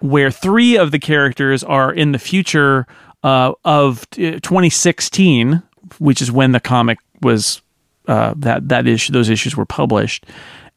where 0.00 0.30
three 0.30 0.76
of 0.76 0.92
the 0.92 0.98
characters 0.98 1.62
are 1.62 1.92
in 1.92 2.12
the 2.12 2.18
future 2.18 2.86
uh, 3.22 3.52
of 3.64 4.04
uh, 4.12 4.40
2016, 4.40 5.62
which 5.98 6.22
is 6.22 6.32
when 6.32 6.52
the 6.52 6.60
comic 6.60 6.98
was 7.20 7.60
uh, 8.06 8.34
that 8.36 8.68
that 8.68 8.86
issue 8.86 9.12
those 9.12 9.28
issues 9.28 9.56
were 9.56 9.66
published, 9.66 10.26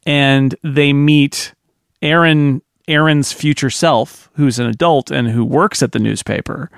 and 0.06 0.54
they 0.62 0.92
meet 0.92 1.54
Erin 2.02 2.62
Erin's 2.86 3.32
future 3.32 3.70
self, 3.70 4.30
who's 4.34 4.58
an 4.58 4.66
adult 4.66 5.10
and 5.10 5.28
who 5.28 5.44
works 5.44 5.82
at 5.82 5.92
the 5.92 5.98
newspaper. 5.98 6.70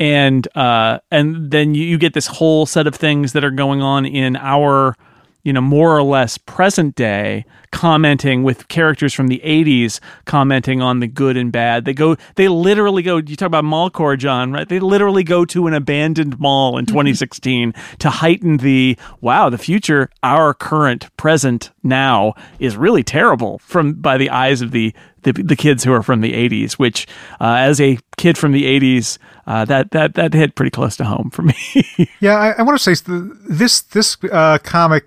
And 0.00 0.48
uh, 0.56 0.98
and 1.10 1.50
then 1.50 1.74
you, 1.74 1.84
you 1.84 1.98
get 1.98 2.14
this 2.14 2.26
whole 2.26 2.66
set 2.66 2.86
of 2.86 2.94
things 2.94 3.32
that 3.32 3.44
are 3.44 3.50
going 3.50 3.80
on 3.80 4.04
in 4.04 4.36
our 4.36 4.96
you 5.44 5.52
know, 5.52 5.60
more 5.60 5.96
or 5.96 6.02
less 6.02 6.38
present 6.38 6.94
day, 6.96 7.44
commenting 7.70 8.42
with 8.42 8.68
characters 8.68 9.12
from 9.12 9.28
the 9.28 9.40
80s, 9.44 10.00
commenting 10.24 10.80
on 10.80 11.00
the 11.00 11.06
good 11.06 11.36
and 11.36 11.52
bad. 11.52 11.84
They 11.84 11.92
go, 11.92 12.16
they 12.36 12.48
literally 12.48 13.02
go, 13.02 13.18
you 13.18 13.36
talk 13.36 13.46
about 13.46 13.64
mallcore, 13.64 14.18
John, 14.18 14.52
right? 14.52 14.68
They 14.68 14.80
literally 14.80 15.22
go 15.22 15.44
to 15.44 15.66
an 15.66 15.74
abandoned 15.74 16.40
mall 16.40 16.78
in 16.78 16.86
2016 16.86 17.74
to 17.98 18.10
heighten 18.10 18.56
the, 18.56 18.96
wow, 19.20 19.50
the 19.50 19.58
future, 19.58 20.08
our 20.22 20.54
current, 20.54 21.14
present, 21.16 21.70
now 21.82 22.32
is 22.58 22.76
really 22.76 23.02
terrible 23.02 23.58
from, 23.58 23.92
by 23.94 24.16
the 24.16 24.30
eyes 24.30 24.62
of 24.62 24.70
the, 24.70 24.94
the, 25.22 25.32
the 25.32 25.56
kids 25.56 25.84
who 25.84 25.92
are 25.92 26.02
from 26.02 26.22
the 26.22 26.32
80s, 26.32 26.74
which, 26.74 27.06
uh, 27.40 27.56
as 27.58 27.80
a 27.80 27.98
kid 28.16 28.38
from 28.38 28.52
the 28.52 28.64
80s, 28.64 29.18
uh, 29.46 29.66
that, 29.66 29.90
that, 29.90 30.14
that 30.14 30.32
hit 30.32 30.54
pretty 30.54 30.70
close 30.70 30.96
to 30.96 31.04
home 31.04 31.30
for 31.30 31.42
me. 31.42 31.54
Yeah, 32.20 32.36
I, 32.36 32.52
I 32.52 32.62
want 32.62 32.78
to 32.78 32.94
say 32.94 33.12
this 33.48 33.82
this 33.82 34.16
uh, 34.32 34.58
comic 34.62 35.04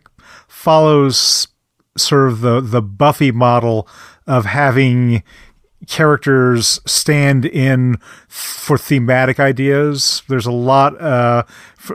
follows 0.57 1.47
sort 1.95 2.29
of 2.29 2.41
the 2.41 2.59
the 2.59 2.81
Buffy 2.81 3.31
model 3.31 3.87
of 4.25 4.45
having 4.45 5.21
characters 5.85 6.81
stand 6.85 7.45
in 7.45 7.97
for 8.27 8.77
thematic 8.77 9.39
ideas. 9.39 10.23
There's 10.27 10.47
a 10.47 10.51
lot. 10.51 10.99
Uh, 10.99 11.43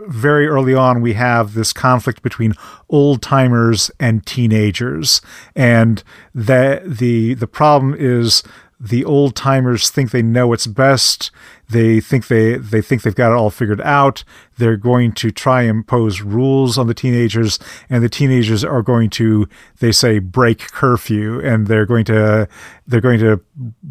very 0.07 0.47
early 0.47 0.75
on, 0.75 1.03
we 1.03 1.15
have 1.15 1.55
this 1.55 1.73
conflict 1.73 2.23
between 2.23 2.55
old 2.89 3.21
timers 3.21 3.91
and 3.99 4.25
teenagers, 4.25 5.21
and 5.57 6.03
that 6.33 6.99
the 6.99 7.35
the 7.35 7.49
problem 7.49 7.97
is 7.99 8.45
the 8.85 9.05
old 9.05 9.37
timers 9.37 9.91
think 9.91 10.11
they 10.11 10.23
know 10.23 10.49
what's 10.49 10.67
best. 10.67 11.31
They 11.71 12.01
think 12.01 12.27
they 12.27 12.57
they 12.57 12.83
think 12.83 13.03
they've 13.03 13.15
got 13.15 13.31
it 13.31 13.37
all 13.37 13.49
figured 13.49 13.81
out. 13.83 14.25
They're 14.59 14.77
going 14.77 15.13
to 15.13 15.31
try 15.31 15.63
and 15.63 15.71
impose 15.71 16.21
rules 16.21 16.77
on 16.79 16.89
the 16.89 16.95
teenagers, 16.95 17.61
and 17.89 18.03
the 18.03 18.09
teenagers 18.09 18.65
are 18.65 18.83
going 18.83 19.09
to 19.11 19.49
they 19.79 19.93
say 19.93 20.19
break 20.19 20.59
curfew, 20.73 21.39
and 21.41 21.69
they're 21.69 21.87
going 21.87 22.05
to 22.07 22.49
they're 22.85 23.01
going 23.01 23.21
to 23.21 23.41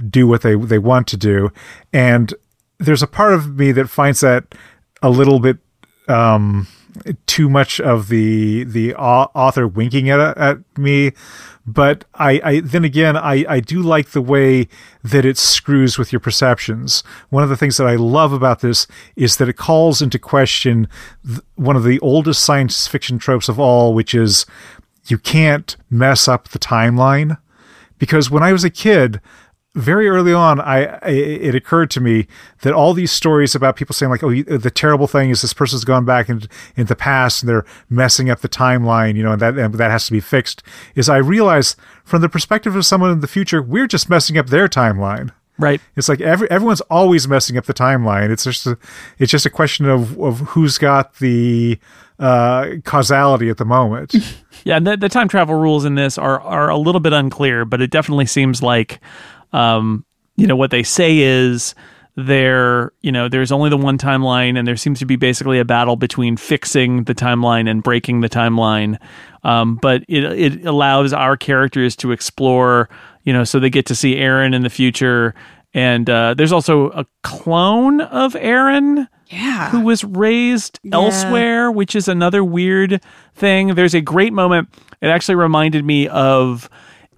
do 0.10 0.28
what 0.28 0.42
they 0.42 0.56
they 0.56 0.80
want 0.80 1.08
to 1.08 1.18
do. 1.18 1.54
And 1.94 2.34
there's 2.78 3.02
a 3.02 3.08
part 3.08 3.34
of 3.34 3.58
me 3.58 3.72
that 3.72 3.90
finds 3.90 4.20
that 4.20 4.54
a 5.02 5.10
little 5.10 5.40
bit 5.40 5.58
um, 6.10 6.68
too 7.28 7.50
much 7.50 7.80
of 7.80 8.10
the 8.10 8.66
the 8.66 8.94
author 8.96 9.70
winking 9.70 10.10
at 10.10 10.20
at 10.38 10.58
me. 10.78 11.14
But 11.72 12.04
I, 12.16 12.42
I 12.44 12.60
then 12.60 12.84
again 12.84 13.16
I, 13.16 13.46
I 13.48 13.60
do 13.62 13.82
like 13.82 14.10
the 14.10 14.22
way 14.22 14.68
that 15.04 15.24
it 15.24 15.38
screws 15.38 15.98
with 15.98 16.12
your 16.12 16.20
perceptions. 16.20 17.02
One 17.30 17.44
of 17.44 17.50
the 17.50 17.56
things 17.56 17.78
that 17.78 17.88
I 17.88 17.96
love 17.96 18.34
about 18.34 18.60
this 18.60 18.88
is 19.16 19.38
that 19.38 19.48
it 19.48 19.54
calls 19.54 20.02
into 20.02 20.20
question 20.20 20.90
th- 21.26 21.40
one 21.56 21.78
of 21.78 21.86
the 21.86 22.00
oldest 22.00 22.44
science 22.44 22.88
fiction 22.88 23.20
tropes 23.20 23.48
of 23.48 23.60
all, 23.60 23.94
which 23.94 24.14
is 24.14 24.46
you 25.08 25.18
can't 25.18 25.78
mess 25.90 26.28
up 26.28 26.50
the 26.50 26.60
timeline. 26.60 27.38
Because 27.98 28.30
when 28.30 28.44
I 28.44 28.52
was 28.52 28.64
a 28.64 28.70
kid, 28.70 29.22
very 29.74 30.10
early 30.10 30.34
on, 30.34 30.60
I, 30.60 31.00
I 31.02 31.10
it 31.10 31.56
occurred 31.56 31.90
to 31.92 32.02
me 32.02 32.28
that 32.62 32.74
all 32.74 32.94
these 32.94 33.12
stories 33.12 33.56
about 33.56 33.76
people 33.76 33.94
saying 33.94 34.10
like, 34.10 34.24
"Oh, 34.24 34.34
the 34.34 34.72
terrible 34.72 35.08
thing 35.08 35.30
is 35.30 35.42
this 35.42 35.54
person's 35.54 35.86
gone 35.86 36.04
back 36.04 36.28
in, 36.28 36.42
into 36.76 36.90
the 36.90 36.96
past 36.96 37.42
and 37.42 37.50
they're 37.50 37.66
messing 37.90 38.30
up 38.30 38.42
the 38.42 38.50
timeline," 38.50 39.16
you 39.16 39.24
know, 39.24 39.32
and 39.32 39.42
that 39.42 39.58
and 39.58 39.74
that 39.76 39.92
has 39.92 40.06
to 40.08 40.12
be 40.12 40.20
fixed. 40.20 40.62
Is 40.96 41.08
I 41.08 41.18
realize 41.18 41.76
from 42.04 42.22
the 42.22 42.30
perspective 42.30 42.76
of 42.76 42.86
someone 42.86 43.12
in 43.12 43.22
the 43.22 43.28
future, 43.28 43.62
we're 43.62 43.88
just 43.88 44.10
messing 44.10 44.38
up 44.38 44.48
their 44.48 44.68
timeline. 44.68 45.32
Right. 45.58 45.80
It's 45.96 46.10
like 46.10 46.20
every 46.22 46.50
everyone's 46.52 46.82
always 46.82 47.28
messing 47.28 47.56
up 47.58 47.66
the 47.66 47.74
timeline. 47.74 48.30
It's 48.30 48.44
just 48.44 48.68
a, 48.68 48.78
it's 49.20 49.32
just 49.32 49.46
a 49.46 49.50
question 49.50 49.86
of 49.86 50.20
of 50.20 50.40
who's 50.40 50.78
got 50.78 51.16
the 51.20 51.80
uh, 52.20 52.76
causality 52.84 53.50
at 53.50 53.58
the 53.58 53.66
moment. 53.66 54.16
Yeah, 54.64 54.80
the, 54.80 54.96
the 54.96 55.10
time 55.10 55.28
travel 55.28 55.56
rules 55.56 55.86
in 55.86 55.96
this 55.96 56.20
are 56.20 56.40
are 56.42 56.70
a 56.70 56.78
little 56.78 57.02
bit 57.02 57.14
unclear, 57.14 57.66
but 57.66 57.82
it 57.82 57.90
definitely 57.90 58.28
seems 58.28 58.62
like, 58.62 59.00
um, 59.54 60.06
you 60.38 60.48
know, 60.48 60.56
what 60.56 60.72
they 60.72 60.84
say 60.84 61.20
is 61.20 61.76
there, 62.16 62.92
you 63.02 63.12
know, 63.12 63.30
there's 63.30 63.52
only 63.52 63.70
the 63.70 63.78
one 63.78 63.98
timeline, 63.98 64.58
and 64.58 64.68
there 64.68 64.76
seems 64.76 65.00
to 65.00 65.06
be 65.06 65.16
basically 65.16 65.60
a 65.60 65.66
battle 65.66 65.96
between 65.96 66.36
fixing 66.38 67.04
the 67.06 67.16
timeline 67.16 67.70
and 67.70 67.84
breaking 67.84 68.22
the 68.22 68.30
timeline. 68.30 68.98
Um, 69.44 69.76
but 69.82 70.04
it 70.08 70.24
it 70.24 70.66
allows 70.66 71.14
our 71.14 71.38
characters 71.38 71.96
to 71.98 72.12
explore, 72.12 72.90
you 73.24 73.34
know, 73.34 73.44
so 73.44 73.60
they 73.60 73.70
get 73.70 73.86
to 73.88 73.96
see 73.96 74.18
Erin 74.18 74.54
in 74.54 74.64
the 74.64 74.70
future, 74.70 75.34
and 75.74 76.10
uh, 76.10 76.34
there's 76.34 76.52
also 76.52 76.90
a 76.92 77.06
clone 77.24 78.02
of 78.02 78.36
Erin 78.36 79.08
Yeah. 79.30 79.70
who 79.70 79.80
was 79.82 80.04
raised 80.04 80.80
elsewhere, 80.92 81.72
which 81.72 81.96
is 81.96 82.08
another 82.10 82.44
weird 82.44 83.02
thing. 83.36 83.76
There's 83.76 83.94
a 83.94 84.02
great 84.02 84.34
moment. 84.34 84.68
It 85.02 85.08
actually 85.08 85.36
reminded 85.36 85.86
me 85.86 86.08
of 86.10 86.70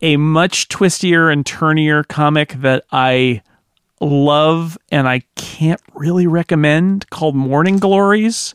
a 0.03 0.17
much 0.17 0.67
twistier 0.67 1.31
and 1.31 1.45
turnier 1.45 2.03
comic 2.03 2.49
that 2.55 2.83
I 2.91 3.41
love 4.01 4.77
and 4.91 5.07
I 5.07 5.21
can't 5.35 5.81
really 5.93 6.27
recommend 6.27 7.09
called 7.09 7.35
Morning 7.35 7.77
Glories, 7.77 8.53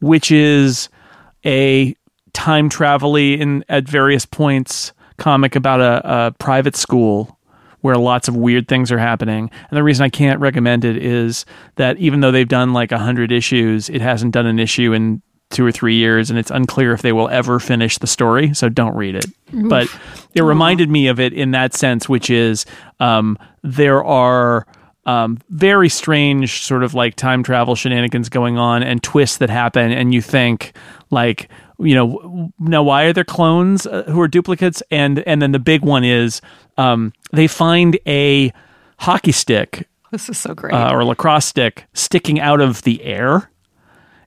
which 0.00 0.30
is 0.30 0.90
a 1.44 1.96
time 2.34 2.68
travel 2.68 3.16
in 3.16 3.64
at 3.70 3.88
various 3.88 4.26
points 4.26 4.92
comic 5.16 5.56
about 5.56 5.80
a, 5.80 6.26
a 6.26 6.32
private 6.32 6.76
school 6.76 7.38
where 7.80 7.96
lots 7.96 8.28
of 8.28 8.36
weird 8.36 8.68
things 8.68 8.92
are 8.92 8.98
happening. 8.98 9.50
And 9.70 9.76
the 9.76 9.82
reason 9.82 10.04
I 10.04 10.10
can't 10.10 10.40
recommend 10.40 10.84
it 10.84 10.98
is 11.02 11.46
that 11.76 11.96
even 11.96 12.20
though 12.20 12.30
they've 12.30 12.46
done 12.46 12.74
like 12.74 12.92
a 12.92 12.98
hundred 12.98 13.32
issues, 13.32 13.88
it 13.88 14.02
hasn't 14.02 14.32
done 14.32 14.46
an 14.46 14.58
issue 14.58 14.92
in 14.92 15.22
two 15.50 15.64
or 15.64 15.70
three 15.72 15.94
years, 15.96 16.30
and 16.30 16.38
it's 16.38 16.50
unclear 16.50 16.92
if 16.92 17.02
they 17.02 17.12
will 17.12 17.28
ever 17.28 17.60
finish 17.60 17.98
the 17.98 18.06
story. 18.06 18.52
So 18.54 18.68
don't 18.68 18.96
read 18.96 19.14
it. 19.14 19.26
But 19.52 19.88
it 20.34 20.42
reminded 20.42 20.90
me 20.90 21.06
of 21.06 21.20
it 21.20 21.32
in 21.32 21.52
that 21.52 21.74
sense, 21.74 22.08
which 22.08 22.30
is 22.30 22.66
um, 23.00 23.38
there 23.62 24.04
are. 24.04 24.66
Um, 25.06 25.36
very 25.50 25.90
strange 25.90 26.62
sort 26.62 26.82
of 26.82 26.94
like 26.94 27.14
time 27.14 27.42
travel 27.42 27.74
shenanigans 27.74 28.30
going 28.30 28.56
on 28.56 28.82
and 28.82 29.02
twists 29.02 29.36
that 29.36 29.50
happen 29.50 29.92
and 29.92 30.14
you 30.14 30.22
think 30.22 30.72
like 31.10 31.50
you 31.78 31.94
know 31.94 32.12
w- 32.22 32.52
now 32.58 32.82
why 32.82 33.02
are 33.04 33.12
there 33.12 33.22
clones 33.22 33.86
uh, 33.86 34.04
who 34.04 34.18
are 34.22 34.28
duplicates 34.28 34.82
and 34.90 35.18
and 35.26 35.42
then 35.42 35.52
the 35.52 35.58
big 35.58 35.82
one 35.82 36.04
is 36.04 36.40
um, 36.78 37.12
they 37.32 37.46
find 37.46 37.98
a 38.06 38.50
hockey 38.98 39.30
stick 39.30 39.86
This 40.10 40.30
is 40.30 40.38
so 40.38 40.54
great. 40.54 40.72
uh, 40.72 40.90
or 40.94 41.04
lacrosse 41.04 41.44
stick 41.44 41.84
sticking 41.92 42.40
out 42.40 42.62
of 42.62 42.80
the 42.84 43.02
air, 43.04 43.50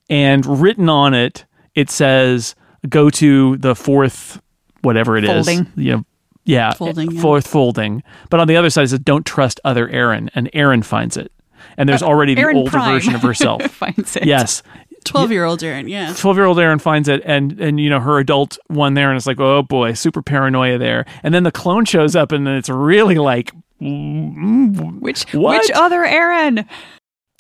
and 0.10 0.46
written 0.46 0.90
on 0.90 1.14
it, 1.14 1.46
it 1.76 1.90
says, 1.90 2.56
"Go 2.90 3.10
to 3.12 3.58
the 3.58 3.76
fourth, 3.76 4.42
whatever 4.82 5.18
it 5.18 5.24
is, 5.24 5.30
Folding. 5.46 5.72
You 5.76 5.92
know, 5.98 6.06
yeah, 6.46 6.74
Folding, 6.74 7.12
yeah. 7.12 7.22
fourth 7.22 7.48
folding." 7.48 8.04
But 8.30 8.40
on 8.40 8.48
the 8.48 8.56
other 8.58 8.70
side, 8.70 8.84
it 8.86 8.90
says, 8.90 9.00
"Don't 9.00 9.26
trust 9.26 9.60
other 9.64 9.88
Erin," 9.90 10.30
and 10.36 10.50
Erin 10.54 10.82
finds 10.84 11.18
it, 11.18 11.32
and 11.78 11.88
there's 11.90 12.04
already 12.04 12.34
the 12.36 12.42
Uh, 12.42 12.46
Erin 12.46 12.58
older 12.58 12.72
Prime 12.72 12.92
version 12.94 13.16
of 13.16 13.22
herself. 13.22 13.62
finds 13.72 14.16
it. 14.16 14.26
yes. 14.26 14.64
12 15.06 15.32
year 15.32 15.46
old 15.46 15.64
Erin, 15.64 15.88
yeah. 15.88 16.12
12 16.18 16.36
year 16.38 16.46
old 16.46 16.60
Erin 16.60 16.80
finds 16.80 17.08
it 17.08 17.22
and 17.24 17.58
and 17.62 17.80
you 17.80 17.90
know 17.90 18.00
her 18.02 18.20
adult 18.20 18.58
one 18.68 18.94
there 18.94 19.10
and 19.10 19.16
it's 19.16 19.28
like 19.28 19.40
oh 19.40 19.64
boy 19.64 19.94
super 19.94 20.22
paranoia 20.22 20.78
there 20.78 21.06
and 21.24 21.34
then 21.34 21.44
the 21.44 21.52
clone 21.52 21.86
shows 21.86 22.14
up 22.14 22.34
and 22.34 22.46
then 22.46 22.56
it's 22.56 22.68
really 22.68 23.16
like 23.16 23.52
Which 23.80 25.24
What? 25.34 25.62
which 25.62 25.72
other 25.74 26.04
Erin? 26.04 26.66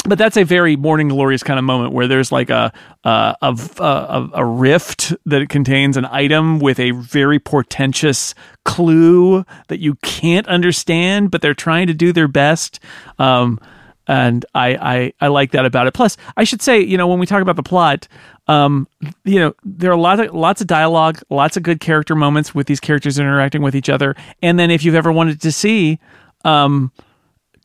But 0.07 0.17
that's 0.17 0.37
a 0.37 0.43
very 0.43 0.77
Morning 0.77 1.09
Glories 1.09 1.43
kind 1.43 1.59
of 1.59 1.65
moment 1.65 1.93
where 1.93 2.07
there's 2.07 2.31
like 2.31 2.49
a 2.49 2.71
a, 3.03 3.35
a 3.41 3.59
a 3.79 4.29
a 4.35 4.45
rift 4.45 5.13
that 5.25 5.49
contains 5.49 5.97
an 5.97 6.05
item 6.05 6.59
with 6.59 6.79
a 6.79 6.91
very 6.91 7.39
portentous 7.39 8.33
clue 8.63 9.43
that 9.67 9.79
you 9.79 9.95
can't 9.95 10.47
understand, 10.47 11.29
but 11.29 11.41
they're 11.41 11.53
trying 11.53 11.87
to 11.87 11.93
do 11.93 12.13
their 12.13 12.29
best. 12.29 12.79
Um, 13.19 13.59
and 14.07 14.45
I, 14.55 14.77
I 15.19 15.25
I 15.25 15.27
like 15.27 15.51
that 15.51 15.65
about 15.65 15.87
it. 15.87 15.93
Plus, 15.93 16.15
I 16.37 16.45
should 16.45 16.61
say, 16.61 16.79
you 16.79 16.97
know, 16.97 17.07
when 17.07 17.19
we 17.19 17.25
talk 17.25 17.41
about 17.41 17.57
the 17.57 17.63
plot, 17.63 18.07
um, 18.47 18.87
you 19.25 19.39
know, 19.39 19.53
there 19.65 19.91
are 19.91 19.97
lots 19.97 20.21
of 20.21 20.33
lots 20.33 20.61
of 20.61 20.67
dialogue, 20.67 21.19
lots 21.29 21.57
of 21.57 21.63
good 21.63 21.81
character 21.81 22.15
moments 22.15 22.55
with 22.55 22.67
these 22.67 22.79
characters 22.79 23.19
interacting 23.19 23.61
with 23.61 23.75
each 23.75 23.89
other. 23.89 24.15
And 24.41 24.57
then, 24.57 24.71
if 24.71 24.85
you've 24.85 24.95
ever 24.95 25.11
wanted 25.11 25.41
to 25.41 25.51
see, 25.51 25.99
um, 26.45 26.93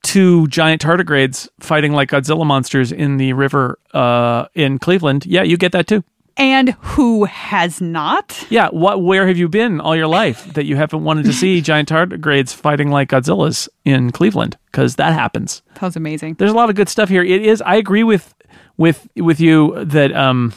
two 0.02 0.46
giant 0.48 0.82
tardigrades 0.82 1.48
fighting 1.60 1.92
like 1.92 2.10
Godzilla 2.10 2.46
monsters 2.46 2.92
in 2.92 3.16
the 3.16 3.32
river 3.32 3.78
uh, 3.94 4.46
in 4.54 4.78
Cleveland, 4.78 5.26
yeah, 5.26 5.42
you 5.42 5.56
get 5.56 5.72
that 5.72 5.86
too. 5.86 6.04
And 6.36 6.70
who 6.80 7.24
has 7.24 7.80
not? 7.80 8.46
Yeah, 8.48 8.68
what? 8.70 9.02
Where 9.02 9.26
have 9.26 9.36
you 9.36 9.48
been 9.48 9.80
all 9.80 9.94
your 9.94 10.06
life 10.06 10.50
that 10.54 10.64
you 10.64 10.76
haven't 10.76 11.04
wanted 11.04 11.26
to 11.26 11.32
see 11.32 11.60
giant 11.62 11.90
tardigrades 11.90 12.54
fighting 12.54 12.90
like 12.90 13.10
Godzillas 13.10 13.68
in 13.84 14.12
Cleveland? 14.12 14.56
Because 14.66 14.96
that 14.96 15.12
happens. 15.12 15.62
That 15.74 15.82
was 15.82 15.96
amazing. 15.96 16.34
There's 16.34 16.50
a 16.50 16.54
lot 16.54 16.70
of 16.70 16.76
good 16.76 16.88
stuff 16.88 17.10
here. 17.10 17.22
It 17.22 17.42
is. 17.42 17.60
I 17.60 17.76
agree 17.76 18.02
with 18.02 18.34
with 18.78 19.06
with 19.16 19.40
you 19.40 19.84
that 19.84 20.12
um, 20.16 20.54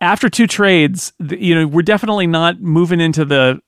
after 0.00 0.28
two 0.28 0.48
trades, 0.48 1.12
the, 1.20 1.40
you 1.40 1.54
know, 1.54 1.66
we're 1.68 1.82
definitely 1.82 2.26
not 2.26 2.60
moving 2.60 3.00
into 3.00 3.24
the 3.24 3.60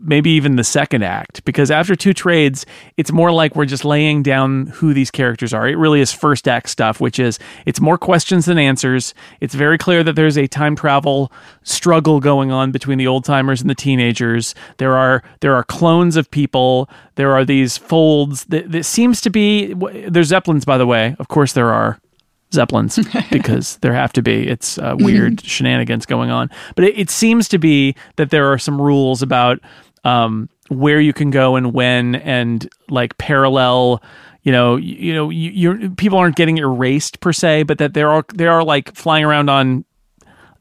maybe 0.00 0.30
even 0.30 0.56
the 0.56 0.64
second 0.64 1.02
act 1.02 1.44
because 1.44 1.70
after 1.70 1.96
two 1.96 2.12
trades 2.12 2.64
it's 2.96 3.10
more 3.10 3.32
like 3.32 3.56
we're 3.56 3.64
just 3.64 3.84
laying 3.84 4.22
down 4.22 4.66
who 4.66 4.94
these 4.94 5.10
characters 5.10 5.52
are. 5.52 5.66
It 5.66 5.76
really 5.76 6.00
is 6.00 6.12
first 6.12 6.46
act 6.46 6.68
stuff 6.68 7.00
which 7.00 7.18
is 7.18 7.38
it's 7.66 7.80
more 7.80 7.98
questions 7.98 8.46
than 8.46 8.58
answers. 8.58 9.12
It's 9.40 9.54
very 9.54 9.76
clear 9.76 10.04
that 10.04 10.14
there's 10.14 10.38
a 10.38 10.46
time 10.46 10.76
travel 10.76 11.32
struggle 11.62 12.20
going 12.20 12.52
on 12.52 12.70
between 12.70 12.98
the 12.98 13.08
old 13.08 13.24
timers 13.24 13.60
and 13.60 13.68
the 13.68 13.74
teenagers. 13.74 14.54
There 14.76 14.96
are 14.96 15.22
there 15.40 15.54
are 15.54 15.64
clones 15.64 16.16
of 16.16 16.30
people. 16.30 16.88
There 17.16 17.32
are 17.32 17.44
these 17.44 17.76
folds 17.76 18.44
that, 18.46 18.70
that 18.70 18.84
seems 18.84 19.20
to 19.22 19.30
be 19.30 19.74
there's 20.08 20.28
zeppelins 20.28 20.64
by 20.64 20.78
the 20.78 20.86
way. 20.86 21.16
Of 21.18 21.26
course 21.26 21.52
there 21.52 21.72
are 21.72 21.98
zeppelins 22.52 22.98
because 23.30 23.76
there 23.78 23.92
have 23.92 24.12
to 24.14 24.22
be. 24.22 24.46
It's 24.48 24.78
uh, 24.78 24.96
weird 24.98 25.40
shenanigans 25.44 26.06
going 26.06 26.30
on. 26.30 26.50
But 26.74 26.84
it, 26.84 26.98
it 26.98 27.10
seems 27.10 27.48
to 27.48 27.58
be 27.58 27.94
that 28.16 28.30
there 28.30 28.50
are 28.52 28.58
some 28.58 28.80
rules 28.80 29.22
about 29.22 29.60
um, 30.08 30.48
where 30.68 31.00
you 31.00 31.12
can 31.12 31.30
go 31.30 31.56
and 31.56 31.72
when 31.74 32.14
and 32.16 32.68
like 32.88 33.16
parallel 33.18 34.02
you 34.42 34.52
know 34.52 34.76
you, 34.76 34.94
you 34.94 35.14
know 35.14 35.30
you, 35.30 35.50
you're 35.50 35.90
people 35.90 36.18
aren't 36.18 36.36
getting 36.36 36.58
erased 36.58 37.20
per 37.20 37.32
se 37.32 37.64
but 37.64 37.78
that 37.78 37.94
there 37.94 38.10
are 38.10 38.24
there 38.34 38.52
are 38.52 38.64
like 38.64 38.94
flying 38.94 39.24
around 39.24 39.50
on 39.50 39.84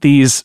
these 0.01 0.43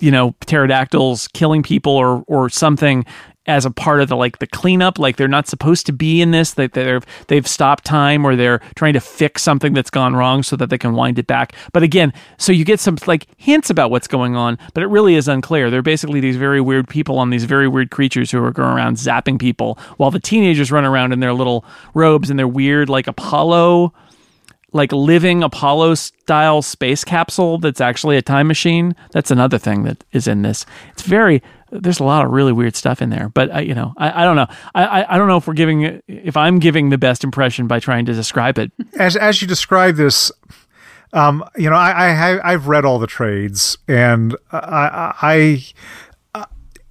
you 0.00 0.10
know 0.10 0.34
pterodactyls 0.46 1.28
killing 1.28 1.62
people 1.62 1.92
or 1.92 2.24
or 2.26 2.48
something 2.48 3.04
as 3.46 3.66
a 3.66 3.70
part 3.70 4.00
of 4.00 4.08
the 4.08 4.16
like 4.16 4.38
the 4.38 4.46
cleanup 4.46 4.98
like 4.98 5.16
they're 5.16 5.28
not 5.28 5.46
supposed 5.46 5.84
to 5.86 5.92
be 5.92 6.22
in 6.22 6.30
this 6.30 6.54
that 6.54 6.72
they're 6.72 7.00
they've 7.28 7.46
stopped 7.46 7.84
time 7.84 8.24
or 8.24 8.36
they're 8.36 8.60
trying 8.74 8.94
to 8.94 9.00
fix 9.00 9.42
something 9.42 9.74
that's 9.74 9.90
gone 9.90 10.16
wrong 10.16 10.42
so 10.42 10.56
that 10.56 10.70
they 10.70 10.78
can 10.78 10.94
wind 10.94 11.18
it 11.18 11.26
back 11.26 11.54
but 11.72 11.82
again 11.82 12.12
so 12.38 12.52
you 12.52 12.64
get 12.64 12.80
some 12.80 12.96
like 13.06 13.26
hints 13.36 13.68
about 13.70 13.90
what's 13.90 14.08
going 14.08 14.34
on 14.34 14.58
but 14.72 14.82
it 14.82 14.86
really 14.86 15.14
is 15.14 15.28
unclear 15.28 15.70
they're 15.70 15.82
basically 15.82 16.20
these 16.20 16.36
very 16.36 16.60
weird 16.60 16.88
people 16.88 17.18
on 17.18 17.30
these 17.30 17.44
very 17.44 17.68
weird 17.68 17.90
creatures 17.90 18.30
who 18.30 18.42
are 18.42 18.50
going 18.50 18.70
around 18.70 18.96
zapping 18.96 19.38
people 19.38 19.78
while 19.98 20.10
the 20.10 20.20
teenagers 20.20 20.72
run 20.72 20.84
around 20.84 21.12
in 21.12 21.20
their 21.20 21.34
little 21.34 21.64
robes 21.92 22.30
and 22.30 22.38
their 22.38 22.48
weird 22.48 22.88
like 22.88 23.06
apollo 23.06 23.92
like 24.74 24.92
living 24.92 25.42
Apollo 25.42 25.94
style 25.94 26.60
space 26.60 27.04
capsule 27.04 27.58
that's 27.58 27.80
actually 27.80 28.16
a 28.16 28.22
time 28.22 28.48
machine. 28.48 28.94
That's 29.12 29.30
another 29.30 29.56
thing 29.56 29.84
that 29.84 30.02
is 30.10 30.26
in 30.26 30.42
this. 30.42 30.66
It's 30.90 31.02
very 31.02 31.42
there's 31.74 32.00
a 32.00 32.04
lot 32.04 32.24
of 32.24 32.30
really 32.30 32.52
weird 32.52 32.76
stuff 32.76 33.02
in 33.02 33.10
there, 33.10 33.28
but 33.28 33.52
I, 33.52 33.60
you 33.60 33.74
know, 33.74 33.92
I, 33.96 34.22
I 34.22 34.24
don't 34.24 34.36
know. 34.36 34.46
I, 34.74 35.04
I, 35.08 35.18
don't 35.18 35.28
know 35.28 35.36
if 35.36 35.46
we're 35.46 35.54
giving 35.54 36.00
if 36.06 36.36
I'm 36.36 36.58
giving 36.58 36.90
the 36.90 36.98
best 36.98 37.24
impression 37.24 37.66
by 37.66 37.80
trying 37.80 38.06
to 38.06 38.14
describe 38.14 38.58
it. 38.58 38.70
as 38.98 39.16
as 39.16 39.42
you 39.42 39.48
describe 39.48 39.96
this, 39.96 40.30
um, 41.12 41.44
you 41.56 41.68
know, 41.68 41.76
I, 41.76 42.10
I 42.10 42.52
I've 42.52 42.68
read 42.68 42.84
all 42.84 42.98
the 42.98 43.06
trades, 43.06 43.76
and 43.88 44.36
I, 44.52 45.14
I, 45.22 45.62
I, 46.34 46.46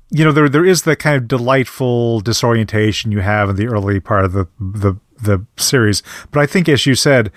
you 0.10 0.26
know, 0.26 0.32
there 0.32 0.50
there 0.50 0.66
is 0.66 0.84
the 0.84 0.96
kind 0.96 1.16
of 1.16 1.28
delightful 1.28 2.20
disorientation 2.20 3.12
you 3.12 3.20
have 3.20 3.50
in 3.50 3.56
the 3.56 3.68
early 3.68 4.00
part 4.00 4.26
of 4.26 4.34
the 4.34 4.48
the 4.60 4.96
the 5.22 5.46
series, 5.56 6.04
but 6.32 6.42
I 6.42 6.46
think, 6.46 6.68
as 6.68 6.86
you 6.86 6.96
said, 6.96 7.32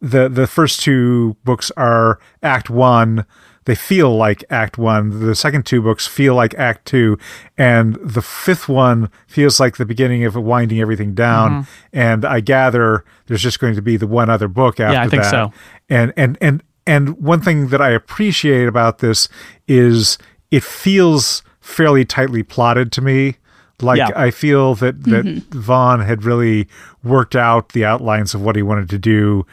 the 0.00 0.28
the 0.28 0.46
first 0.46 0.80
two 0.80 1.36
books 1.44 1.70
are 1.76 2.18
Act 2.42 2.70
One. 2.70 3.26
They 3.66 3.74
feel 3.74 4.16
like 4.16 4.42
Act 4.48 4.78
One. 4.78 5.26
The 5.26 5.34
second 5.34 5.66
two 5.66 5.82
books 5.82 6.06
feel 6.06 6.34
like 6.34 6.54
Act 6.54 6.86
Two, 6.86 7.18
and 7.58 7.96
the 7.96 8.22
fifth 8.22 8.68
one 8.68 9.10
feels 9.26 9.60
like 9.60 9.76
the 9.76 9.84
beginning 9.84 10.24
of 10.24 10.34
winding 10.36 10.80
everything 10.80 11.14
down. 11.14 11.50
Mm-hmm. 11.50 11.98
And 11.98 12.24
I 12.24 12.40
gather 12.40 13.04
there's 13.26 13.42
just 13.42 13.60
going 13.60 13.74
to 13.74 13.82
be 13.82 13.96
the 13.96 14.06
one 14.06 14.30
other 14.30 14.48
book 14.48 14.80
after 14.80 14.94
Yeah, 14.94 15.02
I 15.02 15.08
think 15.08 15.24
that. 15.24 15.30
so. 15.30 15.52
And 15.88 16.12
and 16.16 16.38
and 16.40 16.62
and 16.86 17.18
one 17.18 17.40
thing 17.42 17.68
that 17.68 17.82
I 17.82 17.90
appreciate 17.90 18.68
about 18.68 18.98
this 18.98 19.28
is 19.66 20.16
it 20.50 20.62
feels 20.62 21.42
fairly 21.60 22.04
tightly 22.04 22.44
plotted 22.44 22.92
to 22.92 23.00
me. 23.02 23.36
Like 23.82 23.98
Yeah. 23.98 24.10
I 24.14 24.30
feel 24.30 24.76
that 24.76 25.02
that 25.04 25.24
Vaughan 25.50 26.00
had 26.00 26.24
really 26.24 26.68
worked 27.02 27.34
out 27.34 27.70
the 27.70 27.84
outlines 27.84 28.32
of 28.32 28.40
what 28.42 28.54
he 28.54 28.62
wanted 28.62 28.88
to 28.90 28.98
do 28.98 29.44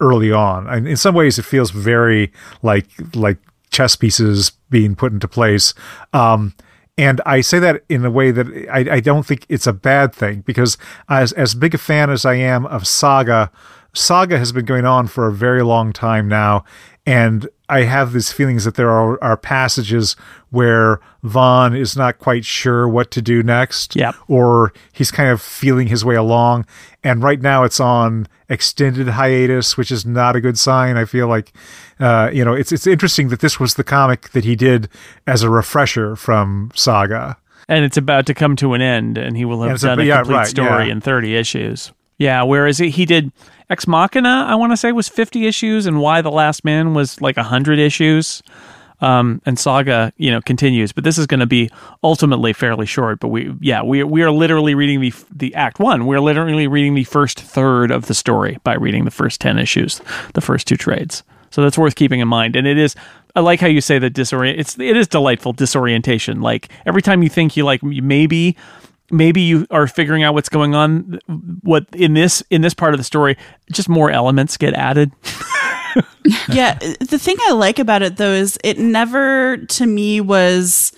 early 0.00 0.30
on. 0.30 0.68
And 0.68 0.86
in 0.86 0.96
some 0.96 1.14
ways, 1.14 1.38
it 1.38 1.44
feels 1.44 1.70
very 1.72 2.30
like 2.62 2.86
like 3.14 3.38
chess 3.76 3.94
pieces 3.94 4.52
being 4.70 4.96
put 4.96 5.12
into 5.12 5.28
place. 5.28 5.74
Um, 6.14 6.54
and 6.96 7.20
I 7.26 7.42
say 7.42 7.58
that 7.58 7.82
in 7.90 8.06
a 8.06 8.10
way 8.10 8.30
that 8.30 8.46
I, 8.72 8.96
I 8.96 9.00
don't 9.00 9.26
think 9.26 9.44
it's 9.50 9.66
a 9.66 9.72
bad 9.74 10.14
thing 10.14 10.40
because 10.40 10.78
as 11.10 11.32
as 11.32 11.54
big 11.54 11.74
a 11.74 11.78
fan 11.78 12.08
as 12.08 12.24
I 12.24 12.36
am 12.36 12.64
of 12.66 12.86
Saga, 12.86 13.52
Saga 13.92 14.38
has 14.38 14.50
been 14.50 14.64
going 14.64 14.86
on 14.86 15.08
for 15.08 15.26
a 15.26 15.32
very 15.32 15.62
long 15.62 15.92
time 15.92 16.26
now, 16.26 16.64
and 17.04 17.46
I 17.68 17.82
have 17.82 18.12
these 18.12 18.30
feelings 18.32 18.64
that 18.64 18.76
there 18.76 18.90
are, 18.90 19.22
are 19.22 19.36
passages 19.36 20.14
where 20.50 21.00
Vaughan 21.22 21.74
is 21.74 21.96
not 21.96 22.18
quite 22.18 22.44
sure 22.44 22.88
what 22.88 23.10
to 23.10 23.20
do 23.22 23.42
next, 23.42 23.96
Yep. 23.96 24.14
or 24.28 24.72
he's 24.92 25.10
kind 25.10 25.28
of 25.30 25.42
feeling 25.42 25.88
his 25.88 26.04
way 26.04 26.14
along. 26.14 26.64
And 27.02 27.22
right 27.22 27.40
now 27.40 27.64
it's 27.64 27.80
on 27.80 28.28
extended 28.48 29.08
hiatus, 29.08 29.76
which 29.76 29.90
is 29.90 30.06
not 30.06 30.36
a 30.36 30.40
good 30.40 30.58
sign. 30.58 30.96
I 30.96 31.04
feel 31.04 31.26
like, 31.28 31.52
uh, 31.98 32.30
you 32.32 32.44
know, 32.44 32.54
it's 32.54 32.70
it's 32.72 32.86
interesting 32.86 33.28
that 33.28 33.40
this 33.40 33.58
was 33.58 33.74
the 33.74 33.84
comic 33.84 34.30
that 34.30 34.44
he 34.44 34.54
did 34.54 34.88
as 35.26 35.42
a 35.42 35.50
refresher 35.50 36.14
from 36.16 36.70
Saga. 36.74 37.36
and 37.68 37.84
it's 37.84 37.96
about 37.96 38.26
to 38.26 38.34
come 38.34 38.54
to 38.56 38.74
an 38.74 38.80
end, 38.82 39.18
and 39.18 39.36
he 39.36 39.44
will 39.44 39.62
have 39.62 39.76
a- 39.76 39.86
done 39.86 39.98
a 39.98 40.04
yeah, 40.04 40.18
complete 40.18 40.36
right, 40.36 40.46
story 40.46 40.86
yeah. 40.86 40.92
in 40.92 41.00
30 41.00 41.34
issues. 41.36 41.92
Yeah, 42.18 42.44
whereas 42.44 42.78
he, 42.78 42.88
he 42.90 43.04
did 43.04 43.30
Ex 43.68 43.86
Machina, 43.86 44.46
I 44.48 44.54
want 44.54 44.72
to 44.72 44.76
say, 44.76 44.92
was 44.92 45.08
50 45.08 45.46
issues, 45.46 45.86
and 45.86 46.00
Y: 46.00 46.20
The 46.22 46.30
Last 46.30 46.64
Man 46.64 46.94
was 46.94 47.20
like 47.20 47.36
100 47.36 47.78
issues. 47.78 48.42
Um, 49.00 49.42
and 49.44 49.58
Saga, 49.58 50.10
you 50.16 50.30
know, 50.30 50.40
continues, 50.40 50.90
but 50.90 51.04
this 51.04 51.18
is 51.18 51.26
going 51.26 51.40
to 51.40 51.46
be 51.46 51.68
ultimately 52.02 52.54
fairly 52.54 52.86
short. 52.86 53.20
But 53.20 53.28
we, 53.28 53.54
yeah, 53.60 53.82
we 53.82 54.02
we 54.02 54.22
are 54.22 54.30
literally 54.30 54.74
reading 54.74 55.02
the 55.02 55.12
the 55.30 55.54
Act 55.54 55.78
One. 55.78 56.06
We're 56.06 56.20
literally 56.20 56.66
reading 56.66 56.94
the 56.94 57.04
first 57.04 57.38
third 57.38 57.90
of 57.90 58.06
the 58.06 58.14
story 58.14 58.58
by 58.64 58.74
reading 58.74 59.04
the 59.04 59.10
first 59.10 59.38
ten 59.38 59.58
issues, 59.58 60.00
the 60.32 60.40
first 60.40 60.66
two 60.66 60.76
trades. 60.76 61.22
So 61.50 61.62
that's 61.62 61.78
worth 61.78 61.94
keeping 61.94 62.20
in 62.20 62.28
mind. 62.28 62.56
And 62.56 62.66
it 62.66 62.78
is, 62.78 62.94
I 63.34 63.40
like 63.40 63.60
how 63.60 63.66
you 63.66 63.80
say 63.80 63.98
that 63.98 64.14
disorient. 64.14 64.58
It's 64.58 64.78
it 64.78 64.96
is 64.96 65.08
delightful 65.08 65.52
disorientation. 65.52 66.40
Like 66.40 66.70
every 66.86 67.02
time 67.02 67.22
you 67.22 67.28
think 67.28 67.56
you 67.56 67.64
like 67.64 67.82
maybe 67.82 68.56
maybe 69.10 69.40
you 69.40 69.66
are 69.70 69.86
figuring 69.86 70.22
out 70.22 70.34
what's 70.34 70.48
going 70.48 70.74
on 70.74 71.18
what 71.62 71.86
in 71.94 72.14
this 72.14 72.42
in 72.50 72.60
this 72.62 72.74
part 72.74 72.92
of 72.92 72.98
the 72.98 73.04
story 73.04 73.36
just 73.72 73.88
more 73.88 74.10
elements 74.10 74.56
get 74.56 74.74
added 74.74 75.12
yeah, 76.48 76.74
the 76.78 77.18
thing 77.18 77.36
I 77.48 77.52
like 77.52 77.78
about 77.78 78.02
it 78.02 78.16
though 78.16 78.32
is 78.32 78.58
it 78.64 78.78
never 78.78 79.56
to 79.56 79.86
me 79.86 80.20
was 80.20 80.92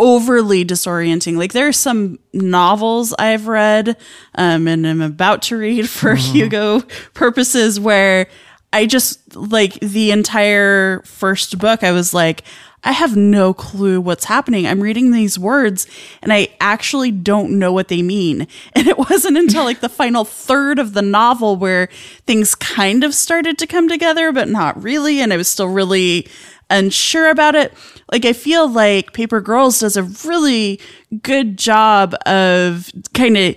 overly 0.00 0.64
disorienting. 0.64 1.36
Like 1.36 1.52
there 1.52 1.68
are 1.68 1.72
some 1.72 2.18
novels 2.32 3.14
I've 3.18 3.48
read 3.48 3.96
um, 4.36 4.68
and 4.68 4.86
I'm 4.86 5.00
about 5.00 5.42
to 5.42 5.56
read 5.56 5.88
for 5.88 6.14
Hugo 6.14 6.80
purposes 7.14 7.80
where 7.80 8.28
I 8.72 8.86
just 8.86 9.34
like 9.34 9.74
the 9.80 10.10
entire 10.10 11.02
first 11.02 11.58
book. 11.58 11.82
I 11.82 11.92
was 11.92 12.14
like, 12.14 12.44
I 12.84 12.92
have 12.92 13.16
no 13.16 13.52
clue 13.52 14.00
what's 14.00 14.26
happening. 14.26 14.66
I'm 14.66 14.80
reading 14.80 15.10
these 15.10 15.38
words 15.38 15.86
and 16.22 16.32
I 16.32 16.48
actually 16.60 17.10
don't 17.10 17.58
know 17.58 17.72
what 17.72 17.88
they 17.88 18.02
mean. 18.02 18.46
And 18.74 18.86
it 18.86 18.98
wasn't 18.98 19.36
until 19.36 19.64
like 19.64 19.80
the 19.80 19.88
final 19.88 20.24
third 20.24 20.78
of 20.78 20.94
the 20.94 21.02
novel 21.02 21.56
where 21.56 21.88
things 22.26 22.54
kind 22.54 23.02
of 23.02 23.12
started 23.12 23.58
to 23.58 23.66
come 23.66 23.88
together, 23.88 24.30
but 24.30 24.48
not 24.48 24.80
really. 24.80 25.20
And 25.20 25.32
I 25.32 25.36
was 25.36 25.48
still 25.48 25.68
really 25.68 26.28
unsure 26.70 27.28
about 27.28 27.56
it. 27.56 27.72
Like, 28.12 28.24
I 28.24 28.32
feel 28.32 28.68
like 28.68 29.12
Paper 29.12 29.40
Girls 29.40 29.80
does 29.80 29.96
a 29.96 30.04
really 30.26 30.80
good 31.22 31.58
job 31.58 32.14
of 32.26 32.90
kind 33.14 33.36
of 33.36 33.56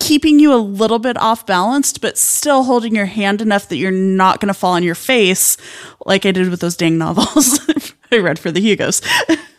keeping 0.00 0.40
you 0.40 0.52
a 0.52 0.56
little 0.56 0.98
bit 0.98 1.16
off 1.18 1.46
balanced, 1.46 2.00
but 2.00 2.18
still 2.18 2.64
holding 2.64 2.94
your 2.94 3.06
hand 3.06 3.40
enough 3.40 3.68
that 3.68 3.76
you're 3.76 3.90
not 3.90 4.40
going 4.40 4.48
to 4.48 4.58
fall 4.58 4.72
on 4.72 4.82
your 4.82 4.94
face 4.94 5.56
like 6.04 6.26
I 6.26 6.32
did 6.32 6.48
with 6.48 6.60
those 6.60 6.76
dang 6.76 6.98
novels 6.98 7.60
I 8.12 8.18
read 8.18 8.38
for 8.38 8.50
the 8.50 8.60
Hugos. 8.60 9.00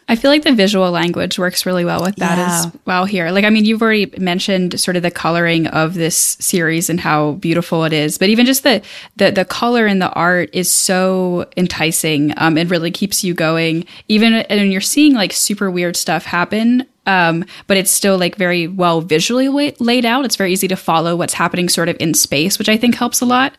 I 0.09 0.15
feel 0.15 0.31
like 0.31 0.43
the 0.43 0.53
visual 0.53 0.89
language 0.89 1.37
works 1.37 1.65
really 1.65 1.83
well 1.83 2.01
with 2.01 2.15
that 2.15 2.37
Yeah. 2.37 2.59
as 2.65 2.71
well 2.85 3.03
here. 3.03 3.29
Like, 3.29 3.43
I 3.43 3.49
mean, 3.49 3.65
you've 3.65 3.81
already 3.81 4.05
mentioned 4.17 4.79
sort 4.79 4.95
of 4.95 5.03
the 5.03 5.11
coloring 5.11 5.67
of 5.67 5.95
this 5.95 6.37
series 6.39 6.89
and 6.89 6.97
how 6.97 7.33
beautiful 7.33 7.83
it 7.83 7.91
is, 7.91 8.17
but 8.17 8.29
even 8.29 8.45
just 8.45 8.63
the 8.63 8.81
the, 9.17 9.31
the 9.31 9.43
color 9.43 9.85
in 9.85 9.99
the 9.99 10.09
art 10.11 10.49
is 10.53 10.71
so 10.71 11.45
enticing. 11.57 12.33
Um, 12.37 12.57
it 12.57 12.69
really 12.69 12.89
keeps 12.89 13.21
you 13.21 13.33
going, 13.33 13.85
even 14.07 14.33
and 14.33 14.71
you're 14.71 14.79
seeing 14.79 15.13
like 15.13 15.33
super 15.33 15.69
weird 15.69 15.97
stuff 15.97 16.23
happen. 16.23 16.85
Um, 17.05 17.45
but 17.67 17.77
it's 17.77 17.91
still 17.91 18.17
like 18.17 18.35
very 18.35 18.67
well 18.67 18.99
visually 18.99 19.47
la- 19.47 19.71
laid 19.79 20.05
out. 20.05 20.25
It's 20.25 20.35
very 20.35 20.51
easy 20.51 20.67
to 20.69 20.75
follow 20.75 21.15
what's 21.15 21.33
happening 21.33 21.69
sort 21.69 21.87
of 21.87 21.95
in 22.01 22.13
space, 22.13 22.59
which 22.59 22.67
I 22.67 22.75
think 22.75 22.95
helps 22.95 23.21
a 23.21 23.25
lot. 23.25 23.53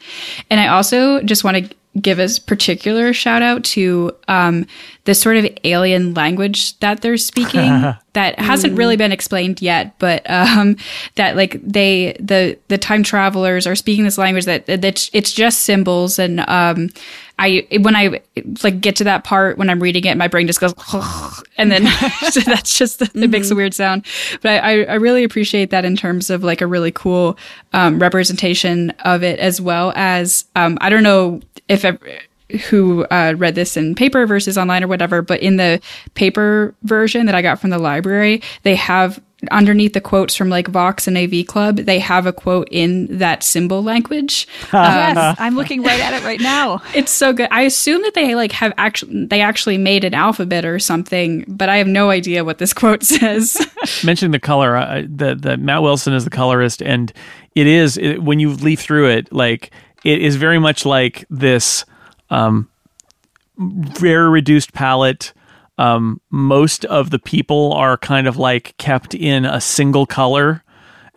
And 0.51 0.61
I 0.61 0.67
also 0.69 1.23
just 1.23 1.45
want 1.45 1.57
to 1.57 1.75
give 2.01 2.19
a 2.19 2.29
particular 2.47 3.13
shout 3.13 3.43
out 3.43 3.65
to 3.65 4.13
um, 4.29 4.67
the 5.05 5.15
sort 5.15 5.37
of 5.37 5.47
alien 5.65 6.15
language 6.15 6.79
that 6.81 7.01
they're 7.01 7.17
speaking 7.17 7.71
that 8.13 8.39
hasn't 8.39 8.77
really 8.77 8.97
been 8.97 9.13
explained 9.13 9.63
yet, 9.63 9.99
but 9.99 10.29
um, 10.31 10.77
that 11.17 11.37
like 11.37 11.61
they 11.63 12.17
the 12.21 12.59
the 12.69 12.79
time 12.79 13.03
travelers 13.03 13.67
are 13.67 13.75
speaking 13.75 14.05
this 14.05 14.19
language 14.19 14.45
that 14.45 14.67
that 14.67 15.11
it's 15.13 15.33
just 15.33 15.61
symbols 15.61 16.19
and 16.19 16.41
um, 16.41 16.91
I 17.39 17.67
when 17.81 17.95
I 17.95 18.21
like 18.63 18.81
get 18.81 18.97
to 18.97 19.05
that 19.05 19.25
part 19.25 19.59
when 19.59 19.71
I'm 19.71 19.81
reading 19.81 20.05
it, 20.05 20.17
my 20.17 20.29
brain 20.29 20.47
just 20.47 20.61
goes, 20.61 20.75
and 21.59 21.71
then 21.71 21.87
so 22.31 22.41
that's 22.41 22.77
just 22.77 23.03
it 23.03 23.15
makes 23.31 23.51
a 23.51 23.55
weird 23.55 23.75
sound. 23.75 24.07
But 24.43 24.65
I, 24.65 24.85
I 24.85 24.95
really 24.95 25.25
appreciate 25.25 25.71
that 25.71 25.85
in 25.85 25.97
terms 25.97 26.31
of 26.31 26.43
like 26.43 26.61
a 26.61 26.67
really 26.67 26.93
cool 26.93 27.39
um, 27.73 27.99
representation 27.99 28.91
of 29.05 29.23
it, 29.23 29.39
as 29.39 29.61
well 29.61 29.93
as 29.95 30.47
um, 30.57 30.79
I 30.81 30.91
don't 30.91 31.03
know 31.03 31.41
if 31.69 31.85
who 32.71 33.05
uh, 33.11 33.35
read 33.37 33.55
this 33.55 33.77
in 33.77 33.95
paper 33.95 34.27
versus 34.27 34.57
online 34.57 34.83
or 34.83 34.89
whatever, 34.89 35.21
but 35.21 35.41
in 35.41 35.57
the 35.57 35.81
paper 36.15 36.75
version 36.83 37.27
that 37.27 37.35
I 37.35 37.43
got 37.43 37.61
from 37.61 37.71
the 37.71 37.79
library, 37.79 38.43
they 38.63 38.75
have 38.75 39.21
underneath 39.51 39.93
the 39.93 40.01
quotes 40.01 40.35
from 40.35 40.49
like 40.49 40.67
Vox 40.69 41.07
and 41.07 41.17
AV 41.17 41.47
Club, 41.47 41.77
they 41.77 41.99
have 42.01 42.27
a 42.27 42.33
quote 42.33 42.69
in 42.71 43.19
that 43.19 43.43
symbol 43.43 43.83
language. 43.83 44.49
yes, 44.73 45.37
I'm 45.39 45.55
looking 45.55 45.83
right 45.83 46.01
at 46.01 46.15
it 46.15 46.25
right 46.25 46.41
now. 46.41 46.83
It's 46.99 47.13
so 47.13 47.33
good. 47.33 47.49
I 47.53 47.63
assume 47.63 48.03
that 48.03 48.15
they 48.15 48.35
like 48.35 48.51
have 48.53 48.73
actually 48.77 49.27
they 49.27 49.41
actually 49.41 49.79
made 49.79 50.05
an 50.05 50.15
alphabet 50.15 50.65
or 50.65 50.81
something, 50.81 51.45
but 51.47 51.69
I 51.69 51.77
have 51.77 51.87
no 51.87 52.11
idea 52.11 52.45
what 52.45 52.59
this 52.59 52.73
quote 52.73 53.03
says. 53.05 53.57
mentioning 54.03 54.33
the 54.33 54.41
color 54.41 54.77
uh, 54.77 55.03
the 55.03 55.37
the 55.37 55.57
Matt 55.57 55.83
Wilson 55.83 56.13
is 56.13 56.25
the 56.25 56.31
colorist 56.31 56.83
and 56.83 57.13
it 57.55 57.67
is 57.69 57.97
it, 57.99 58.23
when 58.23 58.41
you 58.41 58.51
leaf 58.51 58.81
through 58.81 59.11
it 59.11 59.33
like 59.33 59.71
it 60.05 60.21
is 60.21 60.37
very 60.37 60.59
much 60.59 60.85
like 60.85 61.25
this 61.31 61.85
um 62.31 62.69
very 63.59 64.29
reduced 64.29 64.73
palette 64.73 65.33
um 65.79 66.21
most 66.31 66.85
of 66.87 67.11
the 67.11 67.19
people 67.19 67.73
are 67.73 67.97
kind 67.97 68.27
of 68.27 68.37
like 68.37 68.77
kept 68.79 69.15
in 69.15 69.45
a 69.45 69.61
single 69.61 70.07
color 70.07 70.63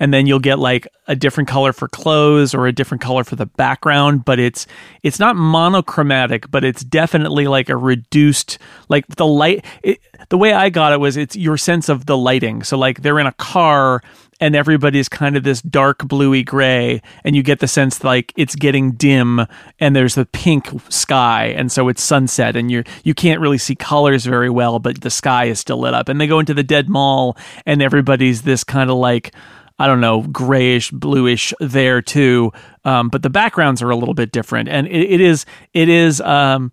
and 0.01 0.13
then 0.13 0.27
you'll 0.27 0.39
get 0.39 0.59
like 0.59 0.85
a 1.07 1.15
different 1.15 1.47
color 1.47 1.71
for 1.71 1.87
clothes 1.87 2.53
or 2.53 2.67
a 2.67 2.73
different 2.73 3.01
color 3.01 3.23
for 3.23 3.37
the 3.37 3.45
background 3.45 4.25
but 4.25 4.37
it's 4.37 4.67
it's 5.03 5.19
not 5.19 5.37
monochromatic 5.37 6.51
but 6.51 6.65
it's 6.65 6.83
definitely 6.83 7.47
like 7.47 7.69
a 7.69 7.77
reduced 7.77 8.57
like 8.89 9.07
the 9.15 9.25
light 9.25 9.63
it, 9.83 9.99
the 10.29 10.37
way 10.37 10.53
i 10.53 10.69
got 10.69 10.91
it 10.91 10.99
was 10.99 11.15
it's 11.15 11.35
your 11.35 11.57
sense 11.57 11.87
of 11.87 12.05
the 12.05 12.17
lighting. 12.17 12.63
So 12.63 12.77
like 12.77 13.01
they're 13.01 13.19
in 13.19 13.27
a 13.27 13.33
car 13.33 14.01
and 14.39 14.55
everybody's 14.55 15.07
kind 15.07 15.37
of 15.37 15.43
this 15.43 15.61
dark 15.61 15.99
bluey 15.99 16.43
gray 16.43 17.01
and 17.23 17.35
you 17.35 17.43
get 17.43 17.59
the 17.59 17.67
sense 17.67 18.03
like 18.03 18.33
it's 18.35 18.55
getting 18.55 18.93
dim 18.93 19.45
and 19.79 19.95
there's 19.95 20.15
the 20.15 20.25
pink 20.25 20.69
sky 20.89 21.53
and 21.55 21.71
so 21.71 21.87
it's 21.89 22.01
sunset 22.01 22.55
and 22.55 22.71
you're 22.71 22.83
you 23.03 23.13
can't 23.13 23.39
really 23.39 23.59
see 23.59 23.75
colors 23.75 24.25
very 24.25 24.49
well 24.49 24.79
but 24.79 25.01
the 25.01 25.11
sky 25.11 25.45
is 25.45 25.59
still 25.59 25.79
lit 25.79 25.93
up. 25.93 26.09
And 26.09 26.19
they 26.19 26.27
go 26.27 26.39
into 26.39 26.53
the 26.53 26.63
dead 26.63 26.89
mall 26.89 27.37
and 27.65 27.81
everybody's 27.81 28.41
this 28.41 28.63
kind 28.63 28.89
of 28.89 28.97
like 28.97 29.33
I 29.81 29.87
don't 29.87 30.01
know, 30.01 30.21
grayish, 30.21 30.91
bluish 30.91 31.53
there 31.59 32.01
too. 32.01 32.53
Um, 32.85 33.09
but 33.09 33.23
the 33.23 33.29
backgrounds 33.29 33.81
are 33.81 33.89
a 33.89 33.95
little 33.95 34.13
bit 34.13 34.31
different, 34.31 34.69
and 34.69 34.87
it, 34.87 35.13
it 35.13 35.21
is 35.21 35.45
it 35.73 35.89
is 35.89 36.21
um, 36.21 36.71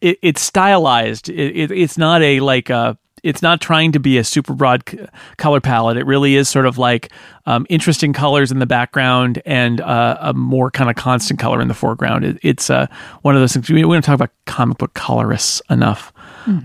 it, 0.00 0.18
it's 0.22 0.40
stylized. 0.40 1.28
It, 1.28 1.56
it, 1.56 1.70
it's 1.70 1.98
not 1.98 2.22
a 2.22 2.40
like 2.40 2.70
a 2.70 2.96
it's 3.24 3.40
not 3.40 3.60
trying 3.60 3.90
to 3.92 3.98
be 3.98 4.18
a 4.18 4.24
super 4.24 4.52
broad 4.52 4.82
c- 4.88 4.98
color 5.38 5.60
palette. 5.60 5.96
It 5.96 6.04
really 6.04 6.36
is 6.36 6.48
sort 6.48 6.66
of 6.66 6.76
like 6.76 7.10
um, 7.46 7.66
interesting 7.70 8.12
colors 8.12 8.52
in 8.52 8.58
the 8.58 8.66
background 8.66 9.40
and 9.46 9.80
uh, 9.80 10.18
a 10.20 10.34
more 10.34 10.70
kind 10.70 10.90
of 10.90 10.96
constant 10.96 11.40
color 11.40 11.60
in 11.62 11.68
the 11.68 11.74
foreground. 11.74 12.24
It, 12.24 12.38
it's 12.42 12.68
uh, 12.68 12.86
one 13.22 13.34
of 13.34 13.40
those 13.40 13.54
things. 13.54 13.68
We, 13.70 13.82
we 13.84 13.96
don't 13.96 14.02
talk 14.02 14.14
about 14.14 14.30
comic 14.44 14.76
book 14.76 14.92
colorists 14.94 15.62
enough, 15.70 16.12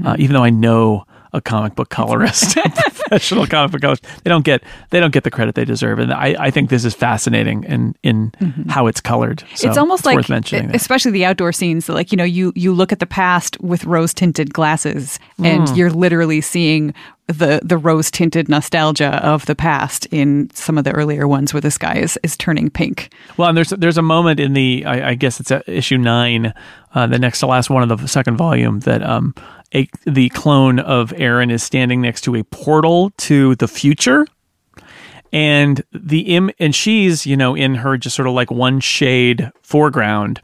uh, 0.06 0.18
even 0.20 0.34
though 0.34 0.44
I 0.44 0.50
know 0.50 1.06
a 1.32 1.40
comic 1.40 1.76
book 1.76 1.90
colorist, 1.90 2.58
professional 3.10 3.48
comic 3.48 3.72
book 3.72 3.82
colorist. 3.82 4.06
They 4.24 4.30
don't 4.30 4.46
get 4.46 4.64
they 4.92 5.00
don't 5.00 5.12
get 5.14 5.24
the 5.24 5.32
credit 5.32 5.56
they 5.56 5.66
deserve, 5.66 6.00
and 6.00 6.14
I, 6.14 6.36
I 6.40 6.52
think 6.52 6.70
this 6.70 6.86
is 6.86 6.94
fascinating 6.94 7.64
in 7.66 7.96
in 8.04 8.32
how 8.70 8.88
it's 8.88 9.02
colored. 9.02 9.44
So 9.56 9.68
it's 9.68 9.78
almost 9.78 10.06
like, 10.06 10.16
worth 10.16 10.30
mentioning. 10.30 10.68
that. 10.68 10.76
especially 10.76 11.12
the 11.12 11.26
outdoor 11.26 11.52
scenes. 11.52 11.86
that, 11.88 11.94
Like 11.94 12.12
you 12.12 12.18
know, 12.18 12.24
you 12.24 12.54
you 12.56 12.74
look 12.74 12.92
at 12.92 13.00
the 13.00 13.06
past 13.08 13.60
with 13.62 13.86
rose 13.86 14.14
tinted 14.14 14.54
glasses, 14.54 15.20
and 15.44 15.68
Hmm. 15.70 15.76
you're 15.76 15.90
literally 15.92 16.42
seeing 16.42 16.94
the 17.28 17.60
the 17.64 17.78
rose 17.78 18.10
tinted 18.10 18.50
nostalgia 18.50 19.24
of 19.24 19.46
the 19.46 19.56
past 19.56 20.08
in 20.12 20.50
some 20.54 20.78
of 20.78 20.84
the 20.84 20.92
earlier 20.92 21.28
ones, 21.28 21.54
where 21.54 21.62
the 21.62 21.72
sky 21.72 21.96
is 21.98 22.18
is 22.24 22.36
turning 22.38 22.70
pink. 22.70 23.10
Well, 23.38 23.50
and 23.50 23.58
there's 23.58 23.70
there's 23.70 23.98
a 23.98 24.02
moment 24.02 24.40
in 24.40 24.54
the 24.54 24.84
I, 24.86 25.10
I 25.10 25.14
guess 25.16 25.40
it's 25.40 25.52
issue 25.68 25.98
nine, 25.98 26.54
uh, 26.96 27.08
the 27.08 27.20
next 27.20 27.40
to 27.42 27.48
last 27.48 27.70
one 27.70 27.90
of 27.90 28.00
the 28.02 28.08
second 28.08 28.38
volume 28.38 28.80
that 28.82 29.04
um 29.04 29.36
a, 29.74 29.88
the 30.06 30.30
clone 30.30 30.80
of 30.80 31.14
Erin 31.14 31.52
is 31.52 31.64
standing 31.64 32.02
next 32.02 32.22
to 32.22 32.36
a 32.36 32.44
portal 32.44 33.12
to 33.18 33.56
the 33.56 33.68
future, 33.68 34.26
and 35.32 35.84
the 35.92 36.22
im 36.36 36.50
and 36.60 36.74
she's 36.74 37.26
you 37.26 37.38
know 37.38 37.56
in 37.56 37.76
her 37.76 37.98
just 37.98 38.16
sort 38.16 38.28
of 38.28 38.34
like 38.34 38.52
one 38.52 38.80
shade 38.80 39.52
foreground. 39.62 40.42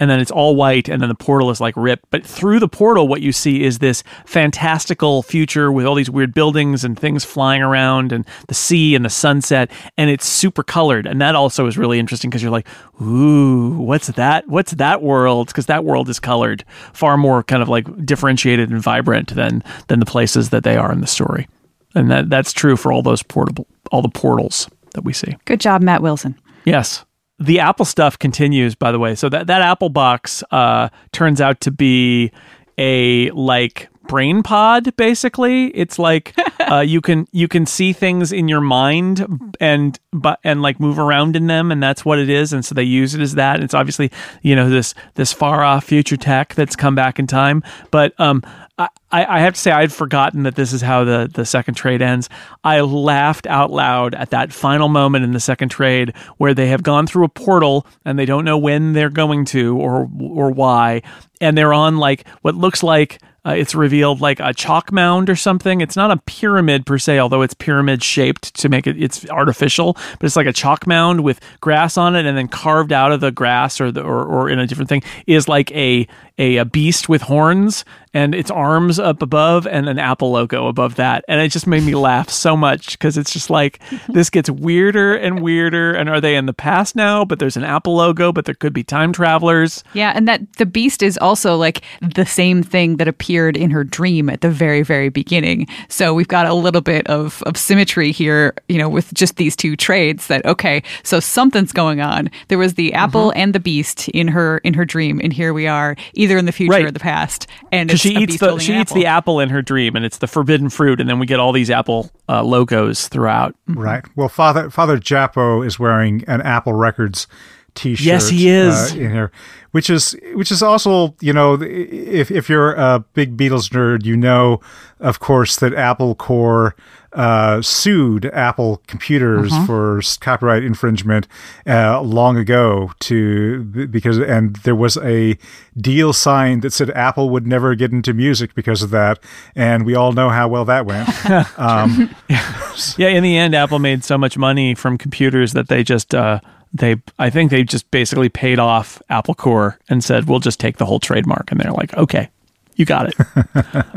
And 0.00 0.10
then 0.10 0.18
it's 0.18 0.30
all 0.30 0.56
white, 0.56 0.88
and 0.88 1.00
then 1.00 1.08
the 1.08 1.14
portal 1.14 1.50
is 1.50 1.60
like 1.60 1.76
ripped. 1.76 2.10
But 2.10 2.26
through 2.26 2.58
the 2.58 2.68
portal, 2.68 3.06
what 3.06 3.22
you 3.22 3.30
see 3.30 3.62
is 3.62 3.78
this 3.78 4.02
fantastical 4.26 5.22
future 5.22 5.70
with 5.70 5.86
all 5.86 5.94
these 5.94 6.10
weird 6.10 6.34
buildings 6.34 6.84
and 6.84 6.98
things 6.98 7.24
flying 7.24 7.62
around, 7.62 8.10
and 8.10 8.26
the 8.48 8.54
sea 8.54 8.94
and 8.96 9.04
the 9.04 9.10
sunset, 9.10 9.70
and 9.96 10.10
it's 10.10 10.26
super 10.26 10.64
colored. 10.64 11.06
And 11.06 11.20
that 11.20 11.36
also 11.36 11.66
is 11.66 11.78
really 11.78 12.00
interesting 12.00 12.28
because 12.28 12.42
you're 12.42 12.50
like, 12.50 12.66
ooh, 13.00 13.78
what's 13.78 14.08
that? 14.08 14.48
What's 14.48 14.72
that 14.72 15.00
world? 15.00 15.46
Because 15.48 15.66
that 15.66 15.84
world 15.84 16.08
is 16.08 16.18
colored, 16.18 16.64
far 16.92 17.16
more 17.16 17.44
kind 17.44 17.62
of 17.62 17.68
like 17.68 18.04
differentiated 18.04 18.70
and 18.70 18.82
vibrant 18.82 19.34
than 19.34 19.62
than 19.86 20.00
the 20.00 20.06
places 20.06 20.50
that 20.50 20.64
they 20.64 20.76
are 20.76 20.90
in 20.90 21.00
the 21.02 21.06
story. 21.06 21.46
And 21.94 22.10
that 22.10 22.30
that's 22.30 22.52
true 22.52 22.76
for 22.76 22.92
all 22.92 23.02
those 23.02 23.22
portable, 23.22 23.68
all 23.92 24.02
the 24.02 24.08
portals 24.08 24.68
that 24.94 25.04
we 25.04 25.12
see. 25.12 25.36
Good 25.44 25.60
job, 25.60 25.82
Matt 25.82 26.02
Wilson. 26.02 26.36
Yes. 26.64 27.04
The 27.38 27.60
Apple 27.60 27.84
stuff 27.84 28.18
continues, 28.18 28.74
by 28.74 28.92
the 28.92 28.98
way. 28.98 29.14
So 29.14 29.28
that, 29.28 29.48
that 29.48 29.60
Apple 29.60 29.88
box 29.88 30.42
uh, 30.50 30.88
turns 31.12 31.40
out 31.40 31.60
to 31.62 31.70
be 31.70 32.30
a 32.78 33.30
like 33.30 33.88
brain 34.06 34.42
pod 34.42 34.94
basically 34.96 35.68
it's 35.68 35.98
like 35.98 36.34
uh, 36.72 36.80
you 36.80 37.00
can 37.00 37.26
you 37.32 37.48
can 37.48 37.66
see 37.66 37.92
things 37.92 38.32
in 38.32 38.48
your 38.48 38.60
mind 38.60 39.54
and 39.60 39.98
but 40.12 40.38
and 40.44 40.62
like 40.62 40.80
move 40.80 40.98
around 40.98 41.36
in 41.36 41.46
them 41.46 41.70
and 41.72 41.82
that's 41.82 42.04
what 42.04 42.18
it 42.18 42.28
is 42.30 42.52
and 42.52 42.64
so 42.64 42.74
they 42.74 42.82
use 42.82 43.14
it 43.14 43.20
as 43.20 43.34
that 43.34 43.60
it's 43.60 43.74
obviously 43.74 44.10
you 44.42 44.54
know 44.54 44.68
this 44.68 44.94
this 45.14 45.32
far 45.32 45.62
off 45.62 45.84
future 45.84 46.16
tech 46.16 46.54
that's 46.54 46.76
come 46.76 46.94
back 46.94 47.18
in 47.18 47.26
time 47.26 47.62
but 47.90 48.18
um 48.20 48.42
I, 48.76 48.88
I 49.12 49.40
have 49.40 49.54
to 49.54 49.60
say 49.60 49.70
I'd 49.70 49.92
forgotten 49.92 50.42
that 50.42 50.56
this 50.56 50.72
is 50.72 50.82
how 50.82 51.04
the, 51.04 51.30
the 51.32 51.44
second 51.44 51.74
trade 51.74 52.02
ends. 52.02 52.28
I 52.64 52.80
laughed 52.80 53.46
out 53.46 53.70
loud 53.70 54.16
at 54.16 54.30
that 54.30 54.52
final 54.52 54.88
moment 54.88 55.24
in 55.24 55.30
the 55.30 55.38
second 55.38 55.68
trade 55.68 56.12
where 56.38 56.54
they 56.54 56.66
have 56.68 56.82
gone 56.82 57.06
through 57.06 57.24
a 57.24 57.28
portal 57.28 57.86
and 58.04 58.18
they 58.18 58.26
don't 58.26 58.44
know 58.44 58.58
when 58.58 58.92
they're 58.92 59.10
going 59.10 59.44
to 59.46 59.76
or 59.78 60.10
or 60.20 60.50
why, 60.50 61.02
and 61.40 61.56
they're 61.56 61.72
on 61.72 61.98
like 61.98 62.26
what 62.42 62.56
looks 62.56 62.82
like 62.82 63.20
uh, 63.46 63.52
it's 63.52 63.74
revealed 63.74 64.20
like 64.20 64.40
a 64.40 64.54
chalk 64.54 64.90
mound 64.90 65.28
or 65.28 65.36
something. 65.36 65.80
It's 65.80 65.96
not 65.96 66.10
a 66.10 66.16
pyramid 66.16 66.86
per 66.86 66.98
se, 66.98 67.18
although 67.18 67.42
it's 67.42 67.54
pyramid 67.54 68.02
shaped 68.02 68.54
to 68.54 68.68
make 68.68 68.86
it 68.86 69.00
it's 69.02 69.28
artificial, 69.28 69.94
but 69.94 70.24
it's 70.24 70.36
like 70.36 70.46
a 70.46 70.52
chalk 70.52 70.86
mound 70.86 71.22
with 71.22 71.40
grass 71.60 71.96
on 71.96 72.16
it, 72.16 72.26
and 72.26 72.36
then 72.36 72.48
carved 72.48 72.92
out 72.92 73.12
of 73.12 73.20
the 73.20 73.30
grass 73.30 73.80
or 73.80 73.92
the 73.92 74.02
or, 74.02 74.24
or 74.24 74.48
in 74.48 74.58
a 74.58 74.66
different 74.66 74.88
thing 74.88 75.02
is 75.26 75.48
like 75.48 75.70
a, 75.72 76.06
a 76.38 76.56
a 76.56 76.64
beast 76.64 77.08
with 77.08 77.22
horns 77.22 77.84
and 78.12 78.34
its 78.34 78.50
arms 78.50 78.98
up 79.00 79.22
above 79.22 79.66
and 79.66 79.88
an 79.88 79.98
Apple 79.98 80.30
logo 80.30 80.68
above 80.68 80.94
that, 80.96 81.24
and 81.26 81.40
it 81.40 81.48
just 81.48 81.66
made 81.66 81.82
me 81.82 81.94
laugh 81.94 82.30
so 82.30 82.56
much 82.56 82.92
because 82.92 83.18
it's 83.18 83.32
just 83.32 83.50
like 83.50 83.80
this 84.08 84.30
gets 84.30 84.48
weirder 84.48 85.14
and 85.16 85.42
weirder. 85.42 85.92
And 85.92 86.08
are 86.08 86.20
they 86.20 86.36
in 86.36 86.46
the 86.46 86.52
past 86.52 86.94
now? 86.96 87.24
But 87.24 87.38
there's 87.38 87.56
an 87.56 87.64
Apple 87.64 87.96
logo, 87.96 88.32
but 88.32 88.44
there 88.44 88.54
could 88.54 88.72
be 88.72 88.84
time 88.84 89.12
travelers. 89.12 89.82
Yeah, 89.94 90.12
and 90.14 90.28
that 90.28 90.40
the 90.54 90.66
beast 90.66 91.02
is 91.02 91.18
also 91.18 91.56
like 91.56 91.82
the 92.14 92.26
same 92.26 92.62
thing 92.62 92.96
that 92.98 93.08
appeared 93.08 93.56
in 93.56 93.70
her 93.70 93.84
dream 93.84 94.28
at 94.30 94.40
the 94.42 94.50
very, 94.50 94.82
very 94.82 95.08
beginning. 95.08 95.66
So 95.88 96.14
we've 96.14 96.28
got 96.28 96.46
a 96.46 96.54
little 96.54 96.80
bit 96.80 97.06
of, 97.08 97.42
of 97.46 97.56
symmetry 97.56 98.12
here, 98.12 98.54
you 98.68 98.78
know, 98.78 98.88
with 98.88 99.12
just 99.14 99.36
these 99.36 99.56
two 99.56 99.76
trades 99.76 100.26
that 100.28 100.44
okay, 100.46 100.82
so 101.02 101.20
something's 101.20 101.72
going 101.72 102.00
on. 102.00 102.30
There 102.48 102.58
was 102.58 102.74
the 102.74 102.92
apple 102.92 103.14
Mm-hmm. 103.30 103.38
and 103.38 103.54
the 103.54 103.60
beast 103.60 104.08
in 104.10 104.28
her 104.28 104.58
in 104.58 104.74
her 104.74 104.84
dream, 104.84 105.20
and 105.22 105.32
here 105.32 105.52
we 105.54 105.66
are, 105.66 105.96
either 106.24 106.36
in 106.36 106.46
the 106.46 106.52
future 106.52 106.72
Right. 106.72 106.84
or 106.84 106.90
the 106.90 106.98
past. 106.98 107.46
And 107.70 107.88
because 107.88 108.04
it's 108.04 108.10
she 108.12 108.16
a 108.16 108.20
eats 108.20 108.32
beast 108.32 108.40
the 108.40 108.58
she 108.58 108.72
eats 108.80 108.90
apple. 108.90 109.00
the 109.02 109.06
apple 109.06 109.40
in 109.40 109.48
her 109.50 109.62
dream, 109.62 109.94
and 109.94 110.04
it's 110.04 110.18
the 110.18 110.26
forbidden 110.26 110.68
fruit, 110.70 111.00
and 111.00 111.08
then 111.08 111.18
we 111.20 111.26
get 111.26 111.38
all 111.38 111.52
these 111.52 111.70
apple 111.70 112.10
uh, 112.28 112.42
logos 112.42 113.06
throughout. 113.08 113.54
Right. 113.68 114.04
Well, 114.16 114.28
Father 114.28 114.70
Father 114.70 114.98
Japo 114.98 115.64
is 115.64 115.78
wearing 115.78 116.24
an 116.26 116.40
Apple 116.40 116.72
Records 116.72 117.26
T-shirt. 117.74 118.06
Yes, 118.06 118.28
he 118.28 118.48
is. 118.48 118.92
uh, 118.92 118.96
in 118.96 119.10
here, 119.10 119.32
which 119.72 119.90
is 119.90 120.16
which 120.34 120.50
is 120.52 120.62
also 120.62 121.14
you 121.20 121.32
know 121.32 121.58
if 121.60 122.30
if 122.30 122.48
you're 122.48 122.72
a 122.74 123.04
big 123.14 123.36
Beatles 123.36 123.68
nerd, 123.70 124.04
you 124.04 124.16
know, 124.16 124.60
of 125.00 125.18
course, 125.20 125.56
that 125.56 125.74
Apple 125.74 126.14
Corps 126.14 126.74
uh, 127.12 127.62
sued 127.62 128.26
Apple 128.26 128.82
Computers 128.88 129.52
Uh-huh. 129.52 129.66
for 129.66 130.00
copyright 130.20 130.64
infringement 130.64 131.28
uh, 131.66 132.00
long 132.02 132.36
ago 132.36 132.90
to 133.00 133.62
because 133.90 134.18
and 134.18 134.56
there 134.64 134.74
was 134.74 134.96
a 134.98 135.36
deal 135.76 136.12
signed 136.12 136.62
that 136.62 136.72
said 136.72 136.90
Apple 136.90 137.30
would 137.30 137.46
never 137.46 137.74
get 137.76 137.92
into 137.92 138.12
music 138.12 138.54
because 138.54 138.82
of 138.82 138.90
that, 138.90 139.18
and 139.56 139.84
we 139.86 139.94
all 139.94 140.12
know 140.12 140.28
how 140.28 140.48
well 140.48 140.64
that 140.64 140.86
went. 140.86 141.08
Yeah, 142.96 143.08
in 143.08 143.22
the 143.22 143.36
end, 143.36 143.54
Apple 143.54 143.78
made 143.78 144.02
so 144.04 144.18
much 144.18 144.36
money 144.36 144.74
from 144.74 144.98
computers 144.98 145.52
that 145.52 145.68
they 145.68 145.84
just 145.84 146.14
uh, 146.14 146.40
they 146.74 146.96
I 147.18 147.30
think 147.30 147.50
they 147.50 147.62
just 147.64 147.90
basically 147.90 148.28
paid 148.28 148.58
off 148.58 149.00
Apple 149.08 149.34
Corps 149.34 149.78
and 149.88 150.02
said 150.04 150.28
we'll 150.28 150.40
just 150.40 150.58
take 150.60 150.76
the 150.76 150.84
whole 150.86 151.00
trademark, 151.00 151.50
and 151.52 151.60
they're 151.60 151.72
like, 151.72 151.94
okay, 151.96 152.28
you 152.76 152.84
got 152.84 153.06
it. 153.08 153.14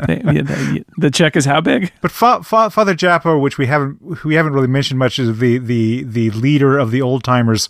They- 0.06 0.22
the, 0.22 0.84
the 0.96 1.10
check 1.10 1.36
is 1.36 1.44
how 1.44 1.60
big? 1.60 1.92
But 2.00 2.10
Fa- 2.12 2.42
Fa- 2.42 2.70
Father 2.70 2.94
Japo, 2.94 3.38
which 3.40 3.58
we 3.58 3.66
haven't 3.66 4.24
we 4.24 4.34
haven't 4.36 4.52
really 4.52 4.68
mentioned 4.68 4.98
much, 4.98 5.18
is 5.18 5.38
the 5.38 5.58
the 5.58 6.04
the 6.04 6.30
leader 6.30 6.78
of 6.78 6.90
the 6.92 7.02
old 7.02 7.24
timers. 7.24 7.68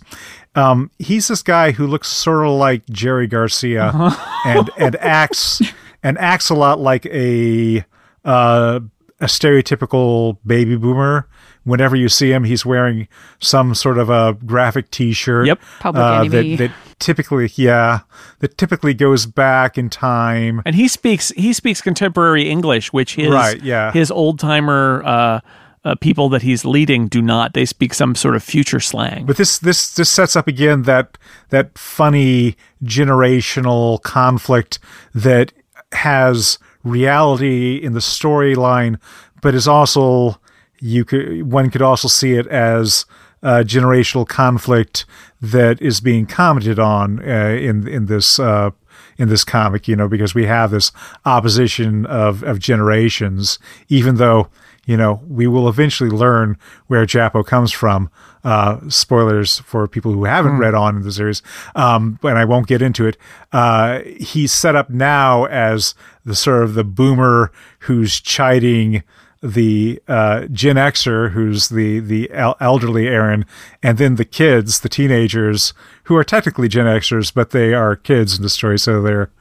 Um, 0.55 0.89
he's 0.99 1.27
this 1.27 1.41
guy 1.43 1.71
who 1.71 1.85
looks 1.87 2.07
sort 2.07 2.45
of 2.45 2.51
like 2.53 2.85
Jerry 2.89 3.27
Garcia, 3.27 3.91
and 4.45 4.69
and 4.77 4.95
acts 4.97 5.61
and 6.03 6.17
acts 6.19 6.49
a 6.49 6.55
lot 6.55 6.79
like 6.79 7.05
a 7.07 7.83
uh, 8.23 8.79
a 9.19 9.25
stereotypical 9.25 10.37
baby 10.45 10.75
boomer. 10.75 11.27
Whenever 11.69 11.95
you 11.95 12.09
see 12.09 12.31
him, 12.31 12.43
he's 12.43 12.65
wearing 12.65 13.07
some 13.39 13.73
sort 13.75 13.97
of 13.97 14.09
a 14.09 14.37
graphic 14.45 14.91
T-shirt. 14.91 15.47
Yep. 15.47 15.61
Public 15.79 16.03
uh, 16.03 16.21
Enemy. 16.21 16.55
that, 16.55 16.67
that 16.67 16.75
typically, 16.99 17.49
yeah, 17.55 18.01
that 18.39 18.57
typically 18.57 18.93
goes 18.93 19.25
back 19.25 19.77
in 19.77 19.89
time. 19.89 20.61
And 20.65 20.75
he 20.75 20.87
speaks 20.87 21.29
he 21.29 21.53
speaks 21.53 21.81
contemporary 21.81 22.49
English, 22.49 22.91
which 22.91 23.15
his 23.15 23.29
Right, 23.29 23.61
yeah. 23.61 23.91
his 23.91 24.11
old 24.11 24.39
timer 24.39 25.01
uh, 25.05 25.39
uh, 25.85 25.95
people 25.95 26.29
that 26.29 26.41
he's 26.41 26.65
leading 26.65 27.07
do 27.07 27.21
not. 27.21 27.53
They 27.53 27.65
speak 27.65 27.93
some 27.93 28.15
sort 28.15 28.35
of 28.35 28.43
future 28.43 28.79
slang. 28.79 29.25
But 29.25 29.37
this 29.37 29.59
this 29.59 29.93
this 29.93 30.09
sets 30.09 30.35
up 30.35 30.47
again 30.47 30.83
that 30.83 31.17
that 31.49 31.77
funny 31.77 32.55
generational 32.83 34.01
conflict 34.01 34.79
that 35.13 35.53
has 35.91 36.59
reality 36.83 37.77
in 37.77 37.93
the 37.93 37.99
storyline, 37.99 38.99
but 39.41 39.55
is 39.55 39.67
also 39.67 40.38
you 40.79 41.05
could 41.05 41.43
one 41.43 41.69
could 41.69 41.81
also 41.81 42.07
see 42.07 42.33
it 42.33 42.47
as 42.47 43.05
a 43.41 43.63
generational 43.63 44.27
conflict 44.27 45.05
that 45.41 45.81
is 45.81 46.01
being 46.01 46.25
commented 46.25 46.79
on 46.79 47.19
uh, 47.19 47.57
in 47.59 47.87
in 47.87 48.05
this 48.07 48.39
uh, 48.39 48.71
in 49.17 49.29
this 49.29 49.43
comic. 49.43 49.87
You 49.87 49.95
know, 49.95 50.07
because 50.07 50.35
we 50.35 50.45
have 50.45 50.71
this 50.71 50.91
opposition 51.25 52.05
of 52.05 52.43
of 52.43 52.59
generations, 52.59 53.59
even 53.87 54.15
though 54.15 54.49
you 54.89 54.97
know, 54.97 55.21
we 55.27 55.45
will 55.45 55.69
eventually 55.69 56.09
learn 56.09 56.57
where 56.87 57.05
Japo 57.05 57.45
comes 57.45 57.71
from. 57.71 58.09
Uh, 58.43 58.79
spoilers 58.89 59.59
for 59.59 59.87
people 59.87 60.11
who 60.13 60.23
haven't 60.23 60.57
read 60.57 60.73
on 60.73 60.95
in 60.95 61.03
the 61.03 61.11
series, 61.11 61.43
um, 61.75 62.17
and 62.23 62.39
I 62.39 62.45
won't 62.45 62.65
get 62.65 62.81
into 62.81 63.05
it. 63.05 63.15
Uh, 63.51 63.99
he's 64.19 64.51
set 64.51 64.75
up 64.75 64.89
now 64.89 65.45
as 65.45 65.93
the 66.25 66.33
sort 66.33 66.63
of 66.63 66.73
the 66.73 66.83
boomer 66.83 67.51
who's 67.81 68.19
chiding 68.19 69.03
the 69.41 70.01
uh, 70.07 70.45
Gen 70.51 70.75
Xer, 70.75 71.31
who's 71.31 71.69
the 71.69 71.99
the 71.99 72.29
elderly 72.33 73.07
Erin, 73.07 73.45
and 73.81 73.97
then 73.97 74.15
the 74.15 74.25
kids, 74.25 74.81
the 74.81 74.89
teenagers, 74.89 75.73
who 76.03 76.15
are 76.15 76.23
technically 76.23 76.67
Gen 76.67 76.85
Xers, 76.85 77.33
but 77.33 77.51
they 77.51 77.73
are 77.73 77.95
kids 77.95 78.35
in 78.35 78.43
the 78.43 78.49
story, 78.49 78.77
so 78.77 79.01
they're 79.01 79.31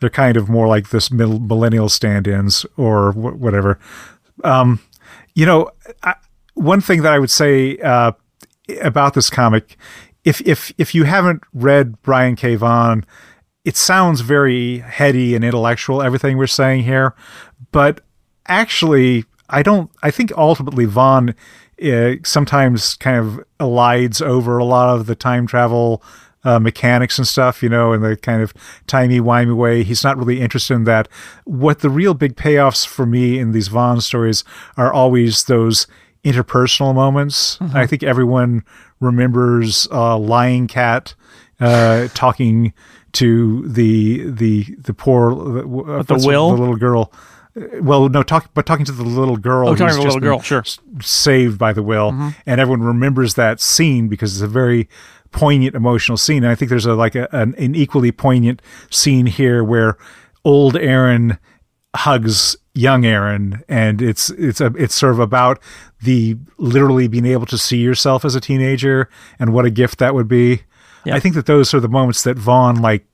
they're 0.00 0.10
kind 0.10 0.36
of 0.36 0.48
more 0.48 0.66
like 0.66 0.90
this 0.90 1.10
millennial 1.10 1.88
stand-ins 1.88 2.64
or 2.76 3.12
wh- 3.12 3.40
whatever. 3.40 3.78
Um, 4.44 4.80
you 5.34 5.46
know, 5.46 5.70
I, 6.02 6.14
one 6.54 6.80
thing 6.80 7.02
that 7.02 7.12
I 7.12 7.18
would 7.18 7.30
say 7.30 7.78
uh, 7.78 8.12
about 8.80 9.14
this 9.14 9.30
comic, 9.30 9.76
if 10.24 10.40
if 10.42 10.72
if 10.78 10.94
you 10.94 11.04
haven't 11.04 11.42
read 11.52 12.00
Brian 12.02 12.34
K. 12.36 12.56
Vaughan, 12.56 13.04
it 13.64 13.76
sounds 13.76 14.20
very 14.20 14.78
heady 14.78 15.34
and 15.34 15.44
intellectual. 15.44 16.02
Everything 16.02 16.36
we're 16.36 16.46
saying 16.48 16.84
here, 16.84 17.14
but 17.70 18.00
actually, 18.48 19.24
I 19.48 19.62
don't. 19.62 19.90
I 20.02 20.10
think 20.10 20.32
ultimately 20.36 20.84
Vaughan 20.84 21.34
uh, 21.82 22.14
sometimes 22.24 22.94
kind 22.96 23.16
of 23.16 23.44
elides 23.60 24.20
over 24.20 24.58
a 24.58 24.64
lot 24.64 24.94
of 24.96 25.06
the 25.06 25.14
time 25.14 25.46
travel 25.46 26.02
uh, 26.44 26.58
mechanics 26.58 27.18
and 27.18 27.26
stuff, 27.26 27.62
you 27.62 27.68
know, 27.68 27.92
in 27.92 28.00
the 28.00 28.16
kind 28.16 28.42
of 28.42 28.54
timey 28.86 29.20
wimey 29.20 29.56
way. 29.56 29.82
He's 29.82 30.04
not 30.04 30.16
really 30.16 30.40
interested 30.40 30.74
in 30.74 30.84
that. 30.84 31.08
What 31.44 31.80
the 31.80 31.90
real 31.90 32.14
big 32.14 32.36
payoffs 32.36 32.86
for 32.86 33.06
me 33.06 33.38
in 33.38 33.52
these 33.52 33.68
Vaughan 33.68 34.00
stories 34.00 34.44
are 34.76 34.92
always 34.92 35.44
those 35.44 35.86
interpersonal 36.24 36.94
moments. 36.94 37.58
I 37.74 37.86
think 37.86 38.02
everyone 38.02 38.64
remembers 39.00 39.88
uh, 39.90 40.18
Lying 40.18 40.66
Cat 40.66 41.14
uh, 41.60 42.08
talking 42.14 42.72
to 43.12 43.66
the 43.66 44.30
the 44.30 44.64
the 44.78 44.94
poor 44.94 45.32
uh, 45.32 46.02
the 46.02 46.22
will? 46.24 46.50
the 46.50 46.56
little 46.56 46.76
girl. 46.76 47.12
Well, 47.80 48.08
no, 48.08 48.22
talk, 48.22 48.50
but 48.54 48.66
talking 48.66 48.84
to 48.86 48.92
the 48.92 49.02
little 49.02 49.36
girl. 49.36 49.68
Oh, 49.68 49.74
talking 49.74 49.94
to 49.94 50.00
the 50.00 50.04
little 50.04 50.20
girl, 50.20 50.40
sure. 50.40 50.64
saved 51.00 51.58
by 51.58 51.72
the 51.72 51.82
will, 51.82 52.12
mm-hmm. 52.12 52.28
and 52.46 52.60
everyone 52.60 52.82
remembers 52.82 53.34
that 53.34 53.60
scene 53.60 54.08
because 54.08 54.34
it's 54.34 54.42
a 54.42 54.48
very 54.48 54.88
poignant 55.30 55.74
emotional 55.74 56.16
scene. 56.16 56.44
And 56.44 56.50
I 56.50 56.54
think 56.54 56.68
there's 56.68 56.86
a 56.86 56.94
like 56.94 57.14
a, 57.14 57.28
an, 57.34 57.54
an 57.56 57.74
equally 57.74 58.12
poignant 58.12 58.62
scene 58.90 59.26
here 59.26 59.62
where 59.62 59.96
old 60.44 60.76
Erin 60.76 61.38
hugs 61.96 62.56
young 62.74 63.04
Erin, 63.04 63.64
and 63.68 64.00
it's 64.00 64.30
it's 64.30 64.60
a 64.60 64.66
it's 64.76 64.94
sort 64.94 65.12
of 65.12 65.18
about 65.18 65.60
the 66.02 66.36
literally 66.58 67.08
being 67.08 67.26
able 67.26 67.46
to 67.46 67.58
see 67.58 67.78
yourself 67.78 68.24
as 68.24 68.34
a 68.34 68.40
teenager 68.40 69.08
and 69.38 69.52
what 69.52 69.64
a 69.64 69.70
gift 69.70 69.98
that 69.98 70.14
would 70.14 70.28
be. 70.28 70.62
I 71.10 71.20
think 71.20 71.34
that 71.36 71.46
those 71.46 71.72
are 71.72 71.80
the 71.80 71.88
moments 71.88 72.22
that 72.24 72.36
Vaughan 72.36 72.82
like 72.82 73.06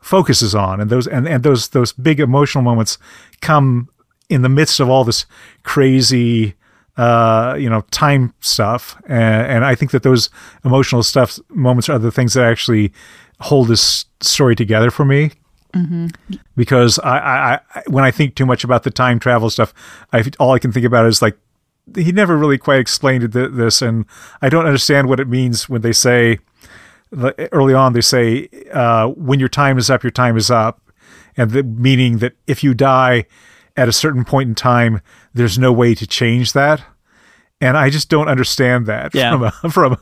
focuses 0.00 0.54
on. 0.54 0.80
And 0.80 0.90
those 0.90 1.06
and, 1.06 1.28
and 1.28 1.42
those 1.42 1.68
those 1.68 1.92
big 1.92 2.20
emotional 2.20 2.64
moments 2.64 2.98
come 3.40 3.88
in 4.28 4.42
the 4.42 4.48
midst 4.48 4.80
of 4.80 4.88
all 4.88 5.04
this 5.04 5.26
crazy 5.62 6.54
uh 6.96 7.56
you 7.58 7.68
know 7.68 7.82
time 7.90 8.34
stuff. 8.40 9.00
And, 9.06 9.46
and 9.46 9.64
i 9.64 9.74
think 9.74 9.90
that 9.92 10.02
those 10.02 10.30
emotional 10.64 11.02
stuff 11.02 11.38
moments 11.50 11.88
are 11.88 11.98
the 11.98 12.10
things 12.10 12.34
that 12.34 12.44
actually 12.44 12.92
hold 13.40 13.68
this 13.68 14.06
story 14.20 14.56
together 14.56 14.90
for 14.90 15.04
me. 15.04 15.32
Because 16.56 16.98
I, 16.98 17.18
I, 17.18 17.60
I 17.74 17.82
when 17.86 18.04
i 18.04 18.10
think 18.10 18.34
too 18.34 18.46
much 18.46 18.64
about 18.64 18.82
the 18.82 18.90
time 18.90 19.20
travel 19.20 19.50
stuff 19.50 19.72
i 20.12 20.24
all 20.40 20.52
i 20.52 20.58
can 20.58 20.72
think 20.72 20.84
about 20.84 21.06
is 21.06 21.22
like 21.22 21.38
he 21.94 22.12
never 22.12 22.36
really 22.36 22.58
quite 22.58 22.78
explained 22.80 23.32
th- 23.32 23.50
this. 23.52 23.82
And 23.82 24.06
i 24.42 24.48
don't 24.48 24.66
understand 24.66 25.08
what 25.08 25.20
it 25.20 25.28
means 25.28 25.68
when 25.68 25.82
they 25.82 25.92
say 25.92 26.38
the- 27.10 27.48
early 27.52 27.74
on 27.74 27.92
they 27.92 28.00
say 28.00 28.48
uh, 28.72 29.06
when 29.08 29.38
your 29.40 29.48
time 29.48 29.78
is 29.78 29.90
up 29.90 30.02
your 30.02 30.10
time 30.10 30.36
is 30.36 30.50
up 30.50 30.80
and 31.36 31.50
the 31.50 31.62
meaning 31.62 32.18
that 32.18 32.32
if 32.46 32.62
you 32.64 32.74
die 32.74 33.24
at 33.76 33.88
a 33.88 33.92
certain 33.92 34.24
point 34.24 34.48
in 34.48 34.54
time 34.54 35.00
there's 35.34 35.58
no 35.58 35.72
way 35.72 35.94
to 35.94 36.06
change 36.06 36.52
that 36.52 36.82
and 37.60 37.76
i 37.76 37.90
just 37.90 38.08
don't 38.08 38.28
understand 38.28 38.86
that 38.86 39.14
Yeah. 39.14 39.30
from 39.30 39.42
a, 39.44 39.50
from 39.70 39.96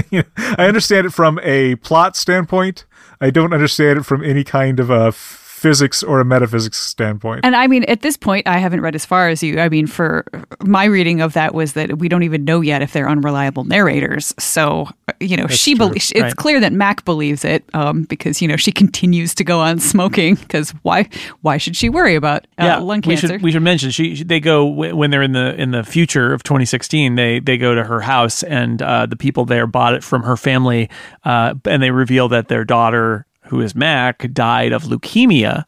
you 0.10 0.22
know, 0.22 0.28
i 0.58 0.66
understand 0.66 1.06
it 1.06 1.10
from 1.10 1.38
a 1.42 1.74
plot 1.76 2.16
standpoint 2.16 2.84
i 3.20 3.30
don't 3.30 3.52
understand 3.52 3.98
it 3.98 4.02
from 4.04 4.22
any 4.24 4.44
kind 4.44 4.78
of 4.80 4.90
a 4.90 5.12
physics 5.12 6.04
or 6.04 6.20
a 6.20 6.24
metaphysics 6.24 6.78
standpoint 6.78 7.44
And 7.44 7.56
I 7.56 7.66
mean, 7.66 7.82
at 7.88 8.02
this 8.02 8.16
point, 8.16 8.46
I 8.46 8.58
haven't 8.58 8.80
read 8.80 8.94
as 8.94 9.04
far 9.04 9.28
as 9.28 9.42
you. 9.42 9.58
I 9.58 9.68
mean, 9.68 9.88
for 9.88 10.24
my 10.62 10.84
reading 10.84 11.20
of 11.20 11.32
that 11.32 11.52
was 11.52 11.72
that 11.72 11.98
we 11.98 12.08
don't 12.08 12.22
even 12.22 12.44
know 12.44 12.60
yet 12.60 12.80
if 12.80 12.92
they're 12.92 13.08
unreliable 13.08 13.64
narrators. 13.64 14.32
So, 14.38 14.88
you 15.20 15.36
know, 15.36 15.46
she 15.46 15.74
believes 15.74 16.12
it's 16.12 16.20
Right. 16.22 16.36
clear 16.36 16.60
that 16.60 16.72
Mac 16.72 17.04
believes 17.04 17.44
it 17.44 17.64
um, 17.74 18.02
because 18.04 18.40
you 18.42 18.48
know 18.48 18.56
she 18.56 18.72
continues 18.72 19.34
to 19.36 19.44
go 19.44 19.60
on 19.60 19.78
smoking. 19.92 20.34
Because 20.36 20.70
why? 20.82 21.08
Why 21.42 21.56
should 21.56 21.76
she 21.76 21.88
worry 21.88 22.14
about 22.14 22.46
uh, 22.58 22.80
lung 22.80 22.98
we 23.06 23.14
cancer? 23.16 23.26
should 23.28 23.42
we 23.42 23.52
should 23.52 23.62
mention 23.62 23.90
she 23.90 24.14
she- 24.16 24.24
they 24.24 24.40
go 24.40 24.64
when 24.66 25.10
they're 25.10 25.22
in 25.22 25.32
the 25.32 25.54
in 25.60 25.70
the 25.72 25.82
future 25.84 26.32
of 26.32 26.42
2016 26.42 27.14
they 27.14 27.40
they 27.40 27.56
go 27.58 27.74
to 27.74 27.84
her 27.84 28.00
house 28.00 28.42
and 28.42 28.80
uh, 28.82 29.06
the 29.06 29.16
people 29.16 29.44
there 29.44 29.66
bought 29.66 29.94
it 29.94 30.04
from 30.04 30.22
her 30.22 30.36
family 30.36 30.88
uh, 31.24 31.54
and 31.64 31.82
they 31.82 31.90
reveal 31.90 32.28
that 32.28 32.48
their 32.48 32.64
daughter 32.64 33.26
who 33.44 33.60
is 33.60 33.74
Mac 33.74 34.30
died 34.32 34.72
of 34.72 34.84
leukemia 34.84 35.64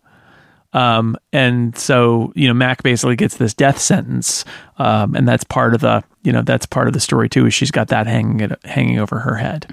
um, 0.72 1.16
and 1.32 1.76
so 1.76 2.32
you 2.34 2.46
know 2.48 2.54
Mac 2.54 2.82
basically 2.82 3.16
gets 3.16 3.36
this 3.36 3.54
death 3.54 3.78
sentence 3.78 4.44
um, 4.78 5.14
and 5.14 5.26
that's 5.28 5.44
part 5.44 5.74
of 5.74 5.80
the 5.80 6.02
you 6.22 6.32
know 6.32 6.42
that's 6.42 6.66
part 6.66 6.86
of 6.86 6.92
the 6.92 7.00
story 7.00 7.28
too 7.28 7.46
is 7.46 7.54
she's 7.54 7.70
got 7.70 7.88
that 7.88 8.06
hanging 8.06 8.40
it, 8.40 8.64
hanging 8.64 8.98
over 8.98 9.18
her 9.18 9.34
head. 9.36 9.66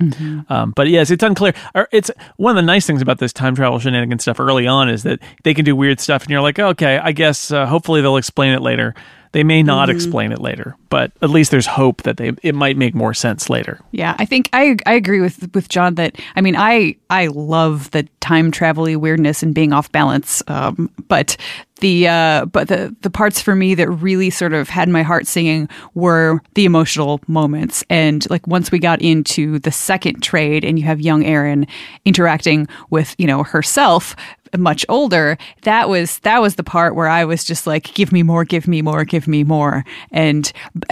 Um, 0.49 0.73
but 0.75 0.87
yes 0.87 1.11
it's 1.11 1.23
unclear. 1.23 1.53
It's 1.91 2.09
one 2.37 2.51
of 2.51 2.55
the 2.55 2.65
nice 2.65 2.85
things 2.87 3.01
about 3.01 3.19
this 3.19 3.33
time 3.33 3.55
travel 3.55 3.79
shenanigan 3.79 4.19
stuff 4.19 4.39
early 4.39 4.65
on 4.67 4.89
is 4.89 5.03
that 5.03 5.19
they 5.43 5.53
can 5.53 5.65
do 5.65 5.75
weird 5.75 5.99
stuff 5.99 6.23
and 6.23 6.31
you're 6.31 6.41
like 6.41 6.57
okay 6.59 6.97
I 6.97 7.11
guess 7.11 7.51
uh, 7.51 7.65
hopefully 7.65 8.01
they'll 8.01 8.17
explain 8.17 8.53
it 8.53 8.61
later 8.61 8.95
they 9.31 9.43
may 9.43 9.63
not 9.63 9.89
explain 9.89 10.31
it 10.31 10.39
later 10.39 10.75
but 10.89 11.11
at 11.21 11.29
least 11.29 11.51
there's 11.51 11.65
hope 11.65 12.03
that 12.03 12.17
they 12.17 12.31
it 12.43 12.55
might 12.55 12.77
make 12.77 12.95
more 12.95 13.13
sense 13.13 13.49
later. 13.49 13.79
Yeah, 13.91 14.15
I 14.17 14.25
think 14.25 14.49
I 14.53 14.77
I 14.85 14.93
agree 14.93 15.21
with 15.21 15.53
with 15.53 15.69
John 15.69 15.95
that 15.95 16.19
I 16.35 16.41
mean 16.41 16.55
I 16.55 16.95
I 17.09 17.27
love 17.27 17.91
the 17.91 18.07
time 18.19 18.51
travel 18.51 18.77
weirdness 18.97 19.43
and 19.43 19.53
being 19.53 19.73
off 19.73 19.91
balance, 19.91 20.43
um, 20.47 20.89
but 21.07 21.37
the 21.77 22.07
uh, 22.07 22.45
but 22.45 22.67
the 22.67 22.95
the 23.01 23.09
parts 23.09 23.41
for 23.41 23.55
me 23.55 23.75
that 23.75 23.89
really 23.89 24.29
sort 24.29 24.53
of 24.53 24.69
had 24.69 24.89
my 24.89 25.03
heart 25.03 25.27
singing 25.27 25.69
were 25.93 26.41
the 26.55 26.65
emotional 26.65 27.19
moments, 27.27 27.83
and 27.89 28.29
like 28.29 28.45
once 28.47 28.71
we 28.71 28.79
got 28.79 29.01
into 29.01 29.59
the 29.59 29.71
second 29.71 30.21
trade, 30.21 30.63
and 30.63 30.79
you 30.79 30.85
have 30.85 30.99
young 31.01 31.25
Erin 31.25 31.67
interacting 32.05 32.67
with 32.89 33.15
you 33.17 33.27
know 33.27 33.43
herself 33.43 34.15
much 34.57 34.85
older 34.89 35.37
that 35.63 35.89
was 35.89 36.19
that 36.19 36.41
was 36.41 36.55
the 36.55 36.63
part 36.63 36.95
where 36.95 37.07
i 37.07 37.25
was 37.25 37.43
just 37.43 37.67
like 37.67 37.93
give 37.93 38.11
me 38.11 38.23
more 38.23 38.45
give 38.45 38.67
me 38.67 38.81
more 38.81 39.03
give 39.03 39.27
me 39.27 39.43
more. 39.43 39.83
And, 40.11 40.51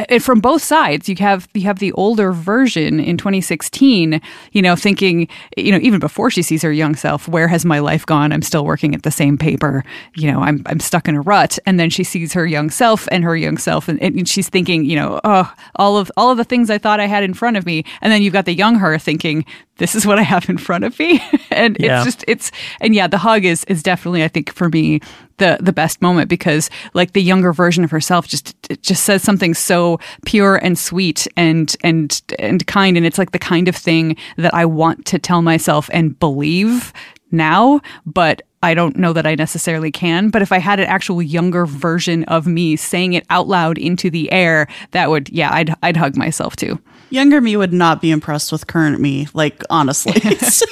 and 0.09 0.23
from 0.23 0.39
both 0.39 0.61
sides 0.61 1.07
you 1.07 1.15
have 1.19 1.47
you 1.53 1.63
have 1.63 1.79
the 1.79 1.91
older 1.93 2.31
version 2.31 2.99
in 2.99 3.17
2016 3.17 4.21
you 4.51 4.61
know 4.61 4.75
thinking 4.75 5.27
you 5.57 5.71
know 5.71 5.79
even 5.81 5.99
before 5.99 6.29
she 6.29 6.41
sees 6.41 6.61
her 6.61 6.71
young 6.71 6.95
self 6.95 7.27
where 7.27 7.47
has 7.47 7.65
my 7.65 7.79
life 7.79 8.05
gone? 8.05 8.31
I'm 8.31 8.41
still 8.41 8.65
working 8.65 8.95
at 8.95 9.03
the 9.03 9.11
same 9.11 9.37
paper. 9.37 9.83
You 10.15 10.31
know 10.31 10.41
i'm 10.41 10.63
i'm 10.65 10.74
stuck 10.81 11.07
in 11.07 11.15
a 11.15 11.21
rut. 11.21 11.57
And 11.65 11.79
then 11.79 11.89
she 11.89 12.03
sees 12.03 12.33
her 12.33 12.45
young 12.45 12.69
self 12.69 13.07
and 13.11 13.23
her 13.23 13.35
young 13.35 13.57
self 13.57 13.87
and, 13.87 14.01
and 14.01 14.27
she's 14.27 14.49
thinking 14.49 14.85
you 14.85 14.95
know 14.95 15.19
oh 15.23 15.51
all 15.75 15.97
of 15.97 16.11
all 16.17 16.31
of 16.31 16.37
the 16.37 16.43
things 16.43 16.69
i 16.69 16.77
thought 16.77 16.99
i 16.99 17.07
had 17.07 17.23
in 17.23 17.33
front 17.33 17.57
of 17.57 17.65
me. 17.65 17.83
And 18.01 18.11
then 18.11 18.21
you've 18.21 18.33
got 18.33 18.45
the 18.45 18.53
young 18.53 18.75
her 18.75 18.97
thinking 18.97 19.45
this 19.77 19.93
is 19.95 20.05
what 20.07 20.17
i 20.19 20.21
have 20.21 20.49
in 20.49 20.57
front 20.57 20.83
of 20.83 20.97
me. 20.99 21.21
And 21.51 21.77
Yeah. 21.79 21.97
it's 21.97 22.05
just 22.05 22.25
it's 22.27 22.51
and 22.81 22.93
yeah 22.95 23.07
the 23.07 23.17
hug 23.17 23.45
is 23.45 23.63
is 23.65 23.81
definitely 23.83 24.23
i 24.23 24.27
think 24.27 24.53
for 24.53 24.69
me 24.69 24.99
the 25.37 25.57
the 25.61 25.73
best 25.73 26.01
moment 26.01 26.29
because 26.29 26.69
like 26.93 27.13
the 27.13 27.21
younger 27.21 27.51
version 27.53 27.83
of 27.83 27.91
herself 27.91 28.27
just 28.27 28.55
it 28.69 28.81
just 28.81 29.03
says 29.03 29.21
something 29.21 29.53
so 29.53 29.99
pure 30.25 30.55
and 30.57 30.77
sweet 30.79 31.27
and 31.37 31.75
and 31.83 32.21
and 32.39 32.65
kind. 32.67 32.97
And 32.97 33.05
it's 33.05 33.17
like 33.17 33.31
the 33.31 33.39
kind 33.39 33.67
of 33.67 33.75
thing 33.75 34.15
that 34.37 34.53
i 34.53 34.65
want 34.65 35.05
to 35.07 35.19
tell 35.19 35.41
myself 35.41 35.89
and 35.93 36.17
believe 36.19 36.93
now 37.31 37.81
but 38.05 38.41
I 38.65 38.73
don't 38.73 38.97
know 38.97 39.13
that 39.13 39.25
I 39.25 39.35
necessarily 39.35 39.91
can, 39.91 40.29
but 40.29 40.41
if 40.41 40.51
I 40.51 40.57
had 40.57 40.79
an 40.79 40.87
actual 40.87 41.21
younger 41.21 41.65
version 41.65 42.23
of 42.25 42.47
me 42.47 42.75
saying 42.75 43.13
it 43.13 43.25
out 43.29 43.47
loud 43.47 43.77
into 43.77 44.09
the 44.09 44.31
air, 44.31 44.67
that 44.91 45.09
would, 45.09 45.29
yeah, 45.29 45.53
I'd, 45.53 45.73
I'd 45.83 45.97
hug 45.97 46.17
myself 46.17 46.55
too. 46.55 46.79
Younger 47.11 47.39
me 47.41 47.55
would 47.55 47.73
not 47.73 48.01
be 48.01 48.11
impressed 48.11 48.51
with 48.51 48.67
current 48.67 48.99
me, 48.99 49.27
like 49.33 49.61
honestly. 49.69 50.19
so 50.39 50.65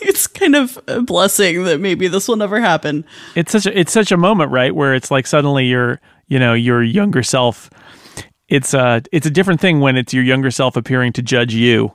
it's 0.00 0.26
kind 0.26 0.56
of 0.56 0.78
a 0.88 1.02
blessing 1.02 1.64
that 1.64 1.80
maybe 1.80 2.08
this 2.08 2.26
will 2.26 2.36
never 2.36 2.60
happen. 2.60 3.04
it's 3.34 3.52
such 3.52 3.66
a, 3.66 3.78
it's 3.78 3.92
such 3.92 4.10
a 4.10 4.16
moment 4.16 4.50
right 4.50 4.74
where 4.74 4.94
it's 4.94 5.10
like 5.10 5.26
suddenly 5.26 5.66
your 5.66 6.00
you 6.28 6.38
know 6.38 6.54
your 6.54 6.82
younger 6.82 7.22
self 7.22 7.70
it's 8.48 8.74
a 8.74 9.02
it's 9.12 9.26
a 9.26 9.30
different 9.30 9.60
thing 9.60 9.80
when 9.80 9.96
it's 9.96 10.12
your 10.12 10.24
younger 10.24 10.50
self 10.50 10.76
appearing 10.76 11.12
to 11.12 11.22
judge 11.22 11.54
you 11.54 11.92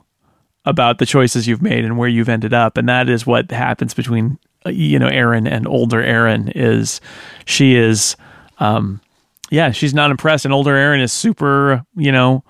about 0.64 0.98
the 0.98 1.06
choices 1.06 1.46
you've 1.46 1.62
made 1.62 1.84
and 1.84 1.98
where 1.98 2.08
you've 2.08 2.28
ended 2.28 2.54
up 2.54 2.76
and 2.76 2.88
that 2.88 3.08
is 3.08 3.26
what 3.26 3.50
happens 3.50 3.94
between 3.94 4.38
you 4.64 4.98
know 4.98 5.08
Erin 5.08 5.46
and 5.46 5.66
older 5.68 6.02
Erin 6.02 6.48
is 6.54 7.00
she 7.44 7.76
is 7.76 8.16
um 8.58 9.00
yeah 9.50 9.70
she's 9.70 9.94
not 9.94 10.10
impressed 10.10 10.44
and 10.44 10.52
older 10.54 10.74
Erin 10.74 11.00
is 11.00 11.12
super 11.12 11.84
you 11.94 12.10
know 12.10 12.42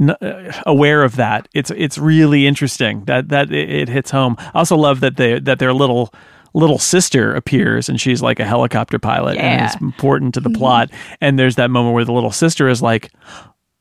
n- 0.00 0.10
uh, 0.10 0.52
aware 0.66 1.02
of 1.02 1.16
that. 1.16 1.48
It's 1.54 1.70
it's 1.70 1.98
really 1.98 2.46
interesting 2.46 3.04
that 3.04 3.28
that 3.28 3.52
it, 3.52 3.70
it 3.70 3.88
hits 3.88 4.10
home. 4.10 4.36
I 4.38 4.58
also 4.58 4.76
love 4.76 5.00
that 5.00 5.16
they 5.16 5.38
that 5.40 5.58
their 5.58 5.72
little 5.72 6.12
little 6.52 6.78
sister 6.78 7.34
appears 7.34 7.88
and 7.88 8.00
she's 8.00 8.22
like 8.22 8.38
a 8.38 8.44
helicopter 8.44 8.98
pilot 8.98 9.36
and 9.38 9.64
it's 9.64 9.80
important 9.82 10.34
to 10.34 10.40
the 10.40 10.50
plot. 10.50 10.88
And 11.20 11.36
there's 11.38 11.56
that 11.56 11.70
moment 11.70 11.94
where 11.94 12.04
the 12.04 12.12
little 12.12 12.30
sister 12.30 12.68
is 12.68 12.80
like, 12.80 13.10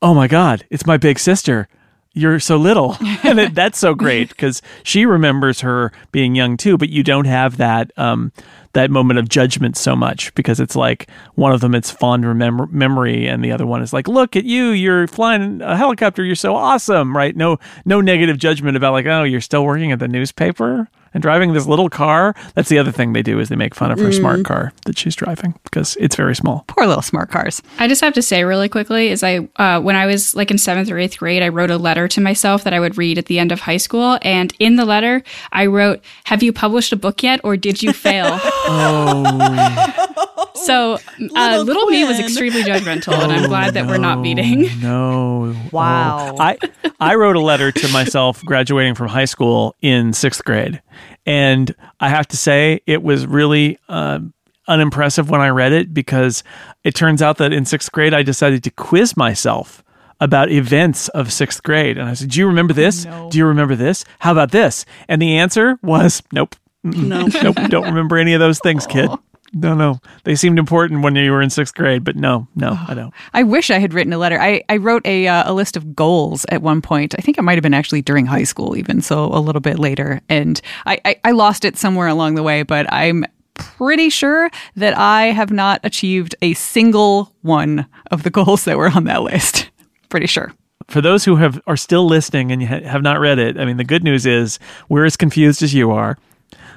"Oh 0.01 0.13
my 0.13 0.27
god, 0.27 0.65
it's 0.69 0.85
my 0.85 0.97
big 0.97 1.19
sister." 1.19 1.67
You're 2.13 2.39
so 2.39 2.57
little. 2.57 2.95
and 3.23 3.39
it, 3.39 3.55
that's 3.55 3.79
so 3.79 3.93
great 3.93 4.29
because 4.29 4.61
she 4.83 5.05
remembers 5.05 5.61
her 5.61 5.91
being 6.11 6.35
young 6.35 6.57
too, 6.57 6.77
but 6.77 6.89
you 6.89 7.03
don't 7.03 7.25
have 7.25 7.57
that 7.57 7.91
um, 7.97 8.31
that 8.73 8.89
moment 8.89 9.19
of 9.19 9.29
judgment 9.29 9.77
so 9.77 9.95
much 9.95 10.33
because 10.35 10.59
it's 10.59 10.75
like 10.75 11.09
one 11.35 11.51
of 11.51 11.61
them 11.61 11.75
it's 11.75 11.91
fond 11.91 12.23
remem- 12.23 12.71
memory 12.71 13.27
and 13.27 13.43
the 13.43 13.51
other 13.51 13.65
one 13.65 13.81
is 13.81 13.93
like 13.93 14.07
look 14.07 14.35
at 14.35 14.45
you 14.45 14.69
you're 14.69 15.07
flying 15.07 15.61
a 15.61 15.77
helicopter 15.77 16.23
you're 16.23 16.35
so 16.35 16.55
awesome 16.55 17.15
right 17.15 17.35
no 17.35 17.59
no 17.85 18.01
negative 18.01 18.37
judgment 18.37 18.75
about 18.75 18.91
like 18.91 19.05
oh 19.05 19.23
you're 19.23 19.41
still 19.41 19.63
working 19.63 19.91
at 19.91 19.99
the 19.99 20.07
newspaper 20.07 20.89
and 21.13 21.21
driving 21.21 21.53
this 21.53 21.65
little 21.65 21.89
car 21.89 22.35
that's 22.55 22.69
the 22.69 22.79
other 22.79 22.91
thing 22.91 23.13
they 23.13 23.21
do 23.21 23.39
is 23.39 23.49
they 23.49 23.55
make 23.55 23.75
fun 23.75 23.91
of 23.91 23.99
her 23.99 24.11
smart 24.11 24.43
car 24.45 24.71
that 24.85 24.97
she's 24.97 25.15
driving 25.15 25.53
because 25.63 25.95
it's 25.99 26.15
very 26.15 26.35
small 26.35 26.65
Poor 26.67 26.85
little 26.87 27.01
smart 27.01 27.29
cars. 27.29 27.61
I 27.79 27.87
just 27.87 28.01
have 28.01 28.13
to 28.13 28.21
say 28.21 28.43
really 28.43 28.69
quickly 28.69 29.09
is 29.09 29.23
I 29.23 29.47
uh, 29.57 29.79
when 29.81 29.95
I 29.95 30.05
was 30.05 30.35
like 30.35 30.51
in 30.51 30.57
seventh 30.57 30.89
or 30.89 30.97
eighth 30.97 31.19
grade, 31.19 31.43
I 31.43 31.49
wrote 31.49 31.71
a 31.71 31.77
letter 31.77 32.07
to 32.07 32.21
myself 32.21 32.63
that 32.63 32.73
I 32.73 32.79
would 32.79 32.97
read 32.97 33.17
at 33.17 33.25
the 33.27 33.39
end 33.39 33.51
of 33.51 33.61
high 33.61 33.77
school, 33.77 34.17
and 34.21 34.53
in 34.59 34.75
the 34.75 34.85
letter 34.85 35.23
I 35.51 35.65
wrote, 35.67 36.01
"Have 36.25 36.43
you 36.43 36.53
published 36.53 36.91
a 36.93 36.95
book 36.95 37.23
yet, 37.23 37.39
or 37.43 37.57
did 37.57 37.83
you 37.83 37.93
fail?" 37.93 38.39
oh 38.43 40.43
so 40.55 40.93
uh, 40.95 40.99
Little 41.19 41.63
little 41.65 41.85
me 41.87 42.03
was 42.05 42.19
extremely 42.19 42.63
judgmental, 42.63 43.13
and 43.13 43.31
I'm 43.31 43.49
glad 43.49 43.73
that 43.73 43.87
we're 43.87 43.97
not 43.97 44.19
meeting. 44.19 44.69
no 44.81 45.55
Wow. 45.71 46.35
Oh. 46.37 46.41
I 46.41 46.57
I 46.99 47.15
wrote 47.15 47.35
a 47.35 47.39
letter 47.41 47.71
to 47.71 47.87
myself 47.89 48.43
graduating 48.45 48.95
from 48.95 49.07
high 49.07 49.25
school 49.25 49.75
in 49.81 50.13
sixth 50.13 50.43
grade, 50.43 50.81
and 51.25 51.73
I 51.99 52.09
have 52.09 52.27
to 52.29 52.37
say 52.37 52.81
it 52.85 53.03
was 53.03 53.25
really 53.25 53.77
uh, 53.89 54.19
unimpressive 54.67 55.29
when 55.29 55.41
I 55.41 55.49
read 55.49 55.71
it 55.71 55.93
because 55.93 56.43
it 56.83 56.95
turns 56.95 57.21
out 57.21 57.37
that 57.37 57.53
in 57.53 57.65
sixth 57.65 57.91
grade 57.91 58.13
I 58.13 58.23
decided 58.23 58.63
to 58.63 58.71
quiz 58.71 59.17
myself 59.17 59.83
about 60.19 60.51
events 60.51 61.09
of 61.09 61.33
sixth 61.33 61.63
grade, 61.63 61.97
and 61.97 62.07
I 62.07 62.13
said, 62.13 62.29
"Do 62.29 62.39
you 62.39 62.47
remember 62.47 62.73
this? 62.73 63.05
Do 63.29 63.37
you 63.37 63.45
remember 63.45 63.75
this? 63.75 64.05
How 64.19 64.31
about 64.31 64.51
this?" 64.51 64.85
And 65.07 65.21
the 65.21 65.37
answer 65.37 65.77
was, 65.81 66.23
"Nope." 66.31 66.55
No. 66.83 67.27
nope, 67.43 67.55
don't 67.69 67.85
remember 67.85 68.17
any 68.17 68.33
of 68.33 68.39
those 68.39 68.59
things, 68.59 68.85
kid. 68.85 69.09
No, 69.53 69.75
no. 69.75 69.99
They 70.23 70.35
seemed 70.35 70.57
important 70.57 71.03
when 71.03 71.15
you 71.15 71.31
were 71.31 71.41
in 71.41 71.51
sixth 71.51 71.75
grade, 71.75 72.03
but 72.03 72.15
no, 72.15 72.47
no, 72.55 72.77
I 72.87 72.95
don't. 72.95 73.13
I 73.33 73.43
wish 73.43 73.69
I 73.69 73.77
had 73.77 73.93
written 73.93 74.11
a 74.11 74.17
letter. 74.17 74.41
I, 74.41 74.63
I 74.67 74.77
wrote 74.77 75.05
a, 75.05 75.27
uh, 75.27 75.51
a 75.51 75.53
list 75.53 75.77
of 75.77 75.95
goals 75.95 76.43
at 76.49 76.63
one 76.63 76.81
point. 76.81 77.13
I 77.17 77.21
think 77.21 77.37
it 77.37 77.43
might 77.43 77.53
have 77.53 77.61
been 77.61 77.73
actually 77.73 78.01
during 78.01 78.25
high 78.25 78.45
school, 78.45 78.75
even 78.75 79.01
so 79.01 79.25
a 79.25 79.37
little 79.39 79.61
bit 79.61 79.77
later. 79.77 80.21
And 80.27 80.59
I, 80.87 80.99
I, 81.05 81.15
I 81.23 81.31
lost 81.31 81.65
it 81.65 81.77
somewhere 81.77 82.07
along 82.07 82.33
the 82.33 82.43
way, 82.43 82.63
but 82.63 82.91
I'm 82.91 83.25
pretty 83.53 84.09
sure 84.09 84.49
that 84.75 84.97
I 84.97 85.25
have 85.25 85.51
not 85.51 85.79
achieved 85.83 86.35
a 86.41 86.55
single 86.55 87.31
one 87.43 87.85
of 88.09 88.23
the 88.23 88.29
goals 88.31 88.65
that 88.65 88.77
were 88.77 88.89
on 88.89 89.03
that 89.03 89.21
list. 89.21 89.69
pretty 90.09 90.27
sure. 90.27 90.51
For 90.87 90.99
those 90.99 91.23
who 91.23 91.35
have 91.37 91.61
are 91.67 91.77
still 91.77 92.05
listening 92.07 92.51
and 92.51 92.61
have 92.63 93.03
not 93.03 93.19
read 93.19 93.39
it, 93.39 93.57
I 93.57 93.65
mean, 93.65 93.77
the 93.77 93.83
good 93.83 94.03
news 94.03 94.25
is 94.25 94.57
we're 94.89 95.05
as 95.05 95.15
confused 95.15 95.61
as 95.61 95.73
you 95.73 95.91
are. 95.91 96.17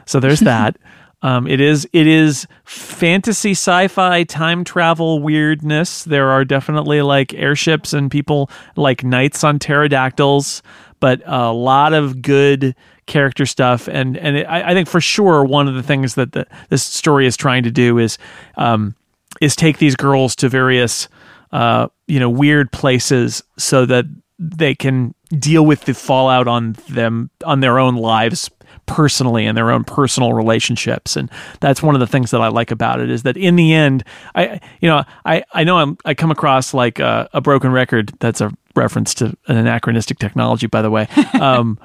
So 0.05 0.21
there's 0.21 0.41
that. 0.53 0.77
Um, 1.23 1.47
it 1.47 1.61
is 1.61 1.89
it 1.93 2.07
is 2.07 2.47
fantasy 2.65 3.53
sci-fi 3.53 4.25
time 4.25 4.65
travel 4.65 5.21
weirdness. 5.21 6.05
There 6.05 6.29
are 6.29 6.45
definitely 6.45 7.03
like 7.03 7.33
airships 7.35 7.93
and 7.93 8.11
people 8.11 8.51
like 8.77 9.03
knights 9.03 9.43
on 9.43 9.59
pterodactyls, 9.59 10.63
but 11.01 11.23
a 11.25 11.53
lot 11.53 11.95
of 11.95 12.21
good 12.21 12.75
character 13.07 13.47
stuff. 13.47 13.89
And 13.89 14.17
and 14.19 14.37
it, 14.37 14.45
I, 14.45 14.71
I 14.71 14.75
think 14.75 14.89
for 14.89 15.01
sure 15.01 15.45
one 15.45 15.69
of 15.69 15.75
the 15.75 15.83
things 15.83 16.17
that 16.17 16.33
the, 16.33 16.47
this 16.69 16.83
story 16.83 17.27
is 17.27 17.37
trying 17.37 17.63
to 17.63 17.71
do 17.71 17.99
is 17.99 18.19
um, 18.57 18.95
is 19.41 19.57
take 19.57 19.79
these 19.79 19.97
girls 19.97 20.37
to 20.37 20.49
various 20.49 21.09
uh, 21.53 21.89
you 22.07 22.21
know 22.21 22.31
weird 22.31 22.71
places 22.73 23.43
so 23.57 23.87
that 23.87 24.05
they 24.39 24.75
can 24.75 25.15
deal 25.31 25.65
with 25.65 25.87
the 25.87 25.95
fallout 25.95 26.47
on 26.47 26.73
them 26.91 27.31
on 27.45 27.61
their 27.61 27.79
own 27.79 27.97
lives 27.97 28.51
personally 28.87 29.47
and 29.47 29.57
their 29.57 29.71
own 29.71 29.85
personal 29.85 30.33
relationships. 30.33 31.17
And 31.17 31.31
that's 31.61 31.83
one 31.83 31.95
of 31.95 32.01
the 32.01 32.07
things 32.07 32.31
that 32.31 32.41
I 32.41 32.49
like 32.49 32.71
about 32.71 33.01
it 33.01 33.11
is 33.11 33.23
that 33.25 33.37
in 33.37 33.57
the 33.57 33.73
end 33.73 34.05
I 34.35 34.61
you 34.81 34.89
know 34.89 35.05
I 35.25 35.45
I 35.53 35.65
know 35.65 35.79
I'm 35.79 35.99
I 36.05 36.15
come 36.15 36.31
across 36.31 36.73
like 36.73 36.99
a, 36.99 37.29
a 37.33 37.41
broken 37.41 37.73
record. 37.73 38.13
That's 38.21 38.41
a 38.41 38.53
reference 38.75 39.15
to 39.15 39.37
an 39.49 39.57
anachronistic 39.57 40.19
technology 40.19 40.67
by 40.67 40.83
the 40.83 40.91
way. 40.91 41.09
Um 41.35 41.79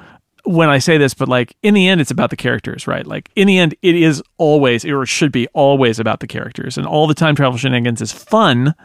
when 0.43 0.69
I 0.69 0.79
say 0.79 0.97
this, 0.97 1.13
but 1.13 1.27
like 1.27 1.55
in 1.61 1.73
the 1.73 1.87
end, 1.87 2.01
it's 2.01 2.11
about 2.11 2.29
the 2.29 2.35
characters, 2.35 2.87
right? 2.87 3.05
Like 3.05 3.29
in 3.35 3.47
the 3.47 3.57
end, 3.57 3.75
it 3.81 3.95
is 3.95 4.21
always, 4.37 4.85
or 4.85 5.05
should 5.05 5.31
be 5.31 5.47
always 5.49 5.99
about 5.99 6.19
the 6.19 6.27
characters. 6.27 6.77
And 6.77 6.87
all 6.87 7.07
the 7.07 7.13
time 7.13 7.35
travel 7.35 7.57
shenanigans 7.57 8.01
is 8.01 8.11
fun, 8.11 8.75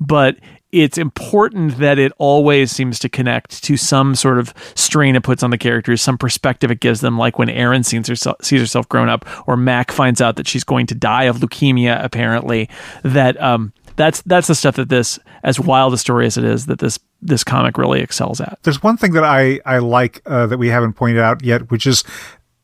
but 0.00 0.36
it's 0.72 0.98
important 0.98 1.78
that 1.78 1.98
it 1.98 2.12
always 2.18 2.70
seems 2.72 2.98
to 2.98 3.08
connect 3.08 3.62
to 3.64 3.76
some 3.76 4.14
sort 4.14 4.38
of 4.38 4.52
strain 4.74 5.16
it 5.16 5.22
puts 5.22 5.42
on 5.42 5.50
the 5.50 5.58
characters, 5.58 6.02
some 6.02 6.18
perspective 6.18 6.70
it 6.70 6.80
gives 6.80 7.00
them, 7.00 7.16
like 7.16 7.38
when 7.38 7.48
Erin 7.48 7.84
sees 7.84 8.08
herself, 8.08 8.36
sees 8.42 8.60
herself 8.60 8.88
grown 8.88 9.08
up, 9.08 9.24
or 9.48 9.56
Mac 9.56 9.90
finds 9.90 10.20
out 10.20 10.36
that 10.36 10.48
she's 10.48 10.64
going 10.64 10.86
to 10.86 10.94
die 10.94 11.24
of 11.24 11.38
leukemia, 11.38 12.02
apparently. 12.04 12.68
That, 13.04 13.40
um, 13.40 13.72
that's 13.96 14.22
that's 14.22 14.46
the 14.46 14.54
stuff 14.54 14.76
that 14.76 14.88
this, 14.88 15.18
as 15.42 15.58
wild 15.58 15.92
a 15.94 15.98
story 15.98 16.26
as 16.26 16.36
it 16.36 16.44
is, 16.44 16.66
that 16.66 16.78
this 16.78 16.98
this 17.22 17.42
comic 17.42 17.78
really 17.78 18.00
excels 18.00 18.40
at. 18.40 18.58
There's 18.62 18.82
one 18.82 18.96
thing 18.96 19.12
that 19.12 19.24
I 19.24 19.60
I 19.64 19.78
like 19.78 20.22
uh, 20.26 20.46
that 20.46 20.58
we 20.58 20.68
haven't 20.68 20.94
pointed 20.94 21.20
out 21.20 21.42
yet, 21.42 21.70
which 21.70 21.86
is 21.86 22.04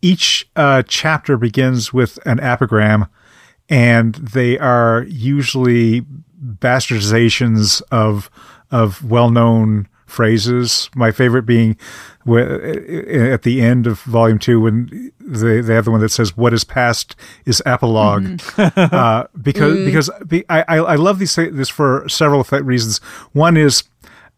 each 0.02 0.48
uh, 0.56 0.82
chapter 0.86 1.36
begins 1.36 1.92
with 1.92 2.18
an 2.26 2.40
epigram, 2.40 3.06
and 3.68 4.14
they 4.16 4.58
are 4.58 5.04
usually 5.08 6.02
bastardizations 6.42 7.82
of 7.90 8.30
of 8.70 9.04
well 9.04 9.30
known 9.30 9.88
phrases. 10.12 10.90
My 10.94 11.10
favorite 11.10 11.42
being 11.42 11.76
at 12.26 13.42
the 13.42 13.60
end 13.60 13.86
of 13.86 14.00
volume 14.02 14.38
two 14.38 14.60
when 14.60 15.12
they, 15.18 15.60
they 15.60 15.74
have 15.74 15.86
the 15.86 15.90
one 15.90 16.00
that 16.00 16.10
says 16.10 16.36
"What 16.36 16.52
is 16.52 16.62
past 16.62 17.16
is 17.44 17.62
epilog 17.66 18.40
uh, 18.92 19.26
because 19.40 19.84
because 19.84 20.10
I 20.48 20.64
I 20.68 20.76
I 20.76 20.94
love 20.94 21.18
these 21.18 21.34
this 21.34 21.68
for 21.68 22.08
several 22.08 22.44
reasons. 22.44 22.98
One 23.32 23.56
is 23.56 23.84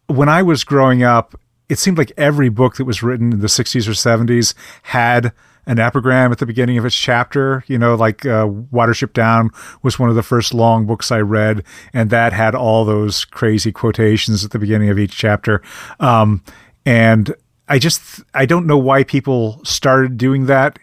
when 0.07 0.29
I 0.29 0.41
was 0.41 0.63
growing 0.63 1.03
up, 1.03 1.39
it 1.69 1.79
seemed 1.79 1.97
like 1.97 2.11
every 2.17 2.49
book 2.49 2.77
that 2.77 2.85
was 2.85 3.01
written 3.01 3.33
in 3.33 3.39
the 3.39 3.47
60s 3.47 3.87
or 3.87 3.91
70s 3.91 4.53
had 4.83 5.31
an 5.65 5.79
epigram 5.79 6.31
at 6.31 6.37
the 6.37 6.45
beginning 6.45 6.77
of 6.77 6.85
its 6.85 6.95
chapter. 6.95 7.63
You 7.67 7.77
know, 7.77 7.95
like 7.95 8.25
uh, 8.25 8.47
Watership 8.47 9.13
Down 9.13 9.49
was 9.81 9.99
one 9.99 10.09
of 10.09 10.15
the 10.15 10.23
first 10.23 10.53
long 10.53 10.85
books 10.85 11.11
I 11.11 11.19
read, 11.19 11.63
and 11.93 12.09
that 12.09 12.33
had 12.33 12.55
all 12.55 12.85
those 12.85 13.25
crazy 13.25 13.71
quotations 13.71 14.43
at 14.45 14.51
the 14.51 14.59
beginning 14.59 14.89
of 14.89 14.99
each 14.99 15.15
chapter. 15.15 15.61
Um, 15.99 16.43
and 16.85 17.33
I 17.67 17.79
just, 17.79 18.21
I 18.33 18.45
don't 18.45 18.67
know 18.67 18.77
why 18.77 19.03
people 19.03 19.63
started 19.63 20.17
doing 20.17 20.45
that. 20.45 20.77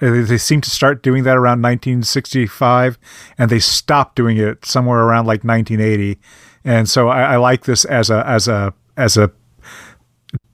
Uh, 0.00 0.22
They 0.24 0.38
seem 0.38 0.60
to 0.62 0.70
start 0.70 1.02
doing 1.02 1.24
that 1.24 1.36
around 1.36 1.62
1965, 1.62 2.98
and 3.38 3.50
they 3.50 3.58
stopped 3.58 4.16
doing 4.16 4.36
it 4.36 4.64
somewhere 4.64 5.00
around 5.00 5.26
like 5.26 5.44
1980. 5.44 6.18
And 6.64 6.88
so 6.88 7.08
I, 7.08 7.34
I 7.34 7.36
like 7.36 7.64
this 7.64 7.84
as 7.84 8.08
a 8.08 8.26
as 8.26 8.48
a 8.48 8.72
as 8.96 9.16
a 9.16 9.32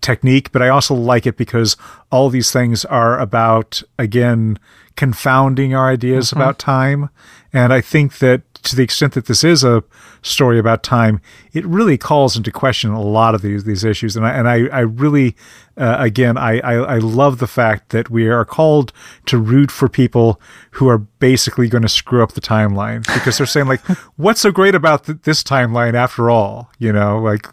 technique, 0.01 0.53
but 0.53 0.63
I 0.63 0.69
also 0.69 0.95
like 0.95 1.27
it 1.27 1.37
because 1.37 1.77
all 2.11 2.31
these 2.31 2.51
things 2.51 2.85
are 2.85 3.19
about 3.19 3.83
again 3.99 4.59
confounding 4.97 5.75
our 5.75 5.89
ideas 5.89 6.29
mm-hmm. 6.29 6.41
about 6.41 6.59
time. 6.59 7.11
And 7.53 7.73
I 7.73 7.81
think 7.81 8.19
that 8.19 8.43
to 8.65 8.77
the 8.77 8.83
extent 8.83 9.15
that 9.15 9.27
this 9.27 9.45
is 9.45 9.65
a 9.65 9.85
story 10.23 10.59
about 10.59 10.83
time, 10.83 11.21
it 11.53 11.65
really 11.67 11.97
calls 11.97 12.37
into 12.37 12.51
question 12.51 12.91
a 12.91 13.01
lot 13.01 13.35
of 13.35 13.43
these 13.43 13.65
these 13.65 13.85
issues. 13.85 14.17
And 14.17 14.27
I 14.27 14.31
and 14.33 14.49
I, 14.49 14.67
I 14.69 14.81
really 14.81 15.37
uh, 15.79 15.97
again 15.99 16.37
I, 16.37 16.61
I 16.61 16.75
I 16.75 16.99
love 16.99 17.39
the 17.39 17.47
fact 17.47 17.91
that 17.91 18.11
we 18.11 18.29
are 18.29 18.45
called 18.45 18.93
to 19.27 19.39
root 19.39 19.71
for 19.71 19.89
people 19.89 20.41
who 20.73 20.89
are 20.89 20.99
basically 20.99 21.69
going 21.69 21.83
to 21.83 21.89
screw 21.89 22.23
up 22.23 22.33
the 22.33 22.41
timeline 22.41 23.03
because 23.15 23.39
they're 23.39 23.47
saying 23.47 23.67
like, 23.67 23.81
what's 24.17 24.41
so 24.41 24.51
great 24.53 24.75
about 24.75 25.05
th- 25.05 25.19
this 25.23 25.43
timeline 25.43 25.95
after 25.95 26.31
all? 26.31 26.71
You 26.79 26.93
know, 26.93 27.19
like 27.19 27.47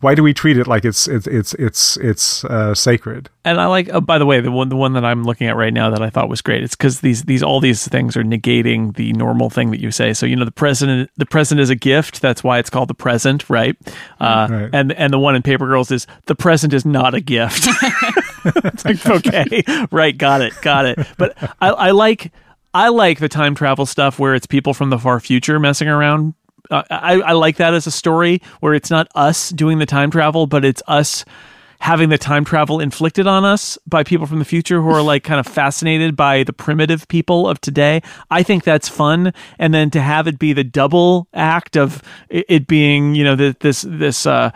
why 0.00 0.14
do 0.14 0.22
we 0.22 0.32
treat 0.32 0.56
it 0.56 0.66
like 0.66 0.84
it's 0.84 1.06
it's 1.08 1.26
it's 1.26 1.54
it's 1.54 1.96
it's 1.98 2.44
uh, 2.44 2.74
sacred? 2.74 3.28
And 3.44 3.60
I 3.60 3.66
like. 3.66 3.88
Oh, 3.92 4.00
by 4.00 4.18
the 4.18 4.26
way, 4.26 4.40
the 4.40 4.50
one 4.50 4.68
the 4.68 4.76
one 4.76 4.92
that 4.92 5.04
I'm 5.04 5.24
looking 5.24 5.46
at 5.46 5.56
right 5.56 5.72
now 5.72 5.90
that 5.90 6.02
I 6.02 6.10
thought 6.10 6.28
was 6.28 6.40
great. 6.40 6.62
It's 6.62 6.76
because 6.76 7.00
these 7.00 7.24
these 7.24 7.42
all 7.42 7.60
these 7.60 7.86
things 7.88 8.16
are 8.16 8.22
negating 8.22 8.94
the 8.96 9.12
normal 9.14 9.50
thing 9.50 9.70
that 9.70 9.80
you 9.80 9.90
say. 9.90 10.12
So 10.12 10.26
you 10.26 10.36
know 10.36 10.44
the 10.44 10.50
present 10.50 11.10
the 11.16 11.26
present 11.26 11.60
is 11.60 11.70
a 11.70 11.74
gift. 11.74 12.20
That's 12.20 12.44
why 12.44 12.58
it's 12.58 12.70
called 12.70 12.88
the 12.88 12.94
present, 12.94 13.48
right? 13.50 13.76
Uh, 14.20 14.46
Right. 14.50 14.70
And 14.72 14.92
and 14.92 15.12
the 15.12 15.18
one 15.18 15.34
in 15.34 15.42
Paper 15.42 15.66
Girls 15.66 15.90
is 15.90 16.06
the 16.26 16.34
present 16.34 16.72
is 16.72 16.84
not 16.84 17.14
a 17.14 17.20
gift. 17.20 17.47
it's 18.64 18.84
like 18.84 19.06
okay, 19.06 19.86
right? 19.90 20.16
Got 20.16 20.42
it, 20.42 20.52
got 20.62 20.86
it. 20.86 20.98
But 21.16 21.36
I, 21.60 21.68
I 21.68 21.90
like 21.92 22.32
I 22.74 22.88
like 22.88 23.18
the 23.18 23.28
time 23.28 23.54
travel 23.54 23.86
stuff 23.86 24.18
where 24.18 24.34
it's 24.34 24.46
people 24.46 24.74
from 24.74 24.90
the 24.90 24.98
far 24.98 25.20
future 25.20 25.58
messing 25.58 25.88
around. 25.88 26.34
Uh, 26.70 26.82
I, 26.90 27.14
I 27.20 27.32
like 27.32 27.56
that 27.56 27.74
as 27.74 27.86
a 27.86 27.90
story 27.90 28.42
where 28.60 28.74
it's 28.74 28.90
not 28.90 29.08
us 29.14 29.50
doing 29.50 29.78
the 29.78 29.86
time 29.86 30.10
travel, 30.10 30.46
but 30.46 30.64
it's 30.64 30.82
us 30.86 31.24
having 31.80 32.08
the 32.08 32.18
time 32.18 32.44
travel 32.44 32.80
inflicted 32.80 33.26
on 33.26 33.44
us 33.44 33.78
by 33.86 34.02
people 34.02 34.26
from 34.26 34.38
the 34.38 34.44
future 34.44 34.82
who 34.82 34.90
are 34.90 35.02
like 35.02 35.22
kind 35.22 35.38
of 35.38 35.46
fascinated 35.46 36.16
by 36.16 36.42
the 36.42 36.52
primitive 36.52 37.06
people 37.08 37.48
of 37.48 37.60
today. 37.60 38.02
I 38.30 38.42
think 38.42 38.64
that's 38.64 38.88
fun. 38.88 39.32
And 39.58 39.72
then 39.72 39.90
to 39.90 40.00
have 40.00 40.26
it 40.26 40.38
be 40.38 40.52
the 40.52 40.64
double 40.64 41.28
act 41.32 41.76
of 41.76 42.02
it, 42.28 42.66
being, 42.66 43.14
you 43.14 43.24
know, 43.24 43.36
this, 43.36 43.82
this, 43.82 44.26
uh, 44.26 44.50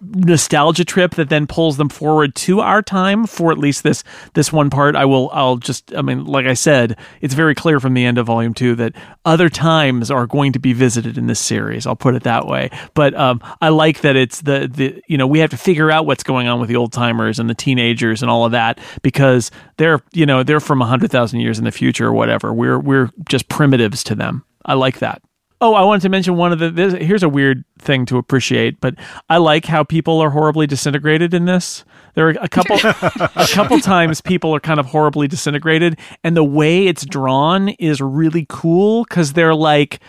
nostalgia 0.00 0.84
trip 0.84 1.14
that 1.14 1.28
then 1.28 1.46
pulls 1.46 1.76
them 1.76 1.88
forward 1.88 2.34
to 2.34 2.60
our 2.60 2.82
time 2.82 3.26
for 3.26 3.52
at 3.52 3.58
least 3.58 3.82
this 3.82 4.04
this 4.34 4.52
one 4.52 4.70
part. 4.70 4.96
I 4.96 5.04
will 5.04 5.30
i'll 5.32 5.56
just 5.56 5.94
i 5.94 6.02
mean 6.02 6.24
like 6.24 6.46
i 6.46 6.54
said 6.54 6.98
it's 7.20 7.34
very 7.34 7.54
clear 7.54 7.80
from 7.80 7.94
the 7.94 8.04
end 8.04 8.18
of 8.18 8.26
volume 8.26 8.54
two 8.54 8.74
that 8.76 8.94
other 9.24 9.48
times 9.48 10.10
are 10.10 10.26
going 10.26 10.52
to 10.52 10.58
be 10.58 10.72
visited 10.72 11.18
in 11.18 11.26
this 11.26 11.40
series. 11.40 11.86
I'll 11.86 11.96
put 11.96 12.14
it 12.14 12.22
that 12.24 12.46
way. 12.46 12.70
But 12.94 13.14
um, 13.14 13.40
i 13.60 13.68
like 13.68 14.00
that 14.02 14.16
it's 14.16 14.42
the 14.42 14.70
the 14.72 15.02
you 15.08 15.18
know 15.18 15.26
we 15.26 15.38
have 15.40 15.50
to 15.50 15.56
figure 15.56 15.90
out 15.90 16.06
what's 16.06 16.22
going 16.22 16.48
on 16.48 16.60
with 16.60 16.68
the 16.68 16.76
old 16.76 16.92
timers 16.92 17.38
and 17.38 17.48
the 17.48 17.54
teenagers 17.54 18.22
and 18.22 18.30
all 18.30 18.44
of 18.44 18.52
that 18.52 18.78
because 19.02 19.50
they're 19.76 20.00
you 20.12 20.26
know 20.26 20.42
they're 20.42 20.60
from 20.60 20.78
100000 20.80 21.40
years 21.40 21.58
in 21.58 21.64
the 21.64 21.72
future 21.72 22.06
or 22.06 22.12
whatever. 22.12 22.52
We're 22.52 22.78
we're 22.78 23.10
just 23.28 23.48
primitives 23.48 24.02
to 24.04 24.14
them. 24.14 24.44
I 24.64 24.74
like 24.74 24.98
that 24.98 25.22
Oh, 25.60 25.74
I 25.74 25.82
wanted 25.82 26.02
to 26.02 26.08
mention 26.08 26.36
one 26.36 26.52
of 26.52 26.60
the. 26.60 26.70
This, 26.70 26.94
here's 26.94 27.24
a 27.24 27.28
weird 27.28 27.64
thing 27.78 28.06
to 28.06 28.16
appreciate, 28.16 28.80
but 28.80 28.94
I 29.28 29.38
like 29.38 29.64
how 29.64 29.82
people 29.82 30.20
are 30.20 30.30
horribly 30.30 30.68
disintegrated 30.68 31.34
in 31.34 31.46
this. 31.46 31.84
There 32.14 32.28
are 32.28 32.36
a 32.40 32.48
couple, 32.48 32.76
a 32.84 33.48
couple 33.50 33.80
times 33.80 34.20
people 34.20 34.54
are 34.54 34.60
kind 34.60 34.78
of 34.78 34.86
horribly 34.86 35.26
disintegrated, 35.26 35.98
and 36.22 36.36
the 36.36 36.44
way 36.44 36.86
it's 36.86 37.04
drawn 37.04 37.70
is 37.70 38.00
really 38.00 38.46
cool 38.48 39.04
because 39.04 39.32
they're 39.32 39.54
like, 39.54 40.00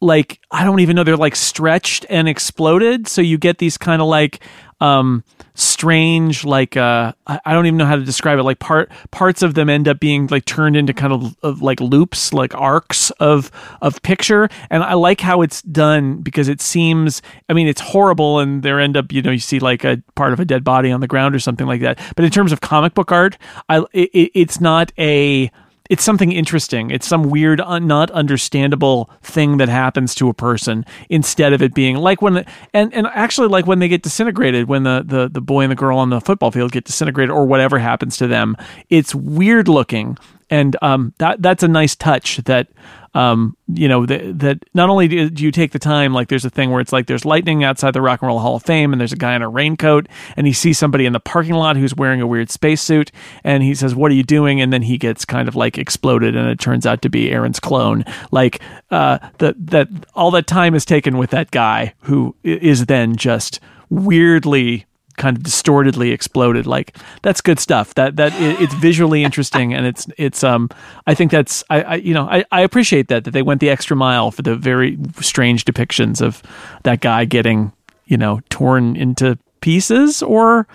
like 0.00 0.40
I 0.50 0.64
don't 0.64 0.80
even 0.80 0.96
know 0.96 1.04
they're 1.04 1.16
like 1.16 1.36
stretched 1.36 2.06
and 2.08 2.28
exploded. 2.28 3.06
So 3.06 3.20
you 3.20 3.36
get 3.36 3.58
these 3.58 3.76
kind 3.76 4.00
of 4.00 4.08
like 4.08 4.42
um 4.80 5.24
strange 5.60 6.44
like 6.44 6.76
uh 6.76 7.12
I, 7.26 7.52
don't 7.52 7.66
even 7.66 7.76
know 7.76 7.86
how 7.86 7.96
to 7.96 8.04
describe 8.04 8.38
it. 8.38 8.42
Like 8.42 8.58
part 8.58 8.90
parts 9.10 9.42
of 9.42 9.54
them 9.54 9.68
end 9.68 9.88
up 9.88 10.00
being 10.00 10.26
like 10.28 10.44
turned 10.44 10.76
into 10.76 10.92
kind 10.92 11.12
of, 11.12 11.36
of 11.42 11.62
like 11.62 11.80
loops 11.80 12.32
like 12.32 12.54
arcs 12.54 13.10
of 13.12 13.50
of 13.82 14.00
picture. 14.02 14.48
And 14.70 14.82
I 14.82 14.94
like 14.94 15.20
how 15.20 15.42
it's 15.42 15.62
done 15.62 16.18
because 16.22 16.48
it 16.48 16.60
seems 16.60 17.22
I 17.48 17.52
mean 17.52 17.68
it's 17.68 17.80
horrible 17.80 18.38
and 18.38 18.62
there 18.62 18.80
end 18.80 18.96
up 18.96 19.12
you 19.12 19.22
know 19.22 19.30
you 19.30 19.38
see 19.38 19.58
like 19.58 19.84
a 19.84 20.02
part 20.14 20.32
of 20.32 20.40
a 20.40 20.44
dead 20.44 20.64
body 20.64 20.90
on 20.90 21.00
the 21.00 21.08
ground 21.08 21.34
or 21.34 21.40
something 21.40 21.66
like 21.66 21.82
that. 21.82 22.00
But 22.16 22.24
in 22.24 22.30
terms 22.30 22.52
of 22.52 22.60
comic 22.60 22.94
book 22.94 23.12
art 23.12 23.36
I 23.68 23.84
it, 23.92 24.30
it's 24.34 24.60
not 24.60 24.92
a 24.98 25.50
it's 25.90 26.04
something 26.04 26.30
interesting. 26.30 26.90
It's 26.90 27.06
some 27.06 27.24
weird, 27.24 27.60
un- 27.60 27.88
not 27.88 28.12
understandable 28.12 29.10
thing 29.22 29.56
that 29.56 29.68
happens 29.68 30.14
to 30.14 30.28
a 30.28 30.34
person 30.34 30.86
instead 31.08 31.52
of 31.52 31.60
it 31.60 31.74
being 31.74 31.96
like 31.96 32.22
when, 32.22 32.46
and, 32.72 32.94
and 32.94 33.08
actually 33.08 33.48
like 33.48 33.66
when 33.66 33.80
they 33.80 33.88
get 33.88 34.02
disintegrated, 34.02 34.68
when 34.68 34.84
the, 34.84 35.02
the, 35.04 35.28
the 35.28 35.40
boy 35.40 35.62
and 35.62 35.72
the 35.72 35.76
girl 35.76 35.98
on 35.98 36.10
the 36.10 36.20
football 36.20 36.52
field 36.52 36.70
get 36.70 36.84
disintegrated 36.84 37.30
or 37.30 37.44
whatever 37.44 37.80
happens 37.80 38.16
to 38.18 38.28
them, 38.28 38.56
it's 38.88 39.16
weird 39.16 39.66
looking. 39.66 40.16
And 40.50 40.76
um, 40.82 41.14
that 41.18 41.40
that's 41.40 41.62
a 41.62 41.68
nice 41.68 41.94
touch 41.94 42.38
that 42.38 42.68
um, 43.12 43.56
you 43.66 43.88
know, 43.88 44.06
that, 44.06 44.38
that 44.38 44.64
not 44.72 44.88
only 44.88 45.08
do 45.08 45.44
you 45.44 45.50
take 45.50 45.72
the 45.72 45.80
time, 45.80 46.12
like 46.12 46.28
there's 46.28 46.44
a 46.44 46.50
thing 46.50 46.70
where 46.70 46.80
it's 46.80 46.92
like 46.92 47.06
there's 47.06 47.24
lightning 47.24 47.64
outside 47.64 47.92
the 47.92 48.00
Rock 48.00 48.22
and 48.22 48.28
Roll 48.28 48.38
Hall 48.38 48.56
of 48.56 48.62
Fame, 48.62 48.92
and 48.92 49.00
there's 49.00 49.12
a 49.12 49.16
guy 49.16 49.34
in 49.34 49.42
a 49.42 49.48
raincoat, 49.48 50.08
and 50.36 50.46
he 50.46 50.52
sees 50.52 50.78
somebody 50.78 51.06
in 51.06 51.12
the 51.12 51.20
parking 51.20 51.54
lot 51.54 51.76
who's 51.76 51.94
wearing 51.94 52.20
a 52.20 52.26
weird 52.26 52.50
spacesuit, 52.50 53.10
and 53.42 53.64
he 53.64 53.74
says, 53.74 53.96
"What 53.96 54.12
are 54.12 54.14
you 54.14 54.22
doing?" 54.22 54.60
And 54.60 54.72
then 54.72 54.82
he 54.82 54.96
gets 54.96 55.24
kind 55.24 55.48
of 55.48 55.56
like 55.56 55.76
exploded, 55.76 56.36
and 56.36 56.48
it 56.48 56.60
turns 56.60 56.86
out 56.86 57.02
to 57.02 57.08
be 57.08 57.32
Erin's 57.32 57.58
clone. 57.58 58.04
Like 58.30 58.60
uh, 58.92 59.18
that 59.38 59.54
that 59.66 59.88
all 60.14 60.30
that 60.30 60.46
time 60.46 60.76
is 60.76 60.84
taken 60.84 61.18
with 61.18 61.30
that 61.30 61.50
guy 61.50 61.94
who 62.02 62.36
is 62.44 62.86
then 62.86 63.16
just 63.16 63.58
weirdly 63.88 64.86
kind 65.20 65.36
of 65.36 65.42
distortedly 65.44 66.10
exploded 66.10 66.66
like 66.66 66.96
that's 67.22 67.40
good 67.40 67.60
stuff. 67.60 67.94
That 67.94 68.16
that 68.16 68.32
it, 68.40 68.60
it's 68.60 68.74
visually 68.74 69.22
interesting 69.28 69.74
and 69.74 69.86
it's 69.86 70.08
it's 70.16 70.42
um 70.42 70.68
i 71.06 71.14
think 71.14 71.30
that's 71.30 71.62
I, 71.70 71.82
I 71.82 71.94
you 71.96 72.14
know 72.14 72.24
I, 72.24 72.44
I 72.50 72.62
appreciate 72.62 73.08
that 73.08 73.24
that 73.24 73.32
they 73.32 73.42
went 73.42 73.60
the 73.60 73.70
extra 73.70 73.96
mile 73.96 74.30
for 74.30 74.42
the 74.42 74.56
very 74.56 74.98
strange 75.20 75.64
depictions 75.64 76.20
of 76.20 76.42
that 76.82 77.00
guy 77.00 77.24
getting 77.26 77.72
you 78.06 78.16
know 78.16 78.40
torn 78.48 78.96
into 78.96 79.38
pieces 79.60 80.22
or 80.22 80.66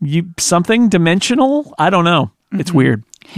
you 0.00 0.26
something 0.38 0.88
dimensional. 0.88 1.74
I 1.78 1.90
don't 1.90 2.04
know. 2.04 2.30
It's 2.52 2.72
weird. 2.72 3.02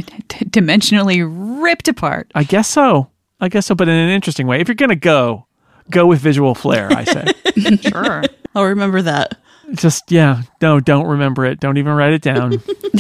Dimensionally 0.51 1.27
ripped 1.63 1.89
apart. 1.89 2.31
i 2.35 2.45
guess 2.45 2.69
so. 2.69 3.09
I 3.41 3.49
guess 3.49 3.67
so 3.67 3.75
but 3.75 3.89
in 3.89 3.95
an 3.97 4.11
interesting 4.11 4.47
way. 4.47 4.61
If 4.61 4.69
you're 4.69 4.75
gonna 4.75 4.95
go 4.95 5.47
go 5.91 6.07
with 6.07 6.21
visual 6.21 6.55
flair 6.55 6.89
i 6.93 7.05
say. 7.05 7.25
Sure. 7.91 8.23
I'll 8.55 8.65
remember 8.67 9.03
that. 9.03 9.39
Just 9.75 10.11
yeah 10.11 10.43
no 10.61 10.81
don't 10.81 11.07
remember 11.07 11.45
it. 11.45 11.61
Don't 11.61 11.77
even 11.79 11.93
write 11.93 12.13
it 12.13 12.23
down. 12.23 12.55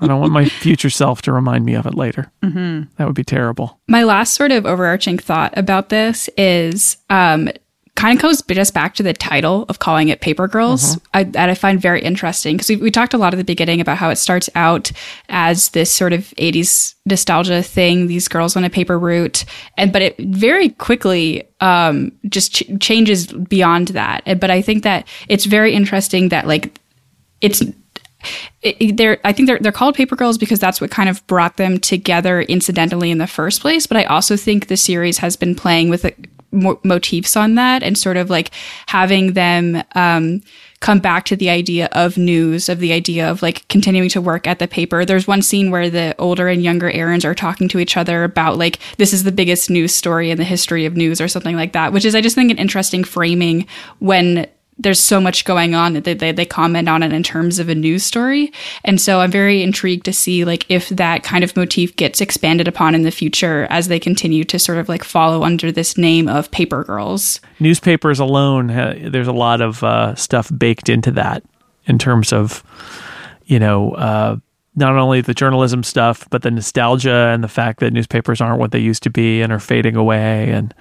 I 0.00 0.06
don't 0.06 0.20
want 0.20 0.32
my 0.32 0.46
future 0.46 0.90
self 0.90 1.22
to 1.22 1.32
remind 1.32 1.64
me 1.64 1.74
of 1.74 1.86
it 1.86 1.94
later. 1.94 2.30
Mm-hmm. 2.42 2.90
that 2.96 3.06
would 3.06 3.14
be 3.14 3.24
terrible. 3.24 3.80
My 3.88 4.04
last 4.04 4.34
sort 4.34 4.52
of 4.52 4.66
overarching 4.66 5.18
thought 5.18 5.56
about 5.56 5.88
this 5.88 6.28
is 6.36 6.96
um, 7.10 7.48
kind 7.96 8.16
of 8.18 8.22
goes 8.22 8.42
just 8.42 8.72
back 8.74 8.94
to 8.94 9.02
the 9.02 9.12
title 9.12 9.64
of 9.68 9.78
calling 9.80 10.08
it 10.08 10.20
Paper 10.20 10.46
Girls, 10.46 10.98
I, 11.14 11.24
that 11.24 11.48
I 11.48 11.54
find 11.54 11.80
very 11.80 12.00
interesting 12.02 12.56
because 12.56 12.68
we, 12.68 12.76
we 12.76 12.90
talked 12.90 13.14
a 13.14 13.18
lot 13.18 13.34
at 13.34 13.38
the 13.38 13.44
beginning 13.44 13.80
about 13.80 13.96
how 13.96 14.10
it 14.10 14.16
starts 14.16 14.48
out 14.54 14.92
as 15.28 15.70
this 15.70 15.90
sort 15.90 16.12
of 16.12 16.20
80s 16.38 16.94
nostalgia 17.06 17.62
thing, 17.62 18.06
these 18.06 18.28
girls 18.28 18.54
on 18.56 18.64
a 18.64 18.70
paper 18.70 18.98
route, 18.98 19.44
and 19.76 19.92
but 19.92 20.02
it 20.02 20.16
very 20.18 20.68
quickly 20.68 21.48
um, 21.60 22.12
just 22.28 22.54
ch- 22.54 22.64
changes 22.80 23.26
beyond 23.26 23.88
that. 23.88 24.22
And- 24.26 24.38
But 24.40 24.50
I 24.50 24.62
think 24.62 24.82
that 24.84 25.08
it's 25.28 25.46
very 25.46 25.72
interesting 25.74 26.28
that 26.28 26.46
like 26.46 26.78
it's 27.40 27.60
it, 28.62 28.76
it- 28.80 28.96
they're 28.96 29.18
I 29.24 29.32
think 29.32 29.46
they're 29.46 29.58
they're 29.58 29.72
called 29.72 29.94
paper 29.94 30.16
girls 30.16 30.36
because 30.38 30.58
that's 30.60 30.80
what 30.80 30.90
kind 30.90 31.08
of 31.08 31.26
brought 31.26 31.56
them 31.56 31.78
together 31.78 32.42
incidentally 32.42 33.10
in 33.10 33.18
the 33.18 33.26
first 33.26 33.60
place. 33.60 33.86
But 33.86 33.96
I 33.96 34.04
also 34.04 34.36
think 34.36 34.66
the 34.66 34.76
series 34.76 35.18
has 35.18 35.36
been 35.36 35.54
playing 35.54 35.88
with 35.88 36.04
mo- 36.52 36.80
motifs 36.84 37.36
on 37.36 37.54
that 37.54 37.82
and 37.82 37.96
sort 37.96 38.16
of 38.16 38.30
like 38.30 38.50
having 38.86 39.32
them 39.32 39.82
um, 39.94 40.40
come 40.80 40.98
back 40.98 41.24
to 41.24 41.36
the 41.36 41.50
idea 41.50 41.88
of 41.92 42.18
news, 42.18 42.68
of 42.68 42.80
the 42.80 42.92
idea 42.92 43.30
of 43.30 43.42
like 43.42 43.66
continuing 43.68 44.08
to 44.10 44.20
work 44.20 44.46
at 44.46 44.58
the 44.58 44.68
paper. 44.68 45.04
There's 45.04 45.26
one 45.26 45.42
scene 45.42 45.70
where 45.70 45.90
the 45.90 46.14
older 46.18 46.48
and 46.48 46.62
younger 46.62 46.90
Erins 46.90 47.24
are 47.24 47.34
talking 47.34 47.68
to 47.68 47.78
each 47.78 47.96
other 47.96 48.24
about 48.24 48.58
like 48.58 48.78
this 48.98 49.12
is 49.12 49.24
the 49.24 49.32
biggest 49.32 49.70
news 49.70 49.94
story 49.94 50.30
in 50.30 50.38
the 50.38 50.44
history 50.44 50.86
of 50.86 50.96
news 50.96 51.20
or 51.20 51.28
something 51.28 51.56
like 51.56 51.72
that, 51.72 51.92
which 51.92 52.04
is 52.04 52.14
I 52.14 52.20
just 52.20 52.36
think 52.36 52.50
an 52.50 52.58
interesting 52.58 53.04
framing 53.04 53.66
when 53.98 54.46
there's 54.78 55.00
so 55.00 55.20
much 55.20 55.44
going 55.44 55.74
on 55.74 55.94
that 55.94 56.04
they, 56.04 56.14
they, 56.14 56.32
they 56.32 56.44
comment 56.44 56.88
on 56.88 57.02
it 57.02 57.12
in 57.12 57.22
terms 57.22 57.58
of 57.58 57.68
a 57.68 57.74
news 57.74 58.04
story. 58.04 58.52
And 58.84 59.00
so 59.00 59.20
I'm 59.20 59.30
very 59.30 59.62
intrigued 59.62 60.04
to 60.04 60.12
see 60.12 60.44
like 60.44 60.66
if 60.68 60.88
that 60.90 61.22
kind 61.22 61.42
of 61.42 61.56
motif 61.56 61.96
gets 61.96 62.20
expanded 62.20 62.68
upon 62.68 62.94
in 62.94 63.02
the 63.02 63.10
future 63.10 63.66
as 63.70 63.88
they 63.88 63.98
continue 63.98 64.44
to 64.44 64.58
sort 64.58 64.78
of 64.78 64.88
like 64.88 65.02
follow 65.02 65.42
under 65.44 65.72
this 65.72 65.96
name 65.96 66.28
of 66.28 66.50
paper 66.50 66.84
girls. 66.84 67.40
newspapers 67.58 68.18
alone 68.18 68.68
ha- 68.68 68.94
there's 69.08 69.28
a 69.28 69.32
lot 69.32 69.60
of 69.60 69.82
uh, 69.82 70.14
stuff 70.14 70.50
baked 70.56 70.88
into 70.88 71.10
that 71.12 71.42
in 71.86 71.98
terms 71.98 72.32
of 72.32 72.62
you 73.46 73.58
know 73.58 73.92
uh, 73.92 74.36
not 74.74 74.96
only 74.96 75.20
the 75.20 75.34
journalism 75.34 75.82
stuff 75.82 76.28
but 76.30 76.42
the 76.42 76.50
nostalgia 76.50 77.30
and 77.32 77.42
the 77.42 77.48
fact 77.48 77.80
that 77.80 77.92
newspapers 77.92 78.40
aren't 78.40 78.58
what 78.58 78.72
they 78.72 78.78
used 78.78 79.02
to 79.02 79.10
be 79.10 79.40
and 79.40 79.52
are 79.52 79.58
fading 79.58 79.96
away 79.96 80.50
and 80.50 80.74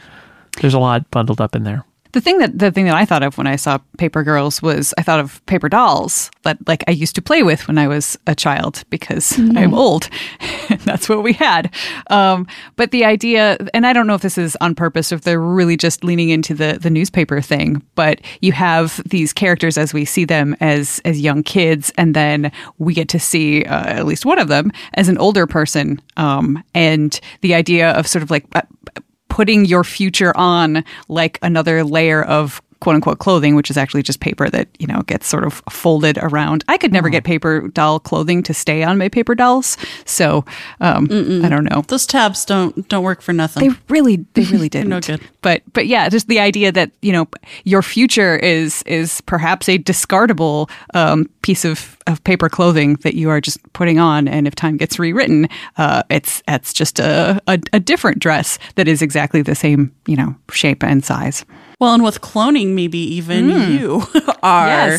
there's 0.59 0.73
a 0.73 0.79
lot 0.79 1.09
bundled 1.11 1.39
up 1.39 1.55
in 1.55 1.63
there 1.63 1.85
The 2.15 2.21
thing 2.21 2.37
that 2.37 2.57
the 2.57 2.71
thing 2.71 2.85
that 2.85 2.95
I 2.95 3.03
thought 3.03 3.23
of 3.23 3.37
when 3.37 3.45
I 3.45 3.57
saw 3.57 3.77
Paper 3.97 4.23
Girls 4.23 4.61
was 4.61 4.93
I 4.97 5.01
thought 5.01 5.19
of 5.19 5.45
paper 5.47 5.67
dolls 5.67 6.31
that 6.43 6.65
like 6.65 6.81
I 6.87 6.91
used 6.91 7.13
to 7.15 7.21
play 7.21 7.43
with 7.43 7.67
when 7.67 7.77
I 7.77 7.89
was 7.89 8.17
a 8.25 8.33
child 8.33 8.85
because 8.89 9.37
I'm 9.37 9.73
old. 9.73 10.09
That's 10.85 11.09
what 11.09 11.23
we 11.23 11.33
had. 11.33 11.73
Um, 12.09 12.47
but 12.77 12.91
the 12.91 13.03
idea, 13.03 13.57
and 13.73 13.85
I 13.85 13.91
don't 13.91 14.07
know 14.07 14.15
if 14.15 14.21
this 14.21 14.37
is 14.37 14.55
on 14.61 14.75
purpose, 14.75 15.11
or 15.11 15.15
if 15.15 15.23
they're 15.23 15.41
really 15.41 15.75
just 15.75 16.05
leaning 16.05 16.29
into 16.29 16.53
the 16.53 16.79
the 16.81 16.89
newspaper 16.89 17.41
thing. 17.41 17.83
But 17.95 18.21
you 18.39 18.53
have 18.53 19.01
these 19.05 19.33
characters 19.33 19.77
as 19.77 19.93
we 19.93 20.05
see 20.05 20.23
them 20.23 20.55
as 20.61 21.01
as 21.03 21.19
young 21.19 21.43
kids, 21.43 21.91
and 21.97 22.15
then 22.15 22.49
we 22.77 22.93
get 22.93 23.09
to 23.09 23.19
see 23.19 23.65
uh, 23.65 23.87
at 23.87 24.05
least 24.05 24.25
one 24.25 24.39
of 24.39 24.47
them 24.47 24.71
as 24.93 25.09
an 25.09 25.17
older 25.17 25.47
person. 25.47 26.01
Um, 26.15 26.63
and 26.73 27.19
the 27.41 27.55
idea 27.55 27.91
of 27.91 28.07
sort 28.07 28.23
of 28.23 28.31
like 28.31 28.45
uh, 28.55 28.61
putting 29.35 29.65
your 29.65 29.83
future 29.83 30.31
on 30.37 30.81
like 31.09 31.37
another 31.41 31.83
layer 31.83 32.23
of 32.23 32.61
quote 32.85 32.93
unquote 32.93 33.17
clothing, 33.17 33.55
which 33.55 33.71
is 33.71 33.77
actually 33.77 34.03
just 34.03 34.19
paper 34.19 34.47
that, 34.47 34.67
you 34.77 34.85
know, 34.85 35.01
gets 35.07 35.25
sort 35.25 35.43
of 35.43 35.63
folded 35.71 36.19
around. 36.19 36.63
I 36.67 36.77
could 36.77 36.93
never 36.93 37.09
get 37.09 37.23
paper 37.23 37.67
doll 37.69 37.99
clothing 37.99 38.43
to 38.43 38.53
stay 38.53 38.83
on 38.83 38.99
my 38.99 39.09
paper 39.09 39.33
dolls. 39.33 39.75
So 40.05 40.45
um, 40.81 41.05
I 41.43 41.49
don't 41.49 41.63
know. 41.63 41.81
Those 41.87 42.05
tabs 42.05 42.45
don't 42.45 42.87
don't 42.87 43.03
work 43.03 43.23
for 43.23 43.33
nothing. 43.33 43.69
They 43.69 43.75
really, 43.89 44.17
they 44.35 44.43
really 44.51 44.69
didn't. 44.69 44.89
no 44.89 44.99
good. 44.99 45.19
But, 45.41 45.63
but 45.73 45.87
yeah, 45.87 46.09
just 46.09 46.27
the 46.27 46.39
idea 46.39 46.71
that 46.73 46.91
you 47.01 47.11
know 47.11 47.27
your 47.63 47.81
future 47.81 48.35
is 48.35 48.83
is 48.83 49.19
perhaps 49.21 49.67
a 49.67 49.79
discardable 49.79 50.69
um, 50.93 51.27
piece 51.41 51.65
of, 51.65 51.97
of 52.05 52.23
paper 52.23 52.49
clothing 52.49 52.97
that 52.97 53.15
you 53.15 53.31
are 53.31 53.41
just 53.41 53.57
putting 53.73 53.97
on, 53.97 54.27
and 54.27 54.45
if 54.45 54.53
time 54.53 54.77
gets 54.77 54.99
rewritten, 54.99 55.47
uh, 55.77 56.03
it's 56.11 56.43
it's 56.47 56.71
just 56.71 56.99
a, 56.99 57.41
a 57.47 57.59
a 57.73 57.79
different 57.79 58.19
dress 58.19 58.59
that 58.75 58.87
is 58.87 59.01
exactly 59.01 59.41
the 59.41 59.55
same 59.55 59.91
you 60.05 60.15
know 60.15 60.35
shape 60.51 60.83
and 60.83 61.03
size. 61.03 61.45
Well, 61.79 61.93
and 61.93 62.03
with 62.03 62.21
cloning, 62.21 62.69
maybe 62.73 62.97
even 62.97 63.49
hmm. 63.51 63.71
you 63.71 64.03
are 64.43 64.97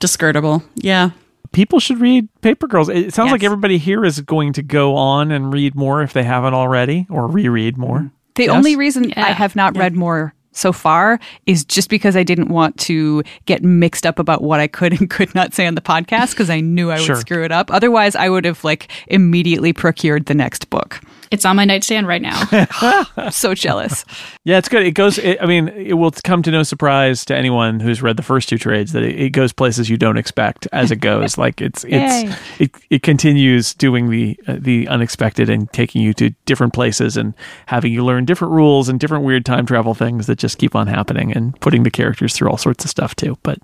discardable. 0.00 0.62
Yeah. 0.76 1.10
people 1.52 1.80
should 1.80 2.00
read 2.00 2.28
paper 2.42 2.66
girls 2.68 2.88
it 2.88 3.12
sounds 3.12 3.32
like 3.32 3.42
everybody 3.42 3.76
here 3.76 4.04
is 4.04 4.20
going 4.20 4.52
to 4.52 4.62
go 4.62 4.94
on 4.96 5.32
and 5.32 5.52
read 5.52 5.74
more 5.74 6.00
if 6.00 6.12
they 6.12 6.22
haven't 6.22 6.54
already 6.54 7.06
or 7.10 7.26
reread 7.26 7.76
more 7.76 7.98
hmm. 8.00 8.06
The 8.36 8.44
Yes? 8.44 8.54
only 8.54 8.76
reason 8.76 9.12
I 9.16 9.32
have 9.32 9.56
not 9.56 9.76
read 9.76 9.94
more 9.94 10.32
so 10.52 10.72
far 10.72 11.18
is 11.46 11.64
just 11.64 11.90
because 11.90 12.16
I 12.16 12.22
didn't 12.22 12.48
want 12.48 12.78
to 12.80 13.22
get 13.46 13.62
mixed 13.64 14.06
up 14.06 14.18
about 14.20 14.40
what 14.42 14.60
I 14.60 14.68
could 14.68 14.92
and 15.00 15.10
could 15.10 15.34
not 15.34 15.52
say 15.52 15.66
on 15.66 15.74
the 15.74 15.80
podcast 15.80 16.30
because 16.30 16.48
I 16.48 16.60
knew 16.60 16.90
I 16.92 16.96
Sure. 16.98 17.16
would 17.16 17.20
screw 17.20 17.44
it 17.44 17.50
up. 17.52 17.70
Otherwise, 17.72 18.14
I 18.14 18.28
would 18.28 18.44
have 18.44 18.62
like 18.62 18.88
immediately 19.08 19.72
procured 19.72 20.26
the 20.26 20.34
next 20.34 20.70
book. 20.70 21.00
It's 21.30 21.44
on 21.44 21.54
my 21.54 21.64
nightstand 21.64 22.08
right 22.08 22.20
now. 22.22 22.42
So 23.30 23.54
jealous. 23.54 24.04
Yeah, 24.44 24.58
it's 24.58 24.68
good. 24.68 24.82
It 24.82 24.92
goes. 24.92 25.18
It, 25.18 25.40
I 25.40 25.46
mean, 25.46 25.68
it 25.68 25.92
will 25.92 26.10
come 26.10 26.42
to 26.42 26.50
no 26.50 26.62
surprise 26.62 27.24
to 27.26 27.36
anyone 27.36 27.78
who's 27.78 28.02
read 28.02 28.16
the 28.16 28.22
first 28.22 28.48
two 28.48 28.58
trades 28.58 28.92
that 28.92 29.02
it, 29.02 29.20
it 29.20 29.30
goes 29.30 29.52
places 29.52 29.88
you 29.88 29.96
don't 29.96 30.16
expect 30.16 30.66
as 30.72 30.90
it 30.90 30.96
goes. 30.96 31.38
like 31.38 31.60
it's 31.60 31.84
it's 31.88 32.36
it, 32.58 32.70
it 32.88 33.02
continues 33.02 33.74
doing 33.74 34.10
the 34.10 34.38
uh, 34.48 34.56
the 34.58 34.88
unexpected 34.88 35.48
and 35.48 35.70
taking 35.72 36.02
you 36.02 36.12
to 36.14 36.30
different 36.46 36.72
places 36.72 37.16
and 37.16 37.34
having 37.66 37.92
you 37.92 38.04
learn 38.04 38.24
different 38.24 38.52
rules 38.52 38.88
and 38.88 38.98
different 38.98 39.24
weird 39.24 39.44
time 39.44 39.66
travel 39.66 39.94
things 39.94 40.26
that 40.26 40.36
just 40.38 40.58
keep 40.58 40.74
on 40.74 40.86
happening 40.86 41.32
and 41.32 41.58
putting 41.60 41.82
the 41.84 41.90
characters 41.90 42.34
through 42.34 42.48
all 42.50 42.58
sorts 42.58 42.84
of 42.84 42.90
stuff 42.90 43.14
too. 43.14 43.38
But 43.42 43.58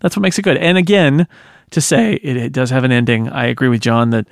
that's 0.00 0.16
what 0.16 0.22
makes 0.22 0.38
it 0.38 0.42
good. 0.42 0.58
And 0.58 0.76
again, 0.76 1.26
to 1.70 1.80
say 1.80 2.14
it, 2.14 2.36
it 2.36 2.52
does 2.52 2.70
have 2.70 2.84
an 2.84 2.92
ending. 2.92 3.28
I 3.28 3.46
agree 3.46 3.68
with 3.68 3.80
John 3.80 4.10
that. 4.10 4.26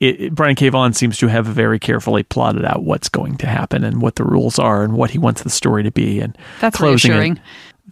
It, 0.00 0.20
it- 0.20 0.34
Brian 0.34 0.54
K. 0.56 0.68
Vaughan 0.68 0.92
seems 0.92 1.18
to 1.18 1.26
have 1.28 1.46
very 1.46 1.78
carefully 1.78 2.22
plotted 2.22 2.64
out 2.64 2.82
what's 2.84 3.08
going 3.08 3.36
to 3.38 3.46
happen 3.46 3.82
and 3.84 4.02
what 4.02 4.16
the 4.16 4.24
rules 4.24 4.58
are 4.58 4.82
and 4.82 4.94
what 4.94 5.10
he 5.10 5.18
wants 5.18 5.42
the 5.42 5.50
story 5.50 5.82
to 5.82 5.90
be. 5.90 6.20
And 6.20 6.36
That's 6.60 6.76
closing 6.76 7.12
reassuring. 7.12 7.40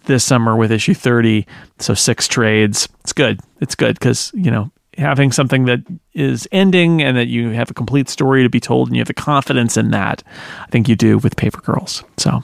this 0.06 0.24
summer 0.24 0.56
with 0.56 0.70
issue 0.72 0.92
30 0.94 1.46
so 1.78 1.94
six 1.94 2.28
trades 2.28 2.88
it's 3.00 3.12
good 3.12 3.40
it's 3.60 3.74
good 3.74 3.94
because 3.98 4.30
you 4.34 4.50
know 4.50 4.70
having 4.98 5.32
something 5.32 5.64
that 5.64 5.80
is 6.12 6.46
ending 6.52 7.00
and 7.02 7.16
that 7.16 7.26
you 7.28 7.50
have 7.50 7.70
a 7.70 7.74
complete 7.74 8.08
story 8.08 8.42
to 8.42 8.50
be 8.50 8.60
told 8.60 8.88
and 8.88 8.96
you 8.96 9.00
have 9.00 9.06
the 9.08 9.14
confidence 9.14 9.76
in 9.76 9.90
that 9.92 10.22
i 10.60 10.66
think 10.66 10.88
you 10.88 10.96
do 10.96 11.16
with 11.18 11.36
paper 11.36 11.60
girls 11.62 12.04
so 12.18 12.42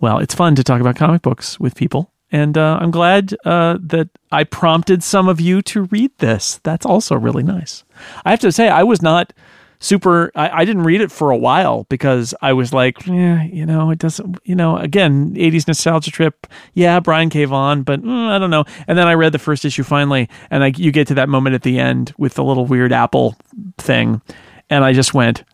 well 0.00 0.18
it's 0.18 0.34
fun 0.34 0.54
to 0.54 0.64
talk 0.64 0.80
about 0.80 0.96
comic 0.96 1.20
books 1.22 1.58
with 1.60 1.74
people 1.74 2.10
and 2.32 2.56
uh, 2.56 2.78
i'm 2.80 2.90
glad 2.90 3.34
uh, 3.44 3.76
that 3.80 4.08
i 4.32 4.42
prompted 4.44 5.02
some 5.02 5.28
of 5.28 5.40
you 5.40 5.60
to 5.62 5.82
read 5.84 6.10
this 6.18 6.58
that's 6.62 6.86
also 6.86 7.16
really 7.16 7.42
nice 7.42 7.84
i 8.24 8.30
have 8.30 8.40
to 8.40 8.52
say 8.52 8.68
i 8.68 8.82
was 8.82 9.02
not 9.02 9.32
super 9.80 10.32
I, 10.34 10.62
I 10.62 10.64
didn't 10.64 10.82
read 10.82 11.00
it 11.00 11.12
for 11.12 11.30
a 11.30 11.36
while 11.36 11.84
because 11.88 12.34
i 12.42 12.52
was 12.52 12.72
like 12.72 13.06
yeah 13.06 13.44
you 13.44 13.64
know 13.64 13.90
it 13.90 13.98
doesn't 14.00 14.38
you 14.44 14.56
know 14.56 14.76
again 14.76 15.34
80s 15.34 15.68
nostalgia 15.68 16.10
trip. 16.10 16.46
Yeah 16.74 16.98
brian 17.00 17.30
K. 17.30 17.44
Vaughan, 17.44 17.82
but 17.84 18.02
mm, 18.02 18.28
i 18.28 18.38
don't 18.38 18.50
know. 18.50 18.64
And 18.88 18.98
then 18.98 19.06
i 19.06 19.14
read 19.14 19.30
the 19.32 19.38
first 19.38 19.64
issue 19.64 19.84
finally 19.84 20.28
and 20.50 20.64
I, 20.64 20.72
you 20.76 20.90
get 20.90 21.06
to 21.08 21.14
that 21.14 21.28
moment 21.28 21.54
at 21.54 21.62
the 21.62 21.78
end 21.78 22.12
with 22.18 22.34
the 22.34 22.42
little 22.42 22.66
weird 22.66 22.92
apple 22.92 23.36
thing 23.78 24.20
and 24.68 24.84
i 24.84 24.92
just 24.92 25.14
went 25.14 25.44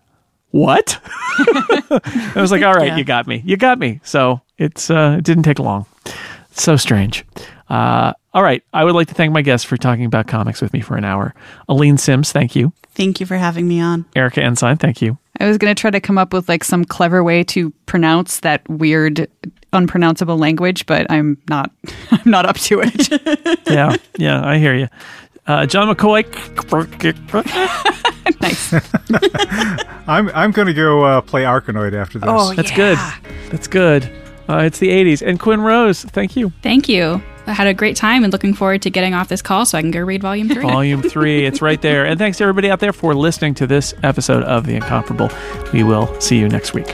what? 0.51 1.01
I 1.05 2.33
was 2.37 2.53
like 2.53 2.63
all 2.63 2.75
right 2.75 2.87
Yeah. 2.89 2.97
you 2.97 3.03
got 3.05 3.27
me. 3.27 3.43
You 3.45 3.57
got 3.57 3.77
me. 3.79 4.01
So 4.05 4.41
it's 4.57 4.89
uh 4.89 5.17
it 5.19 5.25
didn't 5.25 5.43
take 5.43 5.59
long. 5.59 5.85
It's 6.53 6.63
so 6.63 6.77
strange. 6.77 7.25
Uh 7.69 8.13
all 8.35 8.43
right 8.43 8.63
i 8.73 8.85
would 8.85 8.95
like 8.95 9.09
to 9.09 9.15
thank 9.15 9.33
my 9.33 9.43
guests 9.43 9.65
for 9.65 9.77
talking 9.77 10.05
about 10.05 10.27
comics 10.27 10.61
with 10.61 10.73
me 10.73 10.81
for 10.81 10.97
an 10.97 11.05
hour 11.05 11.35
Aleen 11.69 11.99
Simms 11.99 12.33
thank 12.33 12.55
you 12.55 12.73
Thank 12.95 13.19
you 13.19 13.27
for 13.27 13.37
having 13.37 13.67
me 13.67 13.81
on. 13.81 14.05
Erika 14.15 14.43
Ensign, 14.43 14.77
thank 14.77 15.03
you. 15.03 15.19
I 15.41 15.47
was 15.47 15.59
going 15.59 15.75
to 15.75 15.81
try 15.81 15.91
to 15.91 16.01
come 16.01 16.17
up 16.17 16.33
with 16.33 16.49
like 16.49 16.63
some 16.63 16.85
clever 16.85 17.25
way 17.25 17.43
to 17.45 17.71
pronounce 17.87 18.41
that 18.41 18.69
weird, 18.69 19.29
unpronounceable 19.73 20.39
language, 20.39 20.87
but 20.87 21.11
I'm 21.11 21.37
not. 21.49 21.73
I'm 22.13 22.31
not 22.31 22.47
up 22.47 22.57
to 22.59 22.81
it. 22.85 23.61
Yeah, 23.67 23.97
yeah, 24.19 24.47
I 24.47 24.59
hear 24.59 24.75
you. 24.77 24.89
Uh, 25.47 25.67
John 25.67 25.93
McCoy. 25.93 26.25
nice. 28.41 28.73
I'm 30.07 30.29
I'm 30.29 30.53
going 30.53 30.69
to 30.69 30.75
go 30.75 31.03
uh, 31.03 31.21
play 31.23 31.43
Arkanoid 31.43 31.95
after 31.95 32.21
this. 32.21 32.29
Oh, 32.31 32.55
That's 32.55 32.71
yeah. 32.71 32.77
good. 32.77 32.99
That's 33.51 33.67
good. 33.67 34.05
Uh, 34.49 34.59
it's 34.59 34.79
the 34.79 34.91
80s. 34.91 35.27
And 35.27 35.41
Quinn 35.41 35.61
Rose, 35.63 36.05
thank 36.05 36.37
you. 36.37 36.53
Thank 36.63 36.89
you. 36.89 37.21
I 37.47 37.53
had 37.53 37.67
a 37.67 37.75
great 37.75 37.97
time 37.97 38.25
and 38.25 38.33
looking 38.33 38.55
forward 38.55 38.83
to 38.83 38.91
getting 38.91 39.15
off 39.15 39.29
this 39.29 39.43
call 39.43 39.67
so 39.67 39.77
I 39.77 39.83
can 39.83 39.91
go 39.91 40.01
read 40.01 40.23
volume 40.23 40.49
three. 40.49 40.63
Volume 40.63 41.03
3. 41.03 41.45
It's 41.45 41.61
right 41.61 41.81
there. 41.83 42.07
And 42.07 42.19
thanks 42.19 42.39
to 42.39 42.45
everybody 42.45 42.71
out 42.71 42.81
there 42.81 42.93
for 42.93 43.15
listening 43.15 43.55
to 43.55 43.67
this 43.67 43.95
episode 44.03 44.43
of 44.45 44.67
The 44.67 44.75
Incomparable. 44.75 45.31
We 45.73 45.83
will 45.83 46.19
see 46.21 46.39
you 46.39 46.49
next 46.49 46.73
week. 46.75 46.87